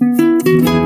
Halo 0.00 0.83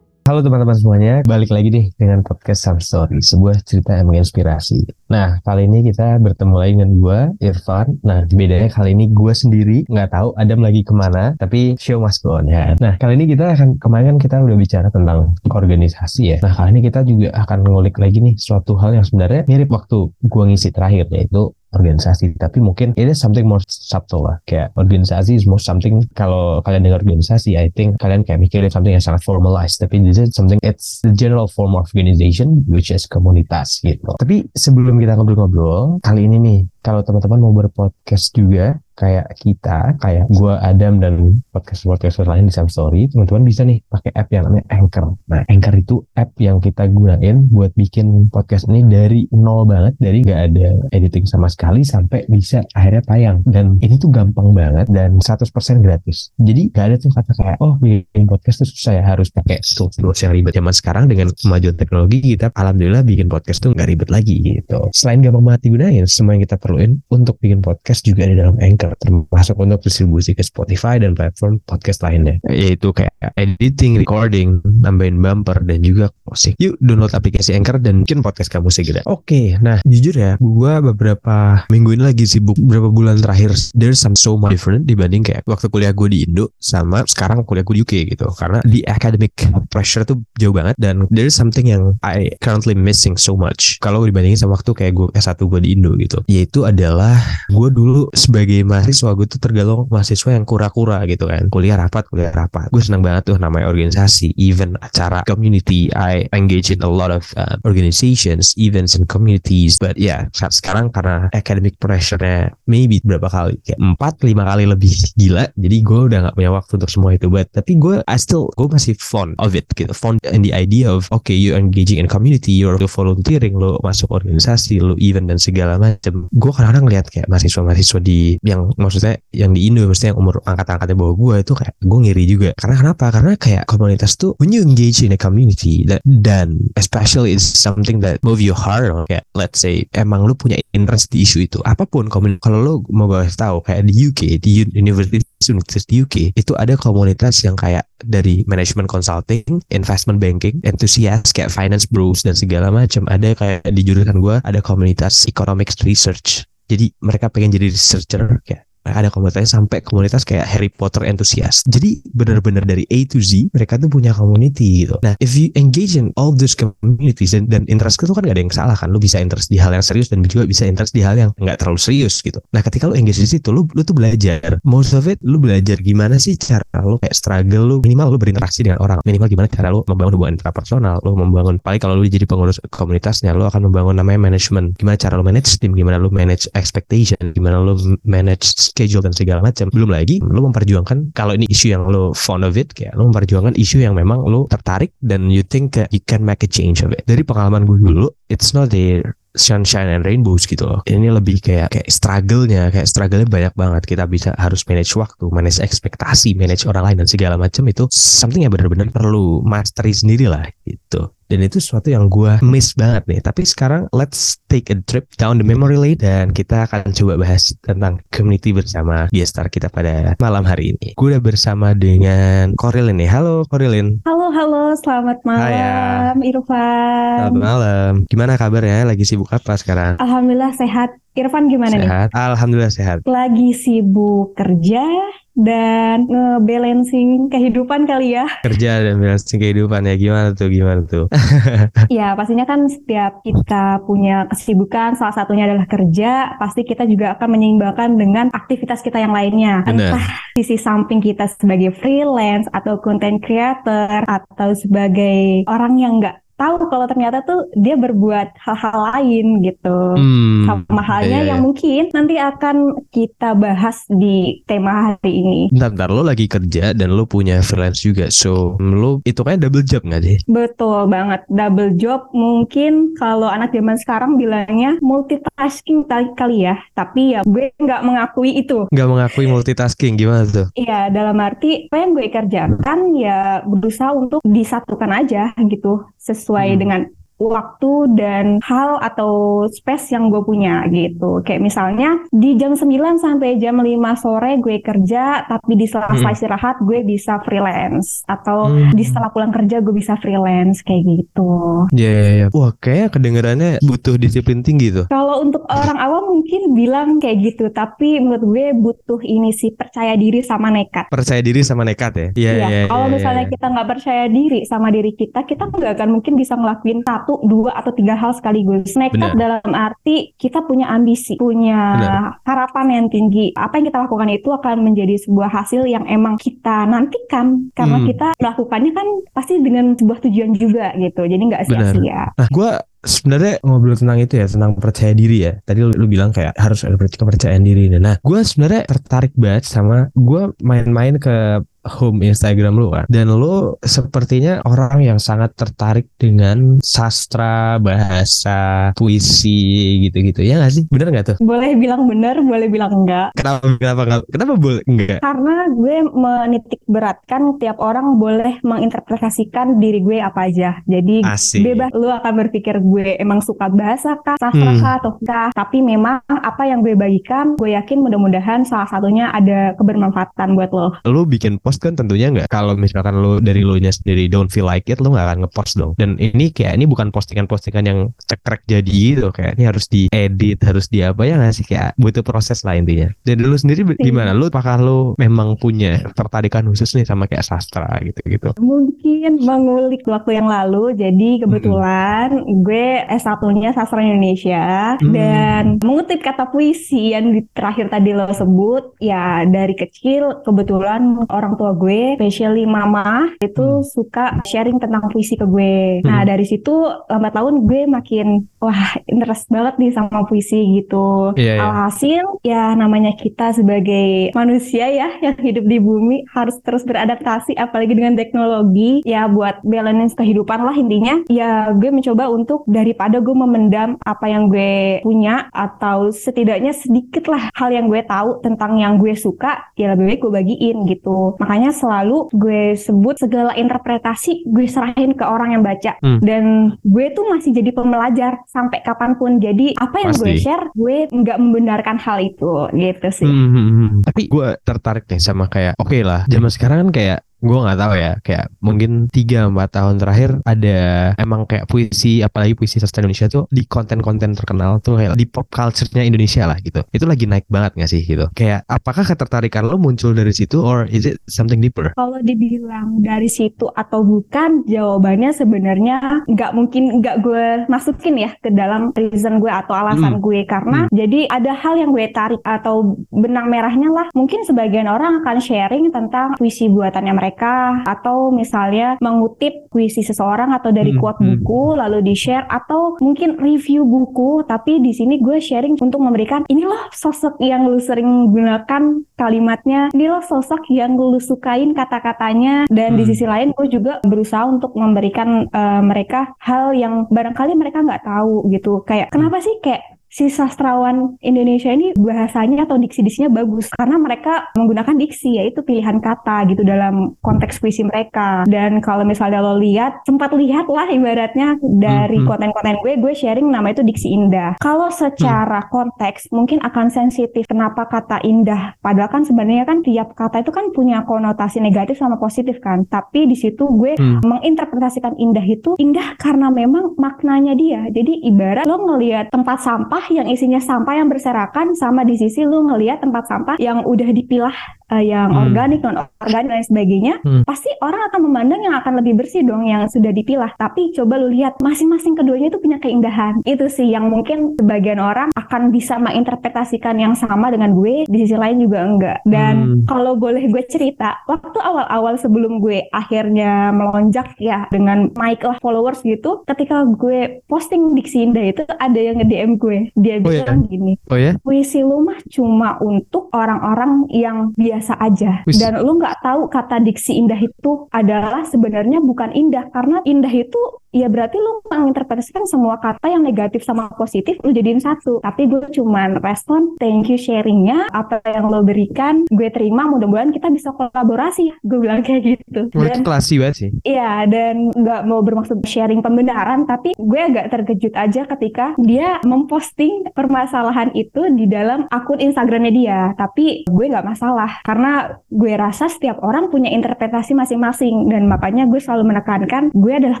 teman-teman 0.48 0.80
semuanya, 0.80 1.14
balik 1.28 1.52
lagi 1.52 1.68
nih 1.68 1.86
dengan 2.00 2.24
podcast 2.24 2.64
Some 2.64 2.80
Story, 2.80 3.20
sebuah 3.20 3.60
cerita 3.68 4.00
yang 4.00 4.08
menginspirasi. 4.08 4.80
Nah, 5.12 5.44
kali 5.44 5.68
ini 5.68 5.84
kita 5.84 6.16
bertemu 6.24 6.54
lagi 6.56 6.72
dengan 6.72 6.90
gue, 6.96 7.20
Irfan. 7.44 8.00
Nah, 8.00 8.24
bedanya 8.32 8.72
kali 8.72 8.96
ini 8.96 9.12
gue 9.12 9.32
sendiri, 9.36 9.84
nggak 9.92 10.08
tahu 10.08 10.32
Adam 10.40 10.64
lagi 10.64 10.80
ke 10.88 10.96
mana, 10.96 11.36
tapi 11.36 11.76
show 11.76 12.00
must 12.00 12.24
go 12.24 12.40
on 12.40 12.48
ya. 12.48 12.80
Nah, 12.80 12.96
kali 12.96 13.20
ini 13.20 13.28
kita 13.28 13.60
akan, 13.60 13.76
kemarin 13.76 14.16
kan 14.16 14.18
kita 14.24 14.36
udah 14.40 14.56
bicara 14.56 14.88
tentang 14.88 15.36
organisasi 15.52 16.22
ya. 16.32 16.36
Nah, 16.40 16.56
kali 16.56 16.80
ini 16.80 16.80
kita 16.80 17.04
juga 17.04 17.28
akan 17.44 17.68
ngulik 17.68 18.00
lagi 18.00 18.24
nih 18.24 18.40
suatu 18.40 18.72
hal 18.80 18.96
yang 18.96 19.04
sebenarnya 19.04 19.44
mirip 19.52 19.68
waktu 19.68 20.16
gue 20.16 20.42
ngisi 20.48 20.72
terakhir, 20.72 21.12
yaitu 21.12 21.52
organisasi 21.74 22.36
tapi 22.40 22.64
mungkin 22.64 22.96
it 22.96 23.08
is 23.08 23.20
something 23.20 23.44
more 23.44 23.60
subtle 23.68 24.24
lah. 24.24 24.36
Kayak 24.48 24.72
organisasi 24.78 25.36
is 25.36 25.44
more 25.44 25.60
something 25.60 26.00
kalau 26.16 26.64
kalian 26.64 26.88
dengar 26.88 27.04
organisasi 27.04 27.56
I 27.60 27.68
think 27.72 28.00
kalian 28.00 28.24
kayak 28.24 28.40
mikirin 28.40 28.72
something 28.72 28.94
yang 28.94 29.04
sangat 29.04 29.20
formalized 29.24 29.80
tapi 29.80 30.00
this 30.00 30.16
is 30.16 30.32
something 30.32 30.56
it's 30.64 31.04
the 31.04 31.12
general 31.12 31.50
form 31.50 31.76
of 31.76 31.84
organization 31.92 32.64
which 32.68 32.88
is 32.88 33.04
komunitas 33.04 33.80
gitu. 33.84 34.16
Tapi 34.16 34.48
sebelum 34.56 34.96
kita 34.96 35.16
ngobrol-ngobrol 35.18 36.00
kali 36.00 36.24
ini 36.24 36.36
nih 36.40 36.58
kalau 36.88 37.04
teman-teman 37.04 37.44
mau 37.44 37.52
berpodcast 37.52 38.32
juga 38.32 38.80
kayak 38.98 39.30
kita, 39.38 39.94
kayak 40.02 40.26
gue 40.26 40.54
Adam 40.58 40.98
dan 40.98 41.14
podcast-podcaster 41.54 42.26
lain 42.26 42.50
di 42.50 42.52
Sam 42.52 42.66
Story, 42.66 43.06
teman-teman 43.06 43.46
bisa 43.46 43.62
nih 43.62 43.78
pakai 43.86 44.10
app 44.10 44.28
yang 44.34 44.50
namanya 44.50 44.66
Anchor. 44.74 45.14
Nah, 45.30 45.46
Anchor 45.46 45.74
itu 45.78 46.02
app 46.18 46.34
yang 46.42 46.58
kita 46.58 46.90
gunain 46.90 47.46
buat 47.46 47.70
bikin 47.78 48.26
podcast 48.34 48.66
ini 48.66 48.82
dari 48.90 49.30
nol 49.30 49.70
banget, 49.70 49.94
dari 50.02 50.26
nggak 50.26 50.40
ada 50.50 50.68
editing 50.90 51.30
sama 51.30 51.46
sekali 51.46 51.86
sampai 51.86 52.26
bisa 52.26 52.66
akhirnya 52.74 53.06
tayang. 53.06 53.38
Dan 53.46 53.78
ini 53.78 54.02
tuh 54.02 54.10
gampang 54.10 54.50
banget 54.50 54.90
dan 54.90 55.22
100% 55.22 55.46
gratis. 55.78 56.34
Jadi 56.42 56.74
nggak 56.74 56.86
ada 56.90 56.96
tuh 56.98 57.14
kata 57.14 57.32
kayak, 57.38 57.56
oh 57.62 57.78
bikin 57.78 58.26
podcast 58.26 58.66
tuh 58.66 58.68
susah 58.74 58.98
ya 58.98 59.04
harus 59.06 59.30
pakai 59.30 59.62
tools-tools 59.62 60.18
yang 60.26 60.34
ribet. 60.34 60.58
Zaman 60.58 60.74
sekarang 60.74 61.04
dengan 61.06 61.30
kemajuan 61.30 61.78
teknologi 61.78 62.18
kita 62.18 62.50
alhamdulillah 62.50 63.06
bikin 63.06 63.30
podcast 63.30 63.62
tuh 63.62 63.78
nggak 63.78 63.86
ribet 63.86 64.10
lagi 64.10 64.42
gitu. 64.42 64.90
Selain 64.90 65.22
gampang 65.22 65.46
banget 65.46 65.70
digunain, 65.70 66.02
semua 66.10 66.34
yang 66.34 66.42
kita 66.42 66.58
perluin 66.78 67.02
untuk 67.10 67.34
bikin 67.42 67.58
podcast 67.58 68.06
juga 68.06 68.30
di 68.30 68.38
dalam 68.38 68.54
Anchor 68.62 68.94
termasuk 69.02 69.58
untuk 69.58 69.82
distribusi 69.82 70.38
ke 70.38 70.46
Spotify 70.46 71.02
dan 71.02 71.18
platform 71.18 71.58
podcast 71.66 72.06
lainnya 72.06 72.38
yaitu 72.46 72.94
kayak 72.94 73.10
editing, 73.34 73.98
recording, 73.98 74.62
nambahin 74.62 75.18
bumper 75.18 75.58
dan 75.66 75.82
juga 75.82 76.14
closing. 76.22 76.54
Yuk 76.62 76.78
download 76.78 77.10
aplikasi 77.10 77.58
Anchor 77.58 77.82
dan 77.82 78.06
bikin 78.06 78.22
podcast 78.22 78.54
kamu 78.54 78.70
segera. 78.70 79.02
Oke, 79.10 79.58
nah 79.58 79.82
jujur 79.82 80.14
ya, 80.14 80.38
gua 80.38 80.78
beberapa 80.78 81.66
minggu 81.66 81.98
ini 81.98 82.02
lagi 82.06 82.24
sibuk 82.30 82.54
beberapa 82.62 82.94
bulan 82.94 83.18
terakhir 83.18 83.50
there's 83.74 83.98
some 83.98 84.14
so 84.14 84.38
much 84.38 84.54
different 84.54 84.86
dibanding 84.86 85.26
kayak 85.26 85.42
waktu 85.50 85.66
kuliah 85.66 85.90
gue 85.90 86.08
di 86.12 86.18
Indo 86.22 86.54
sama 86.62 87.02
sekarang 87.08 87.42
kuliah 87.42 87.66
gue 87.66 87.74
di 87.74 87.82
UK 87.82 87.94
gitu. 88.14 88.30
Karena 88.38 88.62
di 88.62 88.86
academic 88.86 89.34
pressure 89.72 90.06
tuh 90.06 90.22
jauh 90.38 90.54
banget 90.54 90.78
dan 90.78 91.10
there's 91.10 91.34
something 91.34 91.66
yang 91.66 91.98
I 92.06 92.30
currently 92.38 92.78
missing 92.78 93.18
so 93.18 93.34
much 93.34 93.82
kalau 93.82 94.06
dibandingin 94.06 94.38
sama 94.38 94.54
waktu 94.54 94.70
kayak 94.76 94.92
gue 94.94 95.08
S1 95.16 95.38
gue 95.42 95.60
di 95.64 95.68
Indo 95.74 95.94
gitu. 95.98 96.22
Yaitu 96.30 96.57
adalah 96.64 97.20
gue 97.50 97.68
dulu 97.70 98.08
sebagai 98.14 98.62
mahasiswa 98.64 99.14
gue 99.14 99.26
tuh 99.26 99.40
tergolong 99.42 99.86
mahasiswa 99.90 100.34
yang 100.34 100.46
kura-kura 100.46 101.02
gitu 101.06 101.28
kan. 101.28 101.46
Kuliah 101.52 101.78
rapat 101.78 102.06
kuliah 102.10 102.32
rapat. 102.32 102.70
Gue 102.72 102.82
senang 102.82 103.04
banget 103.04 103.30
tuh 103.30 103.36
namanya 103.36 103.68
organisasi 103.68 104.34
even 104.38 104.74
acara 104.80 105.22
community. 105.26 105.90
I 105.94 106.26
engage 106.34 106.70
in 106.72 106.80
a 106.82 106.90
lot 106.90 107.10
of 107.10 107.28
uh, 107.34 107.58
organizations 107.66 108.54
events 108.58 108.94
and 108.94 109.06
communities. 109.06 109.78
But 109.78 109.98
yeah, 109.98 110.30
sekarang 110.34 110.94
karena 110.94 111.28
academic 111.34 111.76
pressure-nya 111.82 112.54
maybe 112.64 113.02
berapa 113.04 113.28
kali? 113.28 113.60
Kayak 113.62 113.78
empat 113.82 114.14
lima 114.24 114.42
kali 114.48 114.64
lebih 114.66 114.92
gila. 115.18 115.50
Jadi 115.58 115.76
gue 115.82 116.00
udah 116.10 116.18
gak 116.30 116.34
punya 116.38 116.50
waktu 116.54 116.72
untuk 116.78 116.90
semua 116.90 117.10
itu. 117.14 117.26
But 117.28 117.50
tapi 117.52 117.76
gue 117.76 118.00
I 118.06 118.16
still 118.16 118.50
gue 118.56 118.68
masih 118.70 118.96
fond 118.98 119.36
of 119.42 119.58
it 119.58 119.66
gitu. 119.74 119.90
Fond 119.92 120.22
in 120.30 120.42
the 120.46 120.54
idea 120.54 120.88
of 120.88 121.10
okay 121.10 121.36
you 121.36 121.58
engaging 121.58 121.98
in 121.98 122.06
community 122.06 122.54
you're 122.54 122.78
volunteering 122.88 123.54
lo 123.56 123.78
masuk 123.84 124.10
organisasi 124.10 124.80
lo 124.82 124.94
event 124.98 125.30
dan 125.30 125.38
segala 125.38 125.76
macam 125.76 126.26
gue 126.30 126.47
kadang-kadang 126.54 126.84
ngeliat 126.88 127.06
kayak 127.08 127.26
mahasiswa-mahasiswa 127.30 128.00
di 128.02 128.36
yang 128.44 128.70
maksudnya 128.76 129.18
yang 129.32 129.52
di 129.52 129.68
Indo 129.68 129.86
maksudnya 129.86 130.14
yang 130.14 130.20
umur 130.20 130.40
angkat-angkatnya 130.44 130.96
bawah 130.96 131.14
gue 131.16 131.34
itu 131.44 131.52
kayak 131.56 131.74
gue 131.80 131.98
ngiri 132.08 132.24
juga. 132.28 132.50
Karena 132.56 132.74
kenapa? 132.80 133.04
Karena 133.12 133.32
kayak 133.38 133.64
komunitas 133.68 134.16
tuh 134.16 134.34
when 134.38 134.52
you 134.52 134.62
engage 134.62 135.00
in 135.04 135.14
a 135.14 135.18
community 135.20 135.84
that, 135.88 136.00
dan 136.04 136.58
especially 136.78 137.34
it's 137.36 137.44
something 137.44 138.00
that 138.00 138.20
move 138.26 138.42
your 138.42 138.56
heart 138.56 138.90
kayak 139.08 139.24
let's 139.36 139.60
say 139.60 139.84
emang 139.94 140.24
lu 140.24 140.34
punya 140.34 140.56
interest 140.72 141.12
di 141.12 141.22
isu 141.26 141.44
itu 141.44 141.58
apa 141.66 141.84
pun 141.84 142.08
kalau 142.08 142.58
lu 142.58 142.74
mau 142.92 143.10
gue 143.10 143.26
tahu 143.30 143.60
kayak 143.64 143.86
di 143.88 143.94
UK 144.08 144.40
di 144.40 144.64
university 144.74 145.20
universitas 145.46 145.86
di 145.86 146.02
UK 146.02 146.34
itu 146.34 146.52
ada 146.58 146.74
komunitas 146.74 147.46
yang 147.46 147.54
kayak 147.54 147.86
dari 148.02 148.42
management 148.50 148.90
consulting, 148.90 149.62
investment 149.70 150.18
banking, 150.18 150.58
enthusiast 150.66 151.30
kayak 151.30 151.54
finance 151.54 151.86
bros 151.86 152.26
dan 152.26 152.34
segala 152.34 152.74
macam. 152.74 153.06
Ada 153.06 153.38
kayak 153.38 153.70
di 153.70 153.82
jurusan 153.86 154.18
gue 154.18 154.42
ada 154.42 154.58
komunitas 154.58 155.30
economics 155.30 155.78
research 155.86 156.48
jadi 156.68 156.92
mereka 157.00 157.32
pengen 157.32 157.56
jadi 157.56 157.72
researcher 157.72 158.44
kayak 158.44 158.67
ada 158.94 159.08
komunitasnya 159.12 159.60
sampai 159.60 159.82
komunitas 159.82 160.22
kayak 160.22 160.46
Harry 160.46 160.70
Potter 160.70 161.04
enthusiast. 161.04 161.66
Jadi 161.68 162.00
benar-benar 162.12 162.64
dari 162.64 162.84
A 162.88 163.04
to 163.08 163.18
Z 163.20 163.52
mereka 163.52 163.76
tuh 163.80 163.90
punya 163.90 164.12
community 164.14 164.86
gitu. 164.86 164.96
Nah, 165.02 165.16
if 165.18 165.34
you 165.34 165.52
engage 165.58 165.98
in 165.98 166.12
all 166.14 166.32
those 166.32 166.54
communities 166.54 167.32
dan, 167.34 167.48
dan 167.48 167.64
interest 167.66 168.00
itu 168.00 168.12
kan 168.14 168.24
gak 168.24 168.36
ada 168.36 168.42
yang 168.42 168.52
salah 168.54 168.76
kan. 168.76 168.88
Lu 168.88 169.00
bisa 169.00 169.18
interest 169.18 169.50
di 169.52 169.58
hal 169.58 169.74
yang 169.74 169.84
serius 169.84 170.08
dan 170.12 170.24
juga 170.24 170.48
bisa 170.48 170.64
interest 170.64 170.94
di 170.94 171.02
hal 171.02 171.18
yang 171.18 171.30
nggak 171.36 171.60
terlalu 171.60 171.80
serius 171.80 172.20
gitu. 172.22 172.38
Nah, 172.52 172.60
ketika 172.64 172.88
lu 172.88 172.94
engage 172.94 173.20
di 173.20 173.28
situ, 173.28 173.48
lu 173.50 173.66
lu 173.72 173.82
tuh 173.82 173.96
belajar. 173.96 174.60
Most 174.64 174.94
of 174.94 175.08
it 175.10 175.18
lu 175.24 175.40
belajar 175.40 175.80
gimana 175.80 176.16
sih 176.20 176.38
cara 176.38 176.64
lu 176.84 176.96
kayak 177.00 177.14
struggle 177.16 177.64
lu 177.64 177.76
minimal 177.82 178.14
lu 178.14 178.18
berinteraksi 178.20 178.64
dengan 178.64 178.80
orang. 178.80 178.98
Minimal 179.04 179.28
gimana 179.28 179.48
cara 179.48 179.68
lu 179.72 179.80
membangun 179.86 180.12
hubungan 180.16 180.34
intrapersonal, 180.38 181.00
lu 181.02 181.16
membangun 181.16 181.56
paling 181.60 181.80
kalau 181.80 181.98
lu 181.98 182.04
jadi 182.06 182.24
pengurus 182.28 182.60
komunitasnya, 182.70 183.32
lu 183.34 183.44
akan 183.48 183.68
membangun 183.70 183.98
namanya 183.98 184.20
management. 184.30 184.76
Gimana 184.78 184.96
cara 184.96 185.18
lu 185.18 185.24
manage 185.24 185.58
tim, 185.58 185.72
gimana 185.74 185.96
lu 185.98 186.08
manage 186.12 186.46
expectation, 186.54 187.18
gimana 187.34 187.60
lu 187.60 187.74
manage 188.04 188.74
schedule 188.78 189.02
dan 189.02 189.10
segala 189.10 189.42
macam. 189.42 189.66
Belum 189.74 189.90
lagi 189.90 190.22
lo 190.22 190.46
memperjuangkan 190.46 191.10
kalau 191.10 191.34
ini 191.34 191.50
isu 191.50 191.74
yang 191.74 191.90
lo 191.90 192.14
fond 192.14 192.46
of 192.46 192.54
it 192.54 192.70
kayak 192.70 192.94
lo 192.94 193.10
memperjuangkan 193.10 193.58
isu 193.58 193.82
yang 193.82 193.98
memang 193.98 194.22
lo 194.22 194.46
tertarik 194.46 194.94
dan 195.02 195.26
you 195.26 195.42
think 195.42 195.74
that 195.74 195.90
you 195.90 195.98
can 196.06 196.22
make 196.22 196.46
a 196.46 196.50
change 196.50 196.86
of 196.86 196.94
it. 196.94 197.02
Dari 197.02 197.26
pengalaman 197.26 197.66
gue 197.66 197.82
dulu, 197.82 198.06
it's 198.30 198.54
not 198.54 198.70
the 198.70 199.02
sunshine 199.38 199.88
and 199.88 200.04
rainbows 200.04 200.44
gitu 200.44 200.66
loh. 200.66 200.82
Ini 200.84 201.14
lebih 201.14 201.40
kayak 201.40 201.72
kayak 201.72 201.88
struggle-nya, 201.88 202.74
kayak 202.74 202.90
struggle-nya 202.90 203.28
banyak 203.30 203.54
banget. 203.54 203.82
Kita 203.86 204.04
bisa 204.10 204.34
harus 204.36 204.66
manage 204.66 204.92
waktu, 204.98 205.30
manage 205.30 205.62
ekspektasi, 205.62 206.34
manage 206.34 206.66
orang 206.66 206.92
lain 206.92 206.96
dan 207.06 207.08
segala 207.08 207.38
macam 207.38 207.64
itu 207.70 207.86
something 207.94 208.44
yang 208.44 208.52
benar-benar 208.52 208.90
perlu 208.90 209.40
mastery 209.46 209.94
sendiri 209.94 210.26
lah 210.26 210.44
gitu. 210.66 211.14
Dan 211.28 211.44
itu 211.44 211.60
sesuatu 211.60 211.92
yang 211.92 212.08
gue 212.08 212.40
miss 212.40 212.72
banget 212.72 213.04
nih. 213.04 213.20
Tapi 213.20 213.44
sekarang 213.44 213.84
let's 213.92 214.40
take 214.48 214.72
a 214.72 214.80
trip 214.88 215.12
down 215.20 215.36
the 215.36 215.44
memory 215.44 215.76
lane 215.76 216.00
dan 216.00 216.32
kita 216.32 216.64
akan 216.64 216.88
coba 216.96 217.20
bahas 217.20 217.52
tentang 217.60 218.00
community 218.08 218.56
bersama 218.56 219.12
guest 219.12 219.36
star 219.36 219.52
kita 219.52 219.68
pada 219.68 220.16
malam 220.16 220.48
hari 220.48 220.72
ini. 220.72 220.96
Gue 220.96 221.12
udah 221.12 221.20
bersama 221.20 221.76
dengan 221.76 222.56
Korilin 222.56 222.96
nih. 222.96 223.12
Halo 223.12 223.44
Korilin. 223.44 224.00
Halo 224.08 224.32
halo. 224.32 224.72
Selamat 224.80 225.20
malam 225.28 225.44
Hai, 225.44 225.60
ya. 225.60 225.72
Irfan. 226.16 227.16
Selamat 227.20 227.36
malam. 227.36 227.92
Gimana 228.08 228.32
kabarnya? 228.40 228.88
Lagi 228.88 229.04
sibuk 229.04 229.27
apa 229.28 229.52
sekarang 229.60 230.00
Alhamdulillah 230.00 230.52
sehat 230.56 230.96
Irfan 231.18 231.50
gimana 231.50 231.74
sehat. 231.74 232.14
nih? 232.14 232.14
Alhamdulillah 232.14 232.70
sehat. 232.70 232.98
Lagi 233.02 233.50
sibuk 233.50 234.38
kerja 234.38 234.86
dan 235.34 236.06
nge-balancing 236.06 237.26
kehidupan 237.26 237.90
kali 237.90 238.14
ya. 238.14 238.26
Kerja 238.46 238.86
dan 238.86 239.02
balancing 239.02 239.42
kehidupan 239.42 239.82
ya 239.86 239.94
gimana 239.98 240.30
tuh 240.38 240.46
gimana 240.46 240.86
tuh? 240.86 241.10
ya 241.98 242.14
pastinya 242.14 242.46
kan 242.46 242.70
setiap 242.70 243.18
kita 243.26 243.82
punya 243.82 244.30
kesibukan 244.30 244.94
salah 244.94 245.14
satunya 245.14 245.50
adalah 245.50 245.66
kerja, 245.66 246.38
pasti 246.38 246.62
kita 246.62 246.86
juga 246.86 247.18
akan 247.18 247.28
menyeimbangkan 247.34 247.98
dengan 247.98 248.26
aktivitas 248.30 248.82
kita 248.86 249.02
yang 249.02 249.10
lainnya. 249.10 249.66
Bener. 249.66 249.94
Entah 249.94 250.06
sisi 250.38 250.54
samping 250.54 251.02
kita 251.02 251.26
sebagai 251.26 251.74
freelance 251.74 252.46
atau 252.54 252.78
content 252.78 253.18
creator 253.18 254.06
atau 254.06 254.54
sebagai 254.54 255.42
orang 255.50 255.82
yang 255.82 255.98
nggak 255.98 256.27
tahu 256.38 256.70
kalau 256.70 256.86
ternyata 256.86 257.26
tuh 257.26 257.50
dia 257.58 257.74
berbuat 257.74 258.38
hal-hal 258.38 258.78
lain 258.94 259.42
gitu. 259.42 259.78
Hmm, 259.98 260.46
Sama 260.46 260.82
halnya 260.86 261.26
yeah. 261.26 261.28
yang 261.34 261.42
mungkin 261.42 261.90
nanti 261.90 262.14
akan 262.16 262.86
kita 262.94 263.34
bahas 263.34 263.82
di 263.90 264.40
tema 264.46 264.94
hari 264.94 265.18
ini. 265.18 265.40
Bentar, 265.50 265.74
bentar 265.74 265.90
lo 265.90 266.06
lagi 266.06 266.30
kerja 266.30 266.70
dan 266.72 266.94
lo 266.94 267.04
punya 267.10 267.42
freelance 267.42 267.82
juga. 267.82 268.06
So, 268.14 268.54
lo 268.62 269.02
itu 269.02 269.20
kayak 269.20 269.42
double 269.42 269.66
job 269.66 269.82
nggak 269.82 270.02
sih? 270.06 270.16
Betul 270.30 270.86
banget. 270.86 271.26
Double 271.26 271.74
job 271.74 272.06
mungkin 272.14 272.94
kalau 272.94 273.26
anak 273.26 273.50
zaman 273.50 273.76
sekarang 273.76 274.14
bilangnya 274.14 274.78
multitasking 274.78 275.84
kali 276.14 276.46
ya. 276.46 276.56
Tapi 276.78 277.18
ya 277.18 277.20
gue 277.26 277.50
nggak 277.58 277.82
mengakui 277.82 278.38
itu. 278.38 278.70
Nggak 278.70 278.88
mengakui 278.88 279.26
multitasking 279.26 279.98
gimana 279.98 280.24
tuh? 280.28 280.46
Iya, 280.54 280.94
dalam 280.94 281.18
arti 281.18 281.66
apa 281.66 281.76
yang 281.82 281.90
gue 281.98 282.06
kerjakan 282.08 282.78
ya 282.94 283.42
berusaha 283.42 283.90
untuk 283.90 284.20
disatukan 284.22 284.90
aja 284.94 285.34
gitu 285.34 285.82
sesuai 286.08 286.56
hmm. 286.56 286.58
dengan 286.58 286.80
waktu 287.18 287.98
dan 287.98 288.38
hal 288.46 288.78
atau 288.78 289.44
space 289.50 289.92
yang 289.92 290.08
gue 290.08 290.22
punya 290.22 290.64
gitu. 290.70 291.20
Kayak 291.26 291.42
misalnya 291.42 291.90
di 292.14 292.38
jam 292.38 292.54
9 292.54 292.70
sampai 293.02 293.36
jam 293.42 293.58
5 293.58 293.66
sore 293.98 294.38
gue 294.38 294.62
kerja, 294.62 295.26
tapi 295.26 295.58
di 295.58 295.66
sela 295.66 295.90
hmm. 295.90 296.06
istirahat 296.14 296.62
gue 296.62 296.86
bisa 296.86 297.18
freelance. 297.26 298.06
Atau 298.06 298.48
hmm. 298.48 298.72
di 298.72 298.82
setelah 298.86 299.10
pulang 299.10 299.34
kerja 299.34 299.58
gue 299.60 299.74
bisa 299.74 299.98
freelance 299.98 300.62
kayak 300.62 300.86
gitu. 300.86 301.66
Iya, 301.74 301.84
yeah, 301.84 301.94
yeah, 301.98 302.14
yeah. 302.26 302.28
wah 302.30 302.54
kayak 302.62 302.94
kedengarannya 302.94 303.58
butuh 303.66 303.98
disiplin 303.98 304.40
tinggi 304.46 304.70
tuh. 304.70 304.86
Kalau 304.86 305.20
untuk 305.20 305.42
orang 305.50 305.76
awam 305.76 306.14
mungkin 306.14 306.54
bilang 306.54 307.02
kayak 307.02 307.34
gitu, 307.34 307.50
tapi 307.50 307.98
menurut 307.98 308.24
gue 308.24 308.46
butuh 308.54 309.00
ini 309.02 309.34
sih 309.34 309.50
percaya 309.52 309.98
diri 309.98 310.22
sama 310.22 310.54
nekat. 310.54 310.86
Percaya 310.88 311.18
diri 311.18 311.42
sama 311.42 311.66
nekat 311.66 311.92
ya? 311.98 312.08
Iya, 312.14 312.32
yeah, 312.32 312.48
yeah, 312.48 312.64
Kalau 312.70 312.86
yeah, 312.86 312.94
misalnya 312.94 313.24
yeah. 313.26 313.32
kita 313.34 313.46
nggak 313.50 313.68
percaya 313.68 314.04
diri 314.06 314.40
sama 314.46 314.68
diri 314.70 314.92
kita, 314.94 315.18
kita 315.26 315.44
nggak 315.50 315.72
akan 315.74 315.88
mungkin 315.98 316.14
bisa 316.14 316.38
ngelakuin 316.38 316.80
satu, 317.08 317.24
dua 317.24 317.56
atau 317.56 317.72
tiga 317.72 317.96
hal 317.96 318.12
sekaligus. 318.12 318.76
Nekat 318.76 319.16
dalam 319.16 319.52
arti 319.56 320.12
kita 320.20 320.44
punya 320.44 320.68
ambisi, 320.68 321.16
punya 321.16 321.80
Bener. 321.80 322.20
harapan 322.28 322.66
yang 322.68 322.86
tinggi. 322.92 323.32
Apa 323.32 323.56
yang 323.56 323.72
kita 323.72 323.88
lakukan 323.88 324.12
itu 324.12 324.28
akan 324.28 324.56
menjadi 324.60 325.00
sebuah 325.00 325.32
hasil 325.32 325.64
yang 325.64 325.88
emang 325.88 326.20
kita 326.20 326.68
nantikan 326.68 327.48
karena 327.56 327.80
hmm. 327.80 327.86
kita 327.88 328.08
melakukannya 328.20 328.72
kan 328.76 328.88
pasti 329.16 329.40
dengan 329.40 329.72
sebuah 329.72 330.04
tujuan 330.04 330.36
juga 330.36 330.76
gitu. 330.76 331.08
Jadi 331.08 331.22
nggak 331.24 331.44
sia-sia. 331.48 332.12
Nah, 332.12 332.28
gue 332.28 332.50
sebenarnya 332.78 333.42
ngobrol 333.42 333.74
tentang 333.74 333.98
itu 333.98 334.14
ya 334.22 334.26
tentang 334.30 334.54
percaya 334.54 334.94
diri 334.94 335.26
ya 335.26 335.32
tadi 335.42 335.66
lu, 335.66 335.74
lu 335.74 335.90
bilang 335.90 336.14
kayak 336.14 336.30
harus 336.38 336.62
ada 336.62 336.78
kepercayaan 336.78 337.42
diri 337.42 337.66
nah 337.74 337.98
gue 337.98 338.20
sebenarnya 338.22 338.70
tertarik 338.70 339.10
banget 339.18 339.50
sama 339.50 339.90
gue 339.98 340.30
main-main 340.46 340.94
ke 341.02 341.42
home 341.68 342.02
Instagram 342.02 342.56
lu 342.56 342.72
kan 342.72 342.84
dan 342.88 343.12
lu 343.12 343.54
sepertinya 343.62 344.40
orang 344.48 344.80
yang 344.82 344.98
sangat 344.98 345.36
tertarik 345.36 345.86
dengan 346.00 346.58
sastra 346.64 347.60
bahasa 347.60 348.70
puisi 348.74 349.88
gitu-gitu. 349.88 350.24
Ya 350.24 350.40
gak 350.40 350.52
sih? 350.54 350.64
Bener 350.68 350.90
gak 350.92 351.06
tuh? 351.14 351.16
Boleh 351.22 351.54
bilang 351.54 351.86
bener 351.86 352.20
boleh 352.20 352.48
bilang 352.48 352.72
enggak. 352.72 353.14
Kenapa 353.14 353.44
kenapa 353.58 353.82
kenapa, 353.84 354.04
kenapa 354.08 354.32
boleh 354.34 354.62
enggak? 354.66 354.98
Karena 355.04 355.34
gue 355.52 355.76
menitik 355.92 356.60
beratkan 356.66 357.22
tiap 357.38 357.58
orang 357.60 358.00
boleh 358.00 358.40
menginterpretasikan 358.42 359.60
diri 359.60 359.80
gue 359.82 359.98
apa 360.00 360.28
aja. 360.30 360.60
Jadi 360.64 361.04
Asik. 361.04 361.44
bebas 361.44 361.70
lu 361.74 361.88
akan 361.88 362.12
berpikir 362.26 362.58
gue 362.62 362.96
emang 362.98 363.20
suka 363.22 363.50
bahasa 363.50 363.98
kah 364.02 364.16
sastra 364.18 364.52
hmm. 364.54 364.60
kah 364.62 364.74
atau 364.80 364.92
kah 365.02 365.28
tapi 365.34 365.60
memang 365.60 366.00
apa 366.08 366.42
yang 366.46 366.64
gue 366.64 366.74
bagikan 366.78 367.36
gue 367.36 367.54
yakin 367.54 367.82
mudah-mudahan 367.82 368.42
salah 368.46 368.68
satunya 368.68 369.10
ada 369.12 369.54
kebermanfaatan 369.58 370.38
buat 370.38 370.50
lo. 370.54 370.68
Lu 370.86 371.04
bikin 371.04 371.40
post 371.42 371.57
kan 371.62 371.78
tentunya 371.78 372.10
nggak 372.10 372.28
kalau 372.30 372.54
misalkan 372.58 372.98
lo 372.98 373.22
dari 373.22 373.42
lo 373.46 373.58
nya 373.58 373.70
sendiri 373.70 374.10
don't 374.10 374.30
feel 374.32 374.46
like 374.46 374.66
it 374.66 374.80
lo 374.82 374.90
nggak 374.90 375.06
akan 375.06 375.18
ngepost 375.26 375.54
dong. 375.60 375.72
Dan 375.78 375.98
ini 376.00 376.30
kayak 376.34 376.58
ini 376.58 376.64
bukan 376.66 376.90
postingan-postingan 376.90 377.64
yang 377.66 377.78
cekrek 378.08 378.42
jadi 378.48 378.66
gitu. 378.66 379.10
Kayak 379.14 379.38
ini 379.38 379.44
harus 379.46 379.64
diedit 379.70 380.38
harus 380.42 380.66
di 380.66 380.82
apa 380.82 381.02
ya 381.06 381.18
nggak 381.18 381.34
sih? 381.34 381.46
Kayak 381.46 381.78
butuh 381.78 382.02
proses 382.02 382.42
lah 382.42 382.58
intinya. 382.58 382.90
Dan 383.06 383.22
lo 383.22 383.36
sendiri 383.36 383.62
iya. 383.64 383.76
gimana? 383.78 384.10
Lo 384.16 384.28
apakah 384.28 384.58
lo 384.58 384.78
memang 384.98 385.38
punya 385.38 385.80
tertarikan 385.94 386.46
khusus 386.50 386.74
nih 386.74 386.86
sama 386.86 387.06
kayak 387.06 387.24
sastra 387.26 387.68
gitu 387.84 388.00
gitu 388.06 388.28
mungkin 388.38 389.22
mengulik 389.22 389.86
waktu 389.86 390.18
yang 390.18 390.28
lalu. 390.28 390.74
Jadi 390.74 391.22
kebetulan 391.22 392.24
hmm. 392.24 392.42
gue 392.42 392.68
S1 392.88 393.22
nya 393.36 393.50
sastra 393.54 393.80
Indonesia. 393.82 394.76
Hmm. 394.78 394.92
dan 394.94 395.44
mengutip 395.62 396.02
kata 396.02 396.30
puisi 396.30 396.92
yang 396.92 397.14
di 397.14 397.22
terakhir 397.30 397.70
tadi 397.70 397.94
lo 397.94 398.10
sebut 398.10 398.78
ya 398.82 399.22
dari 399.26 399.54
kecil 399.54 400.22
kebetulan 400.22 401.06
orang 401.08 401.37
tua 401.38 401.54
gue, 401.54 401.94
especially 401.94 402.44
mama, 402.44 403.14
itu 403.22 403.62
hmm. 403.62 403.66
suka 403.70 404.18
sharing 404.26 404.58
tentang 404.58 404.90
puisi 404.90 405.14
ke 405.14 405.24
gue. 405.24 405.80
Hmm. 405.80 405.86
Nah 405.86 406.00
dari 406.02 406.26
situ 406.26 406.66
lambat 406.90 407.14
tahun 407.14 407.46
gue 407.46 407.70
makin 407.70 408.26
wah 408.42 408.74
interest 408.90 409.30
banget 409.30 409.54
nih 409.62 409.70
sama 409.70 410.02
puisi 410.10 410.58
gitu. 410.58 411.14
Yeah, 411.14 411.38
yeah. 411.38 411.46
Alhasil 411.46 412.04
ya 412.26 412.42
namanya 412.58 412.98
kita 412.98 413.30
sebagai 413.36 414.10
manusia 414.12 414.66
ya 414.66 414.88
yang 414.98 415.16
hidup 415.22 415.44
di 415.46 415.58
bumi 415.62 416.02
harus 416.10 416.40
terus 416.42 416.66
beradaptasi 416.66 417.38
apalagi 417.38 417.78
dengan 417.78 417.94
teknologi 417.94 418.82
ya 418.82 419.06
buat 419.06 419.44
balance 419.46 419.94
kehidupan 419.94 420.42
lah 420.42 420.56
intinya. 420.58 421.06
Ya 421.06 421.54
gue 421.54 421.70
mencoba 421.70 422.10
untuk 422.10 422.42
daripada 422.50 422.98
gue 422.98 423.14
memendam 423.14 423.78
apa 423.84 424.10
yang 424.10 424.26
gue 424.26 424.82
punya 424.82 425.30
atau 425.30 425.94
setidaknya 425.94 426.50
sedikit 426.56 427.06
lah 427.06 427.30
hal 427.36 427.54
yang 427.54 427.70
gue 427.70 427.84
tahu 427.86 428.18
tentang 428.24 428.58
yang 428.58 428.80
gue 428.80 428.96
suka 428.98 429.52
ya 429.54 429.76
lebih 429.76 429.94
baik 429.94 430.00
gue 430.02 430.12
bagiin 430.12 430.56
gitu. 430.66 431.14
Makanya 431.20 431.27
makanya 431.28 431.52
selalu 431.52 432.08
gue 432.16 432.56
sebut 432.56 432.96
segala 432.96 433.36
interpretasi 433.36 434.24
gue 434.24 434.48
serahin 434.48 434.96
ke 434.96 435.04
orang 435.04 435.36
yang 435.36 435.44
baca 435.44 435.76
hmm. 435.84 436.00
dan 436.00 436.56
gue 436.64 436.86
tuh 436.96 437.04
masih 437.04 437.36
jadi 437.36 437.52
pembelajar 437.52 438.24
sampai 438.24 438.64
kapan 438.64 438.96
pun 438.96 439.20
jadi 439.20 439.52
apa 439.60 439.76
yang 439.76 439.92
Pasti. 439.92 440.00
gue 440.08 440.12
share 440.24 440.48
gue 440.56 440.88
nggak 440.88 441.20
membenarkan 441.20 441.76
hal 441.76 442.00
itu 442.00 442.48
gitu 442.56 442.88
sih 442.88 443.04
hmm, 443.04 443.28
hmm, 443.28 443.48
hmm. 443.52 443.70
tapi 443.84 444.08
gue 444.08 444.28
tertarik 444.40 444.88
nih 444.88 445.04
sama 445.04 445.28
kayak 445.28 445.52
oke 445.60 445.68
okay 445.68 445.84
lah 445.84 446.08
zaman 446.08 446.32
sekarang 446.32 446.58
kan 446.64 446.70
kayak 446.72 446.98
gue 447.18 447.34
nggak 447.34 447.58
tahu 447.58 447.74
ya 447.74 447.92
kayak 447.98 448.26
mungkin 448.38 448.86
tiga 448.94 449.26
empat 449.26 449.50
tahun 449.50 449.82
terakhir 449.82 450.10
ada 450.22 450.58
emang 451.02 451.26
kayak 451.26 451.50
puisi 451.50 451.98
apalagi 452.06 452.38
puisi 452.38 452.62
sastra 452.62 452.86
Indonesia 452.86 453.10
tuh 453.10 453.26
di 453.34 453.42
konten-konten 453.42 454.14
terkenal 454.14 454.62
tuh 454.62 454.78
kayak 454.78 454.94
di 454.94 455.06
pop 455.10 455.26
culture-nya 455.26 455.82
Indonesia 455.82 456.30
lah 456.30 456.38
gitu. 456.38 456.62
Itu 456.70 456.86
lagi 456.86 457.10
naik 457.10 457.26
banget 457.26 457.58
gak 457.58 457.70
sih 457.70 457.82
gitu? 457.82 458.06
Kayak 458.14 458.46
apakah 458.46 458.86
ketertarikan 458.86 459.50
lo 459.50 459.58
muncul 459.58 459.90
dari 459.98 460.14
situ 460.14 460.38
or 460.38 460.70
is 460.70 460.86
it 460.86 461.02
something 461.10 461.42
deeper? 461.42 461.74
Kalau 461.74 461.98
dibilang 461.98 462.78
dari 462.78 463.10
situ 463.10 463.50
atau 463.50 463.82
bukan 463.82 464.46
jawabannya 464.46 465.10
sebenarnya 465.10 466.06
nggak 466.06 466.30
mungkin 466.38 466.78
nggak 466.78 467.02
gue 467.02 467.50
masukin 467.50 467.98
ya 467.98 468.14
ke 468.22 468.30
dalam 468.30 468.70
reason 468.78 469.18
gue 469.18 469.30
atau 469.30 469.58
alasan 469.58 469.98
hmm. 469.98 470.04
gue 470.04 470.20
karena 470.22 470.58
hmm. 470.66 470.72
jadi 470.74 471.00
ada 471.10 471.32
hal 471.34 471.58
yang 471.58 471.74
gue 471.74 471.86
tarik 471.90 472.22
atau 472.22 472.78
benang 472.94 473.26
merahnya 473.26 473.74
lah. 473.74 473.86
Mungkin 473.98 474.22
sebagian 474.22 474.70
orang 474.70 475.02
akan 475.02 475.18
sharing 475.18 475.74
tentang 475.74 476.14
puisi 476.14 476.46
buatannya 476.46 476.94
mereka 476.94 477.07
mereka 477.08 477.64
atau 477.64 478.12
misalnya 478.12 478.76
mengutip 478.84 479.48
puisi 479.48 479.80
seseorang 479.80 480.36
atau 480.36 480.52
dari 480.52 480.76
hmm, 480.76 480.80
quote 480.80 481.00
hmm. 481.00 481.24
buku 481.24 481.56
lalu 481.56 481.80
di 481.80 481.96
share 481.96 482.28
atau 482.28 482.76
mungkin 482.84 483.16
review 483.16 483.64
buku 483.64 484.28
tapi 484.28 484.60
di 484.60 484.76
sini 484.76 485.00
gue 485.00 485.16
sharing 485.16 485.56
untuk 485.56 485.80
memberikan 485.80 486.28
ini 486.28 486.44
loh 486.44 486.68
sosok 486.76 487.16
yang 487.24 487.48
lu 487.48 487.56
sering 487.56 488.12
gunakan 488.12 488.84
kalimatnya 489.00 489.72
ini 489.72 489.88
loh 489.88 490.04
sosok 490.04 490.52
yang 490.52 490.76
lu 490.76 491.00
sukain 491.00 491.56
kata-katanya 491.56 492.44
dan 492.52 492.76
hmm. 492.76 492.78
di 492.78 492.84
sisi 492.92 493.08
lain 493.08 493.32
gue 493.32 493.48
juga 493.48 493.80
berusaha 493.80 494.28
untuk 494.28 494.52
memberikan 494.52 495.24
uh, 495.32 495.64
mereka 495.64 496.12
hal 496.20 496.52
yang 496.52 496.84
barangkali 496.92 497.32
mereka 497.32 497.64
nggak 497.64 497.88
tahu 497.88 498.28
gitu 498.28 498.60
kayak 498.68 498.92
kenapa 498.92 499.24
sih 499.24 499.32
kayak 499.40 499.77
si 499.88 500.12
sastrawan 500.12 501.00
Indonesia 501.00 501.48
ini 501.48 501.72
bahasanya 501.74 502.44
atau 502.44 502.60
diksi-diksinya 502.60 503.08
bagus 503.08 503.48
karena 503.56 503.80
mereka 503.80 504.28
menggunakan 504.36 504.76
diksi 504.76 505.16
yaitu 505.16 505.40
pilihan 505.40 505.80
kata 505.80 506.28
gitu 506.28 506.44
dalam 506.44 506.94
konteks 507.00 507.40
puisi 507.40 507.64
mereka 507.64 508.28
dan 508.28 508.60
kalau 508.60 508.84
misalnya 508.84 509.24
lo 509.24 509.40
lihat 509.40 509.80
sempat 509.88 510.12
lihat 510.12 510.44
lah 510.52 510.68
ibaratnya 510.68 511.40
dari 511.40 512.04
mm-hmm. 512.04 512.08
konten-konten 512.08 512.60
gue 512.60 512.72
gue 512.76 512.92
sharing 512.92 513.32
nama 513.32 513.48
itu 513.50 513.64
diksi 513.64 513.88
indah 513.88 514.36
kalau 514.38 514.68
secara 514.68 515.40
hmm. 515.44 515.50
konteks 515.50 516.12
mungkin 516.12 516.38
akan 516.44 516.68
sensitif 516.68 517.24
kenapa 517.24 517.64
kata 517.66 518.04
indah 518.04 518.54
padahal 518.60 518.92
kan 518.92 519.02
sebenarnya 519.08 519.48
kan 519.48 519.64
tiap 519.64 519.96
kata 519.96 520.20
itu 520.20 520.30
kan 520.30 520.52
punya 520.52 520.84
konotasi 520.84 521.40
negatif 521.40 521.80
sama 521.80 521.96
positif 521.96 522.38
kan 522.44 522.68
tapi 522.68 523.08
di 523.08 523.16
situ 523.16 523.48
gue 523.48 523.74
hmm. 523.80 524.04
menginterpretasikan 524.04 525.00
indah 525.00 525.24
itu 525.24 525.56
indah 525.56 525.96
karena 525.96 526.28
memang 526.28 526.76
maknanya 526.76 527.32
dia 527.32 527.66
jadi 527.72 528.04
ibarat 528.04 528.44
lo 528.44 528.60
ngelihat 528.68 529.08
tempat 529.08 529.40
sampah 529.40 529.77
sampah 529.78 529.94
yang 529.94 530.10
isinya 530.10 530.42
sampah 530.42 530.74
yang 530.74 530.90
berserakan 530.90 531.54
sama 531.54 531.86
di 531.86 531.94
sisi 531.94 532.26
lu 532.26 532.50
ngelihat 532.50 532.82
tempat 532.82 533.06
sampah 533.06 533.38
yang 533.38 533.62
udah 533.62 533.94
dipilah 533.94 534.34
uh, 534.74 534.82
yang 534.82 535.06
Hmm. 535.08 535.30
organik, 535.30 535.62
non 535.62 535.86
organik 536.02 536.28
dan 536.28 536.44
sebagainya, 536.44 536.94
Hmm. 537.00 537.22
pasti 537.22 537.48
orang 537.62 537.88
akan 537.88 538.00
memandang 538.10 538.40
yang 538.42 538.54
akan 538.58 538.82
lebih 538.82 538.98
bersih 539.00 539.22
dong 539.24 539.46
yang 539.46 539.70
sudah 539.70 539.94
dipilah. 539.94 540.34
Tapi 540.36 540.74
coba 540.76 540.98
lu 541.00 541.08
lihat 541.14 541.38
masing-masing 541.40 541.94
keduanya 541.96 542.28
itu 542.28 542.42
punya 542.42 542.58
keindahan. 542.60 543.22
Itu 543.24 543.46
sih 543.48 543.70
yang 543.70 543.88
mungkin 543.88 544.34
sebagian 544.36 544.82
orang 544.82 545.08
akan 545.14 545.54
bisa 545.54 545.78
menginterpretasikan 545.78 546.76
yang 546.76 546.92
sama 546.98 547.30
dengan 547.30 547.54
gue, 547.54 547.86
di 547.88 547.96
sisi 548.04 548.18
lain 548.18 548.42
juga 548.42 548.58
enggak. 548.66 548.98
Dan 549.06 549.34
Hmm. 549.38 549.58
kalau 549.64 549.94
boleh 549.94 550.26
gue 550.28 550.42
cerita, 550.50 551.00
waktu 551.06 551.38
awal-awal 551.38 551.94
sebelum 551.96 552.42
gue 552.42 552.66
akhirnya 552.74 553.54
melonjak 553.54 554.18
ya 554.18 554.50
dengan 554.50 554.90
naik 554.98 555.22
lah 555.24 555.38
followers 555.40 555.80
gitu, 555.80 556.26
ketika 556.26 556.66
gue 556.66 557.22
posting 557.30 557.72
Diksi 557.72 558.04
Indah 558.04 558.26
itu 558.26 558.42
ada 558.44 558.76
yang 558.78 558.98
nge-DM 559.00 559.38
gue. 559.38 559.67
Dia 559.74 559.98
Oh, 559.98 560.08
iya? 560.08 560.24
bilang 560.24 560.40
gini, 560.46 560.72
Oh 560.88 560.96
ya? 560.96 561.12
puisi 561.20 561.60
lu 561.60 561.82
mah 561.82 561.98
cuma 562.06 562.56
untuk 562.60 563.10
orang-orang 563.10 563.84
yang 563.90 564.30
biasa 564.32 564.78
aja. 564.78 565.24
Wis. 565.24 565.36
Dan 565.36 565.60
lu 565.60 565.76
nggak 565.76 566.00
tahu 566.00 566.28
kata 566.28 566.60
diksi 566.60 566.96
indah 566.96 567.18
itu 567.18 567.66
adalah 567.70 568.22
sebenarnya 568.22 568.78
bukan 568.78 569.10
indah 569.12 569.50
karena 569.50 569.82
indah 569.82 570.10
itu 570.10 570.38
ya 570.72 570.86
berarti 570.90 571.16
lu 571.16 571.40
menginterpretasikan 571.48 572.28
semua 572.28 572.60
kata 572.60 572.88
yang 572.88 573.00
negatif 573.04 573.44
sama 573.44 573.72
positif 573.74 574.20
lu 574.22 574.32
jadiin 574.32 574.60
satu. 574.60 575.00
Tapi 575.00 575.28
gue 575.28 575.48
cuman 575.52 576.00
respon 576.00 576.56
thank 576.60 576.88
you 576.88 576.98
sharingnya 577.00 577.68
apa 577.72 578.00
yang 578.04 578.28
lo 578.28 578.44
berikan 578.44 579.08
gue 579.08 579.28
terima 579.32 579.64
mudah-mudahan 579.68 580.12
kita 580.12 580.28
bisa 580.32 580.52
kolaborasi 580.52 581.32
ya. 581.32 581.34
Gue 581.44 581.58
bilang 581.62 581.80
kayak 581.80 582.02
gitu. 582.04 582.40
Wah, 582.52 582.68
Dan 582.68 582.80
itu 582.80 582.82
klasi 582.84 583.14
banget 583.20 583.36
sih. 583.36 583.50
Iya, 583.64 584.04
dan 584.08 584.52
nggak 584.52 584.82
mau 584.84 585.00
bermaksud 585.00 585.44
sharing 585.44 585.80
pembenaran, 585.80 586.44
tapi 586.44 586.76
gue 586.76 587.00
agak 587.00 587.32
terkejut 587.32 587.74
aja 587.74 588.02
ketika 588.16 588.52
dia 588.60 589.00
memposting 589.04 589.88
permasalahan 589.92 590.72
itu 590.76 591.08
di 591.14 591.28
dalam 591.28 591.66
akun 591.72 592.00
Instagramnya 592.00 592.52
dia. 592.52 592.80
Tapi 592.96 593.48
gue 593.48 593.64
nggak 593.68 593.86
masalah, 593.86 594.40
karena 594.44 595.00
gue 595.08 595.32
rasa 595.34 595.70
setiap 595.70 596.00
orang 596.04 596.28
punya 596.28 596.52
interpretasi 596.52 597.16
masing-masing, 597.16 597.88
dan 597.88 598.08
makanya 598.08 598.44
gue 598.48 598.60
selalu 598.60 598.94
menekankan 598.94 599.50
gue 599.54 599.72
adalah 599.72 600.00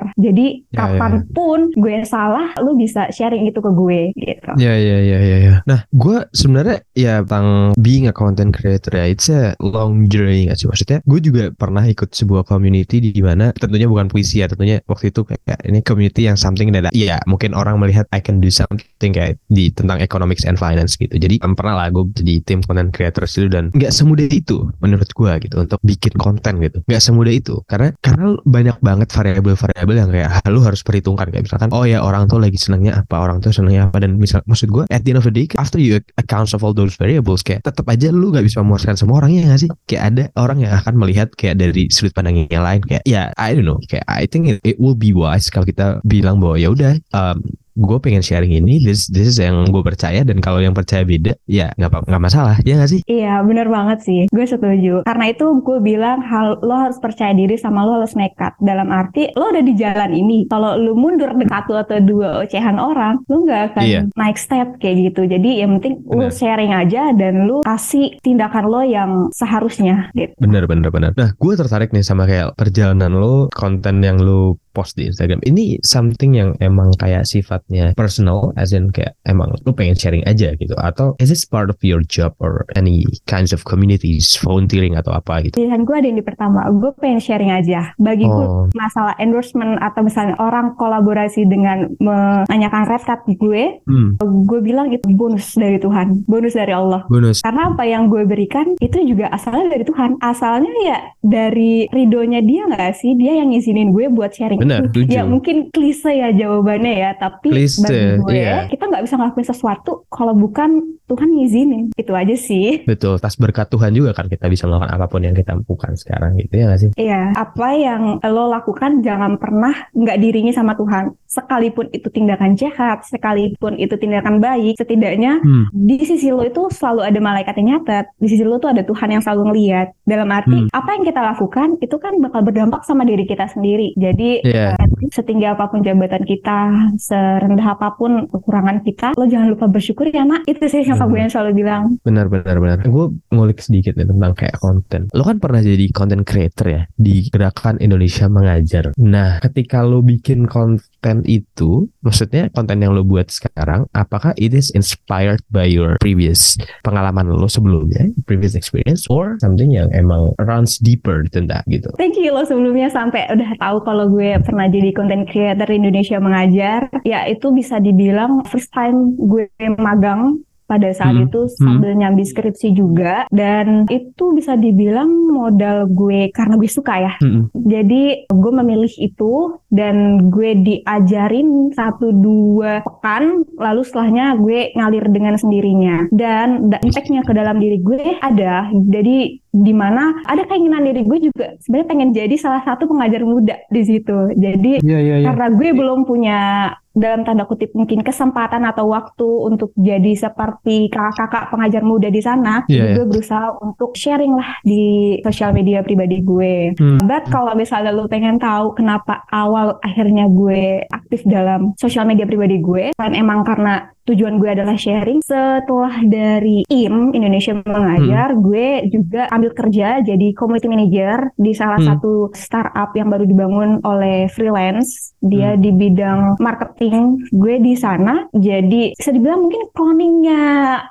pembelajar. 0.00 0.16
Jadi 0.16 0.46
Ya, 0.70 0.86
ya, 0.86 0.86
ya. 0.86 0.88
kapan 0.96 1.12
pun 1.34 1.60
gue 1.76 1.96
salah, 2.06 2.54
lu 2.62 2.72
bisa 2.78 3.10
sharing 3.12 3.44
itu 3.50 3.60
ke 3.60 3.70
gue, 3.70 4.00
gitu. 4.16 4.50
Ya 4.56 4.74
ya 4.76 4.98
ya 5.02 5.18
ya 5.20 5.38
ya. 5.42 5.54
Nah, 5.66 5.84
gue 5.92 6.18
sebenarnya 6.32 6.78
ya 6.96 7.20
tentang 7.26 7.74
being 7.76 8.06
a 8.08 8.14
content 8.14 8.54
creator 8.54 8.92
ya, 8.94 9.04
it's 9.10 9.28
a 9.28 9.52
long 9.60 10.06
journey 10.08 10.48
gak 10.48 10.58
sih 10.58 10.66
maksudnya? 10.70 10.98
Gue 11.04 11.20
juga 11.20 11.50
pernah 11.52 11.84
ikut 11.84 12.14
sebuah 12.14 12.46
community 12.46 13.02
di 13.02 13.20
mana 13.20 13.52
tentunya 13.52 13.86
bukan 13.90 14.08
puisi 14.08 14.40
ya, 14.40 14.46
tentunya 14.48 14.80
waktu 14.86 15.12
itu 15.12 15.26
kayak 15.26 15.60
ini 15.66 15.80
community 15.84 16.26
yang 16.26 16.38
something 16.38 16.70
that 16.72 16.90
ya 16.94 17.20
mungkin 17.26 17.52
orang 17.52 17.76
melihat 17.82 18.06
I 18.14 18.22
can 18.22 18.38
do 18.40 18.48
something 18.48 19.10
kayak 19.12 19.36
di 19.50 19.68
tentang 19.74 20.00
economics 20.00 20.46
and 20.46 20.56
finance 20.56 20.96
gitu. 20.96 21.12
Jadi 21.18 21.42
pernah 21.42 21.76
lah 21.76 21.88
gue 21.90 22.06
di 22.22 22.38
tim 22.46 22.62
content 22.64 22.94
creators 22.94 23.34
itu 23.36 23.50
dan 23.50 23.74
nggak 23.74 23.90
semudah 23.92 24.30
itu 24.30 24.70
menurut 24.78 25.10
gue 25.10 25.32
gitu 25.44 25.56
untuk 25.66 25.78
bikin 25.82 26.14
konten 26.16 26.62
gitu. 26.62 26.78
Nggak 26.86 27.02
semudah 27.02 27.34
itu 27.34 27.54
karena 27.66 27.90
karena 28.00 28.38
banyak 28.46 28.76
banget 28.80 29.08
variabel-variabel 29.10 29.89
yang 29.96 30.10
kayak 30.10 30.30
ah, 30.30 30.48
lu 30.50 30.60
harus 30.62 30.82
perhitungkan 30.84 31.30
kayak 31.30 31.46
misalkan 31.46 31.70
oh 31.72 31.84
ya 31.86 32.02
orang 32.02 32.26
tuh 32.26 32.38
lagi 32.38 32.56
senangnya 32.58 33.02
apa, 33.02 33.16
orang 33.18 33.42
tuh 33.42 33.50
senangnya 33.54 33.88
apa 33.88 34.02
dan 34.02 34.16
misal 34.18 34.42
maksud 34.46 34.70
gue 34.70 34.84
at 34.90 35.02
the 35.02 35.14
end 35.14 35.20
of 35.20 35.26
the 35.26 35.34
day 35.34 35.46
after 35.56 35.78
you 35.80 35.98
accounts 36.20 36.52
of 36.52 36.60
all 36.62 36.74
those 36.74 36.94
variables 36.96 37.40
kayak 37.42 37.64
tetap 37.64 37.86
aja 37.90 38.12
lu 38.12 38.30
nggak 38.30 38.46
bisa 38.46 38.62
memuaskan 38.62 38.94
semua 38.98 39.24
orangnya 39.24 39.50
nggak 39.50 39.60
sih? 39.66 39.70
Kayak 39.86 40.02
ada 40.12 40.24
orang 40.38 40.58
yang 40.62 40.72
akan 40.76 40.94
melihat 40.96 41.28
kayak 41.34 41.58
dari 41.58 41.90
sudut 41.90 42.14
pandang 42.14 42.46
yang 42.46 42.64
lain 42.64 42.80
kayak 42.84 43.02
ya 43.06 43.30
I 43.36 43.54
don't 43.56 43.66
know 43.66 43.78
kayak 43.88 44.06
I 44.06 44.26
think 44.26 44.50
it, 44.50 44.58
it 44.62 44.76
will 44.78 44.98
be 44.98 45.10
wise 45.14 45.48
kalau 45.48 45.66
kita 45.66 46.02
bilang 46.04 46.38
bahwa 46.38 46.56
ya 46.60 46.70
udah 46.72 46.98
um, 47.14 47.40
gue 47.74 47.98
pengen 47.98 48.20
sharing 48.20 48.50
ini 48.52 48.80
this 48.80 49.06
this 49.08 49.30
is 49.30 49.38
yang 49.38 49.66
gue 49.66 49.82
percaya 49.82 50.22
dan 50.22 50.38
kalau 50.38 50.58
yang 50.58 50.72
percaya 50.72 51.02
beda 51.02 51.38
ya 51.44 51.70
nggak 51.74 51.90
apa 51.90 51.98
nggak 52.06 52.22
masalah 52.22 52.56
ya 52.62 52.74
nggak 52.76 52.90
sih 52.90 53.00
Iya, 53.06 53.42
bener 53.42 53.66
banget 53.66 53.98
sih. 54.00 54.20
Gue 54.30 54.46
setuju. 54.46 55.02
Karena 55.02 55.28
itu 55.28 55.44
gue 55.60 55.78
bilang 55.80 56.22
hal 56.22 56.62
lo 56.62 56.76
harus 56.78 56.96
percaya 56.96 57.34
diri 57.34 57.58
sama 57.58 57.82
lo 57.82 57.98
harus 57.98 58.14
nekat. 58.14 58.54
Dalam 58.60 58.86
arti 58.88 59.28
lo 59.34 59.50
udah 59.50 59.60
di 59.60 59.74
jalan 59.74 60.14
ini. 60.14 60.46
Kalau 60.46 60.78
lo 60.78 60.94
mundur 60.94 61.34
dekat 61.34 61.50
satu 61.66 61.74
atau 61.76 61.98
dua 61.98 62.40
ocehan 62.40 62.78
orang, 62.78 63.18
lo 63.26 63.42
nggak 63.42 63.74
akan 63.74 63.82
Iya. 63.82 64.00
naik 64.14 64.38
step 64.38 64.78
kayak 64.78 65.10
gitu. 65.10 65.26
Jadi 65.26 65.60
yang 65.60 65.80
penting 65.80 66.06
lo 66.06 66.30
sharing 66.30 66.70
aja 66.70 67.10
dan 67.12 67.44
lo 67.44 67.60
kasih 67.60 68.16
tindakan 68.20 68.64
lo 68.64 68.80
yang 68.80 69.10
seharusnya 69.30 70.12
gitu. 70.14 70.32
bener 70.38 70.64
bener 70.64 70.88
bener 70.88 71.10
nah 71.16 71.32
gue 71.32 71.52
tertarik 71.52 71.90
nih 71.90 72.00
sama 72.00 72.24
kayak 72.24 72.54
perjalanan 72.54 73.12
lo 73.12 73.48
konten 73.50 74.00
yang 74.00 74.16
lo 74.16 74.56
post 74.74 74.98
di 74.98 75.06
Instagram 75.08 75.40
ini 75.46 75.78
something 75.86 76.34
yang 76.34 76.58
emang 76.58 76.92
kayak 76.98 77.24
sifatnya 77.24 77.94
personal 77.94 78.50
as 78.58 78.74
in 78.74 78.90
kayak 78.90 79.14
emang 79.24 79.54
lo 79.64 79.72
pengen 79.72 79.94
sharing 79.94 80.24
aja 80.26 80.52
gitu 80.58 80.74
atau 80.78 81.14
is 81.22 81.30
this 81.30 81.46
part 81.46 81.70
of 81.70 81.78
your 81.80 82.02
job 82.06 82.34
or 82.42 82.66
any 82.74 83.06
kinds 83.30 83.54
of 83.54 83.62
communities 83.62 84.34
volunteering 84.42 84.98
atau 84.98 85.14
apa 85.14 85.46
gitu 85.46 85.60
Pilihan 85.60 85.82
gue 85.84 85.96
ada 85.96 86.06
yang 86.08 86.18
di 86.18 86.26
pertama, 86.26 86.64
gue 86.72 86.90
pengen 86.96 87.20
sharing 87.20 87.52
aja. 87.52 87.92
Bagi 88.00 88.24
gue 88.24 88.46
oh 88.48 88.66
masalah 88.72 89.14
endorsement 89.20 89.76
atau 89.82 90.00
misalnya 90.00 90.36
orang 90.40 90.72
kolaborasi 90.78 91.44
dengan 91.44 91.90
menanyakan 92.00 92.88
red 92.88 93.02
card 93.04 93.22
di 93.28 93.34
gue, 93.36 93.62
hmm, 93.84 94.20
gue 94.20 94.60
bilang 94.62 94.88
itu 94.88 95.04
bonus 95.12 95.56
dari 95.56 95.76
Tuhan, 95.76 96.24
bonus 96.24 96.56
dari 96.56 96.72
Allah. 96.72 97.04
bonus 97.10 97.44
Karena 97.44 97.72
apa 97.72 97.84
yang 97.84 98.08
gue 98.08 98.24
berikan 98.24 98.76
itu 98.80 98.98
juga 99.04 99.28
asalnya 99.32 99.72
dari 99.72 99.84
Tuhan. 99.84 100.16
Asalnya 100.20 100.72
ya 100.84 100.98
dari 101.20 101.90
ridonya 101.90 102.40
dia 102.40 102.68
nggak 102.68 102.92
sih? 102.96 103.16
Dia 103.16 103.40
yang 103.42 103.52
ngizinin 103.52 103.92
gue 103.92 104.08
buat 104.12 104.32
sharing 104.32 104.59
Benar, 104.60 104.78
itu. 104.84 104.86
setuju. 104.92 105.10
Ya 105.16 105.22
mungkin 105.24 105.56
klise 105.72 106.12
ya 106.12 106.28
jawabannya 106.30 106.92
ya. 106.94 107.10
Tapi 107.16 107.48
Klise, 107.50 107.82
bagi 107.82 108.20
gue 108.20 108.34
iya. 108.36 108.68
kita 108.68 108.84
nggak 108.86 109.02
bisa 109.08 109.14
ngelakuin 109.16 109.48
sesuatu 109.48 109.92
kalau 110.12 110.36
bukan 110.36 110.70
Tuhan 111.08 111.28
ngizinin. 111.34 111.84
Itu 111.96 112.12
aja 112.14 112.36
sih. 112.36 112.82
betul 112.86 113.18
tas 113.18 113.36
berkat 113.38 113.70
Tuhan 113.70 113.94
juga 113.94 114.10
kan 114.16 114.26
kita 114.26 114.46
bisa 114.46 114.66
melakukan 114.66 114.90
apa 114.90 115.06
pun 115.06 115.22
yang 115.22 115.34
kita 115.34 115.54
lakukan 115.54 115.94
sekarang 115.94 116.34
gitu 116.38 116.54
ya 116.54 116.64
nggak 116.70 116.80
sih 116.80 116.90
Iya, 116.96 117.22
apa 117.34 117.68
yang 117.74 118.02
lo 118.22 118.50
lakukan 118.50 119.00
jangan 119.00 119.38
pernah 119.38 119.72
nggak 119.94 120.18
diringi 120.18 120.50
sama 120.50 120.74
Tuhan. 120.74 121.14
Sekalipun 121.30 121.86
itu 121.94 122.10
tindakan 122.10 122.58
jahat, 122.58 123.06
sekalipun 123.06 123.78
itu 123.78 123.94
tindakan 123.94 124.42
baik, 124.42 124.74
setidaknya 124.76 125.38
hmm. 125.38 125.70
di 125.70 126.02
sisi 126.02 126.34
lo 126.34 126.42
itu 126.42 126.66
selalu 126.70 127.06
ada 127.06 127.20
malaikat 127.22 127.54
yang 127.62 127.78
nyatet. 127.78 128.10
Di 128.18 128.26
sisi 128.26 128.42
lo 128.42 128.58
tuh 128.58 128.74
ada 128.74 128.82
Tuhan 128.82 129.08
yang 129.14 129.22
selalu 129.22 129.42
ngeliat. 129.54 129.88
Dalam 130.04 130.28
arti 130.30 130.50
Hmm. 130.50 130.66
apa 130.74 130.98
yang 130.98 131.04
kita 131.06 131.22
lakukan 131.22 131.68
itu 131.78 131.96
kan 132.02 132.18
bakal 132.18 132.42
berdampak 132.42 132.82
sama 132.82 133.06
diri 133.06 133.22
kita 133.22 133.46
sendiri. 133.46 133.94
Jadi 133.94 134.42
Iya. 134.50 134.74
eh, 134.74 134.86
setinggi 135.14 135.46
apa 135.46 135.70
pun 135.70 135.80
jabatan 135.80 136.26
kita, 136.26 136.58
serendah 136.98 137.78
apa 137.78 137.94
pun 137.94 138.26
kekurangan 138.26 138.82
kita, 138.82 139.14
lo 139.14 139.24
jangan 139.24 139.54
lupa 139.54 139.70
bersyukur 139.70 140.10
ya 140.10 140.26
nak. 140.26 140.42
Itu 140.44 140.66
sih 140.66 140.82
yang 140.82 140.98
Hmm. 140.98 141.08
gue 141.08 141.20
yang 141.22 141.32
selalu 141.32 141.50
bilang. 141.62 141.82
Benar 142.02 142.26
benar 142.26 142.56
benar. 142.58 142.78
Gue 142.82 143.14
ngulik 143.30 143.62
sedikit 143.62 143.94
nih 143.94 144.10
tentang 144.10 144.32
kayak 144.34 144.58
konten. 144.58 145.06
Lo 145.14 145.22
kan 145.22 145.38
pernah 145.38 145.62
jadi 145.62 145.86
content 145.94 146.26
creator 146.26 146.66
ya 146.66 146.82
di 146.92 147.30
gerakan 147.30 147.78
Indonesia 147.78 148.26
mengajar. 148.26 148.90
Nah, 148.98 149.38
ketika 149.38 149.86
lo 149.86 150.02
bikin 150.02 150.50
konten 150.50 150.82
itu, 151.24 151.88
maksudnya 152.04 152.52
konten 152.52 152.84
yang 152.84 152.92
lo 152.92 153.02
buat 153.02 153.32
sekarang, 153.32 153.88
apakah 153.96 154.36
it 154.36 154.52
is 154.52 154.68
inspired 154.76 155.40
by 155.48 155.64
your 155.64 155.96
previous 155.98 156.60
pengalaman 156.84 157.32
lo 157.32 157.48
sebelumnya, 157.48 158.12
previous 158.28 158.52
experience, 158.52 159.08
or 159.08 159.40
something 159.40 159.72
yang 159.72 159.88
emang 159.96 160.36
runs 160.40 160.76
deeper 160.78 161.24
than 161.32 161.48
that 161.48 161.64
gitu? 161.72 161.88
Thank 161.96 162.20
you 162.20 162.32
lo 162.32 162.44
sebelumnya 162.44 162.92
sampai 162.92 163.26
udah 163.32 163.56
tahu 163.56 163.76
kalau 163.84 164.12
gue 164.12 164.36
pernah 164.44 164.68
jadi 164.68 164.92
content 164.92 165.24
creator 165.28 165.68
Indonesia 165.72 166.20
mengajar. 166.20 166.92
Ya 167.08 167.24
itu 167.24 167.48
bisa 167.50 167.80
dibilang 167.80 168.44
first 168.46 168.70
time 168.76 169.16
gue 169.16 169.48
magang 169.80 170.44
pada 170.70 170.94
saat 170.94 171.10
Hmm, 171.10 171.26
itu 171.26 171.40
sambil 171.58 171.98
nyambi 171.98 172.22
skripsi 172.22 172.70
juga. 172.70 173.26
Dan 173.34 173.90
itu 173.90 174.30
bisa 174.30 174.54
dibilang 174.54 175.10
modal 175.10 175.90
gue 175.90 176.30
karena 176.30 176.54
gue 176.54 176.70
suka 176.70 176.94
ya. 177.02 177.12
Mm-mm. 177.18 177.50
jadi 177.50 178.30
gue 178.30 178.52
memilih 178.54 178.92
itu 178.94 179.58
dan 179.74 180.28
gue 180.30 180.54
diajarin 180.54 181.74
satu 181.74 182.14
dua 182.14 182.86
pekan 182.86 183.42
lalu 183.58 183.82
setelahnya 183.82 184.38
gue 184.38 184.70
ngalir 184.76 185.10
dengan 185.10 185.34
sendirinya. 185.34 186.06
Dan 186.14 186.70
da- 186.70 186.78
impactnya 186.78 187.26
ke 187.26 187.32
dalam 187.34 187.58
diri 187.58 187.82
gue 187.82 188.20
ada 188.20 188.68
jadi 188.70 189.39
di 189.50 189.74
mana 189.74 190.22
ada 190.30 190.46
keinginan 190.46 190.86
diri 190.86 191.02
gue 191.02 191.18
juga 191.26 191.58
sebenarnya 191.58 191.88
pengen 191.90 192.10
jadi 192.14 192.34
salah 192.38 192.62
satu 192.62 192.86
pengajar 192.86 193.26
muda 193.26 193.58
di 193.66 193.82
situ 193.82 194.30
jadi 194.38 194.78
Iya 194.78 194.98
iya 195.02 195.16
karena 195.26 195.46
gue 195.50 195.68
belum 195.74 196.06
punya 196.06 196.70
dalam 196.90 197.22
tanda 197.22 197.46
kutip 197.46 197.70
mungkin 197.70 198.02
kesempatan 198.02 198.66
atau 198.66 198.90
waktu 198.90 199.28
untuk 199.46 199.70
jadi 199.78 200.10
seperti 200.18 200.90
kakak-kakak 200.90 201.54
pengajar 201.54 201.82
muda 201.86 202.10
di 202.10 202.18
sana, 202.18 202.66
jadi 202.66 202.94
iya. 202.94 202.96
gue 202.98 203.06
berusaha 203.06 203.54
untuk 203.62 203.94
sharing 203.94 204.34
lah 204.34 204.58
di 204.66 205.16
sosial 205.22 205.54
media 205.54 205.86
pribadi 205.86 206.18
gue. 206.18 206.74
Hmm. 206.74 206.98
But 207.06 207.30
kalau 207.30 207.54
misalnya 207.54 207.94
lu 207.94 208.10
pengen 208.10 208.42
tahu 208.42 208.74
kenapa 208.74 209.22
awal 209.30 209.78
akhirnya 209.86 210.26
gue 210.26 210.82
aktif 210.90 211.22
dalam 211.30 211.78
sosial 211.78 212.10
media 212.10 212.26
pribadi 212.26 212.58
gue, 212.58 212.90
selain 212.98 213.14
emang 213.14 213.46
karena 213.46 213.94
tujuan 214.08 214.40
gue 214.40 214.50
adalah 214.50 214.76
sharing. 214.76 215.20
Setelah 215.24 216.02
dari 216.06 216.64
IM 216.70 217.12
Indonesia 217.12 217.56
Mengajar, 217.60 218.32
hmm. 218.34 218.40
gue 218.40 218.68
juga 218.88 219.28
ambil 219.30 219.50
kerja 219.52 220.00
jadi 220.00 220.32
community 220.34 220.68
manager 220.70 221.32
di 221.36 221.52
salah 221.52 221.80
hmm. 221.80 221.88
satu 221.88 222.14
startup 222.32 222.94
yang 222.96 223.12
baru 223.12 223.24
dibangun 223.28 223.82
oleh 223.84 224.30
freelance. 224.32 225.12
Dia 225.20 225.54
hmm. 225.54 225.60
di 225.60 225.70
bidang 225.74 226.20
marketing. 226.40 227.28
Gue 227.34 227.60
di 227.60 227.74
sana 227.76 228.26
jadi 228.32 228.96
bisa 228.96 229.10
dibilang 229.12 229.46
mungkin 229.46 229.62
cloningnya 229.74 230.44